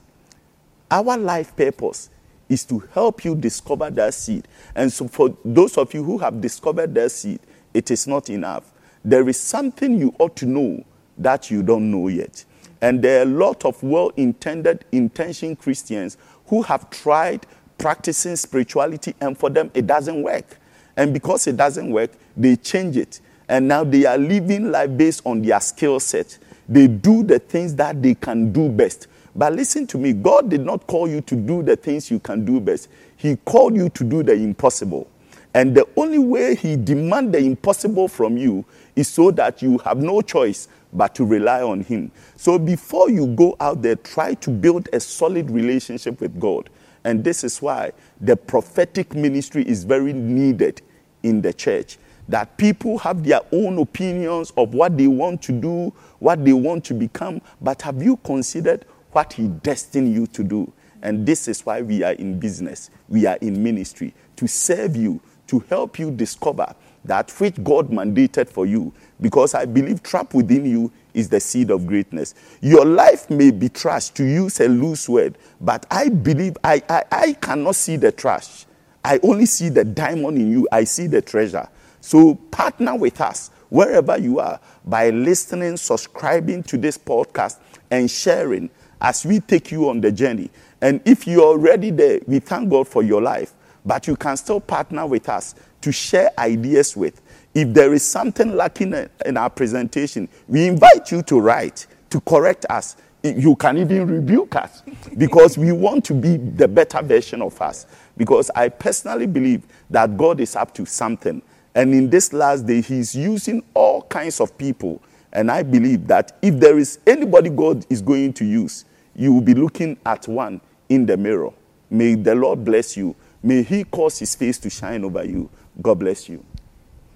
our 0.91 1.17
life 1.17 1.55
purpose 1.55 2.11
is 2.49 2.65
to 2.65 2.81
help 2.93 3.25
you 3.25 3.35
discover 3.37 3.91
that 3.91 4.13
seed. 4.13 4.47
And 4.75 4.93
so, 4.93 5.09
for 5.09 5.37
those 5.45 5.79
of 5.79 5.95
you 5.95 6.03
who 6.03 6.19
have 6.19 6.41
discovered 6.41 6.95
that 6.95 7.13
seed, 7.13 7.41
it 7.73 7.91
is 7.91 8.07
not 8.07 8.29
enough. 8.29 8.73
There 9.05 9.27
is 9.29 9.39
something 9.39 9.99
you 9.99 10.15
ought 10.19 10.37
to 10.37 10.47
know 10.47 10.85
that 11.17 11.51
you 11.51 11.63
don't 11.63 11.91
know 11.91 12.09
yet. 12.09 12.45
And 12.83 13.03
there 13.03 13.21
are 13.21 13.23
a 13.23 13.27
lot 13.27 13.65
of 13.65 13.83
well 13.83 14.11
intended, 14.17 14.85
intentioned 14.93 15.59
Christians 15.59 16.17
who 16.47 16.63
have 16.63 16.91
tried 16.91 17.47
practicing 17.79 18.37
spirituality, 18.37 19.15
and 19.21 19.37
for 19.37 19.51
them, 19.51 19.71
it 19.75 19.87
doesn't 19.87 20.23
work. 20.23 20.59
And 20.97 21.15
because 21.15 21.47
it 21.47 21.57
doesn't 21.57 21.91
work, 21.91 22.11
they 22.37 22.57
change 22.57 22.97
it. 22.97 23.21
And 23.49 23.67
now 23.67 23.85
they 23.85 24.05
are 24.05 24.19
living 24.19 24.71
life 24.71 24.97
based 24.97 25.23
on 25.25 25.43
their 25.43 25.61
skill 25.61 25.99
set. 25.99 26.39
They 26.69 26.87
do 26.87 27.23
the 27.23 27.39
things 27.39 27.75
that 27.77 28.01
they 28.03 28.15
can 28.15 28.53
do 28.53 28.69
best. 28.69 29.09
But 29.35 29.55
listen 29.55 29.87
to 29.89 29.99
me 29.99 30.13
God 30.13 30.51
did 30.51 30.61
not 30.61 30.87
call 30.87 31.09
you 31.09 31.21
to 31.23 31.37
do 31.37 31.63
the 31.63 31.77
things 31.77 32.11
you 32.11 32.21
can 32.21 32.45
do 32.45 32.61
best, 32.61 32.89
He 33.17 33.37
called 33.37 33.77
you 33.77 33.89
to 33.91 34.05
do 34.05 34.23
the 34.23 34.35
impossible. 34.35 35.09
And 35.55 35.75
the 35.75 35.87
only 35.97 36.19
way 36.19 36.55
He 36.55 36.77
demands 36.77 37.33
the 37.33 37.39
impossible 37.39 38.09
from 38.09 38.37
you 38.37 38.65
is 38.95 39.09
so 39.09 39.31
that 39.33 39.63
you 39.63 39.79
have 39.79 39.99
no 39.99 40.21
choice 40.21 40.69
but 40.93 41.15
to 41.17 41.25
rely 41.25 41.63
on 41.63 41.83
Him. 41.83 42.11
So 42.37 42.59
before 42.59 43.11
you 43.11 43.29
go 43.29 43.57
out 43.61 43.83
there, 43.83 43.97
try 43.97 44.35
to 44.35 44.51
build 44.51 44.89
a 44.93 45.01
solid 45.01 45.51
relationship 45.51 46.21
with 46.21 46.39
God. 46.39 46.71
And 47.05 47.25
this 47.25 47.45
is 47.45 47.63
why 47.63 47.93
the 48.21 48.37
prophetic 48.37 49.15
ministry 49.15 49.67
is 49.67 49.85
very 49.85 50.13
needed 50.13 50.83
in 51.23 51.41
the 51.41 51.53
church. 51.53 51.99
That 52.29 52.57
people 52.57 52.99
have 52.99 53.25
their 53.25 53.41
own 53.53 53.79
opinions 53.79 54.53
of 54.57 54.75
what 54.75 54.97
they 54.97 55.07
want 55.07 55.43
to 55.43 55.53
do, 55.53 55.93
what 56.19 56.45
they 56.45 56.53
want 56.53 56.85
to 56.85 56.95
become, 56.95 57.41
but 57.61 57.83
have 57.83 58.03
you 58.03 58.17
considered 58.19 58.85
what 59.13 59.33
He 59.33 59.49
destined 59.49 60.15
you 60.15 60.27
to 60.29 60.45
do? 60.45 60.73
And 61.03 61.25
this 61.25 61.49
is 61.49 61.65
why 61.65 61.81
we 61.83 62.03
are 62.03 62.13
in 62.13 62.39
business, 62.39 62.91
we 63.09 63.27
are 63.27 63.37
in 63.41 63.63
ministry 63.63 64.15
to 64.37 64.47
serve 64.47 64.97
you, 64.97 65.21
to 65.47 65.61
help 65.61 65.99
you 65.99 66.11
discover 66.11 66.75
that 67.05 67.31
which 67.39 67.63
God 67.65 67.91
mandated 67.91 68.49
for 68.49 68.67
you. 68.67 68.93
Because 69.21 69.55
I 69.55 69.65
believe 69.67 70.03
trapped 70.03 70.35
within 70.35 70.65
you 70.65 70.91
is 71.13 71.29
the 71.29 71.41
seed 71.41 71.71
of 71.71 71.87
greatness. 71.87 72.35
Your 72.61 72.85
life 72.85 73.29
may 73.29 73.51
be 73.51 73.69
trash, 73.69 74.11
to 74.11 74.25
use 74.25 74.61
a 74.61 74.69
loose 74.69 75.09
word, 75.09 75.37
but 75.61 75.87
I 75.91 76.09
believe 76.09 76.57
I, 76.65 76.83
I, 76.89 77.05
I 77.11 77.33
cannot 77.35 77.77
see 77.77 77.97
the 77.97 78.13
trash. 78.13 78.67
I 79.05 79.19
only 79.23 79.47
see 79.47 79.69
the 79.69 79.85
diamond 79.85 80.39
in 80.39 80.51
you, 80.51 80.69
I 80.71 80.85
see 80.85 81.07
the 81.07 81.23
treasure. 81.23 81.69
So 82.01 82.35
partner 82.35 82.97
with 82.97 83.21
us 83.21 83.51
wherever 83.69 84.19
you 84.19 84.41
are 84.41 84.61
by 84.85 85.11
listening, 85.11 85.77
subscribing 85.77 86.63
to 86.65 86.77
this 86.77 86.99
podcast, 86.99 87.59
and 87.91 88.11
sharing 88.11 88.71
as 89.01 89.25
we 89.25 89.41
take 89.41 89.71
you 89.71 89.89
on 89.89 90.01
the 90.01 90.13
journey. 90.13 90.51
And 90.81 91.01
if 91.05 91.27
you're 91.27 91.45
already 91.45 91.91
there, 91.91 92.21
we 92.27 92.39
thank 92.41 92.71
God 92.71 92.89
for 92.89 93.03
your 93.03 93.23
life, 93.23 93.55
but 93.85 94.07
you 94.07 94.17
can 94.17 94.37
still 94.37 94.61
partner 94.61 95.07
with 95.07 95.29
us 95.29 95.55
to 95.81 95.93
share 95.93 96.31
ideas 96.39 96.97
with. 96.97 97.21
If 97.55 97.75
there 97.75 97.93
is 97.93 98.05
something 98.05 98.55
lacking 98.55 98.95
in 99.27 99.37
our 99.37 99.51
presentation, 99.51 100.29
we 100.47 100.69
invite 100.69 101.11
you 101.11 101.23
to 101.23 101.41
write, 101.41 101.87
to 102.11 102.21
correct 102.21 102.65
us. 102.71 102.97
You 103.23 103.57
can 103.57 103.77
even 103.79 104.07
rebuke 104.07 104.57
us 104.57 104.83
because 105.19 105.59
we 105.59 105.73
want 105.73 106.05
to 106.07 106.15
be 106.15 106.37
the 106.37 106.69
better 106.69 107.03
version 107.03 107.43
of 107.43 107.61
us. 107.61 107.87
Because 108.17 108.51
I 108.55 108.69
personally 108.69 109.27
believe 109.27 109.63
that 109.91 110.17
God 110.17 110.41
is 110.41 110.55
up 110.55 110.73
to 110.75 110.87
something. 110.87 111.43
And 111.75 111.93
in 111.93 112.09
this 112.09 112.33
last 112.33 112.67
day, 112.67 112.81
He's 112.81 113.15
using 113.15 113.63
all 113.75 114.03
kinds 114.03 114.41
of 114.41 114.57
people. 114.57 115.03
And 115.33 115.51
I 115.51 115.63
believe 115.63 116.07
that 116.07 116.37
if 116.43 116.59
there 116.59 116.79
is 116.79 116.99
anybody 117.07 117.51
God 117.51 117.85
is 117.91 118.01
going 118.01 118.33
to 118.35 118.45
use, 118.45 118.85
you 119.15 119.33
will 119.33 119.41
be 119.41 119.55
looking 119.55 119.97
at 120.07 120.27
one 120.29 120.61
in 120.89 121.05
the 121.07 121.17
mirror. 121.17 121.51
May 121.91 122.15
the 122.15 122.35
Lord 122.35 122.65
bless 122.65 122.97
you. 122.97 123.15
May 123.43 123.63
He 123.63 123.85
cause 123.85 124.19
His 124.19 124.35
face 124.35 124.59
to 124.59 124.71
shine 124.71 125.05
over 125.05 125.25
you. 125.25 125.51
God 125.83 125.99
bless 125.99 126.29
you. 126.29 126.45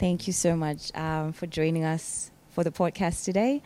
Thank 0.05 0.27
you 0.27 0.35
so 0.35 0.55
much 0.55 0.95
um, 0.95 1.33
for 1.33 1.47
joining 1.47 1.83
us 1.83 2.31
for 2.51 2.63
the 2.63 2.71
podcast 2.71 3.25
today. 3.25 3.63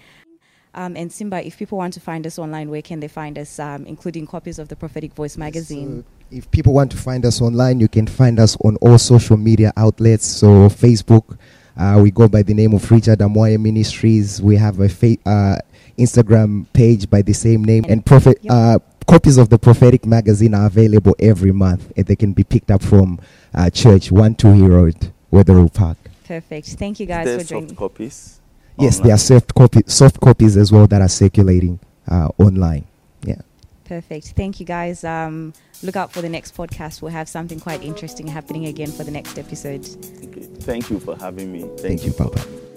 Um, 0.72 0.97
and 0.97 1.12
Simba, 1.12 1.45
if 1.45 1.59
people 1.59 1.78
want 1.78 1.95
to 1.95 2.01
find 2.01 2.24
us 2.28 2.39
online, 2.39 2.70
where 2.70 2.80
can 2.80 3.01
they 3.01 3.09
find 3.09 3.36
us, 3.36 3.59
um, 3.59 3.84
including 3.86 4.24
copies 4.24 4.61
of 4.61 4.68
the 4.68 4.76
Prophetic 4.76 5.14
Voice 5.14 5.36
magazine? 5.36 6.05
So 6.30 6.36
if 6.36 6.49
people 6.53 6.74
want 6.74 6.93
to 6.93 6.97
find 6.97 7.26
us 7.26 7.41
online, 7.41 7.80
you 7.80 7.89
can 7.89 8.07
find 8.07 8.39
us 8.39 8.57
on 8.62 8.76
all 8.76 8.99
social 8.99 9.36
media 9.36 9.72
outlets. 9.76 10.26
So 10.26 10.68
Facebook, 10.68 11.36
uh, 11.76 11.99
we 12.01 12.12
go 12.12 12.28
by 12.28 12.45
the 12.45 12.55
name 12.55 12.72
of 12.72 12.89
Richard 12.89 13.18
Amoah 13.18 13.59
Ministries. 13.59 14.41
We 14.41 14.55
have 14.55 14.78
a 14.78 14.89
fa- 14.89 15.18
uh, 15.26 15.57
Instagram 15.99 16.72
page 16.72 17.11
by 17.11 17.20
the 17.22 17.32
same 17.32 17.64
name, 17.64 17.84
and 17.89 18.07
prophet. 18.07 18.39
Yep. 18.43 18.53
Uh, 18.53 18.78
copies 19.09 19.39
of 19.39 19.49
the 19.49 19.59
prophetic 19.59 20.07
magazine 20.07 20.55
are 20.55 20.66
available 20.66 21.16
every 21.18 21.51
month, 21.51 21.93
and 21.97 22.07
they 22.07 22.14
can 22.14 22.32
be 22.32 22.45
picked 22.45 22.70
up 22.70 22.84
from 22.84 23.18
uh, 23.55 23.70
Church 23.70 24.12
One 24.12 24.36
Two 24.36 24.68
Road, 24.68 25.11
Wetherill 25.32 25.74
Park. 25.74 25.99
Perfect. 26.29 26.66
Thank 26.79 27.01
you 27.01 27.07
guys 27.07 27.26
Is 27.26 27.37
there 27.37 27.41
for 27.41 27.49
joining. 27.49 27.68
soft 27.70 27.79
copies? 27.79 28.41
Yes, 28.79 28.97
online? 28.99 29.07
there 29.07 29.14
are 29.14 29.18
soft 29.18 29.55
copy, 29.55 29.81
soft 29.87 30.20
copies 30.20 30.57
as 30.59 30.70
well 30.70 30.87
that 30.87 31.01
are 31.01 31.09
circulating 31.09 31.81
uh, 32.07 32.29
online. 32.39 32.87
Yeah. 33.22 33.41
Perfect. 33.85 34.35
Thank 34.37 34.61
you 34.61 34.66
guys. 34.66 35.03
Um, 35.05 35.55
look 35.83 35.97
out 35.97 36.12
for 36.12 36.20
the 36.20 36.29
next 36.29 36.55
podcast. 36.55 37.01
We'll 37.01 37.12
have 37.12 37.29
something 37.31 37.59
quite 37.59 37.83
interesting 37.83 38.26
happening 38.26 38.66
again 38.66 38.93
for 38.93 39.05
the 39.05 39.11
next 39.11 39.39
episode. 39.39 39.89
Okay. 40.26 40.43
Thank 40.61 40.91
you 40.91 41.01
for 41.01 41.16
having 41.16 41.51
me. 41.51 41.62
Thank 41.79 42.05
you, 42.05 42.12
for- 42.12 42.29
Papa. 42.29 42.68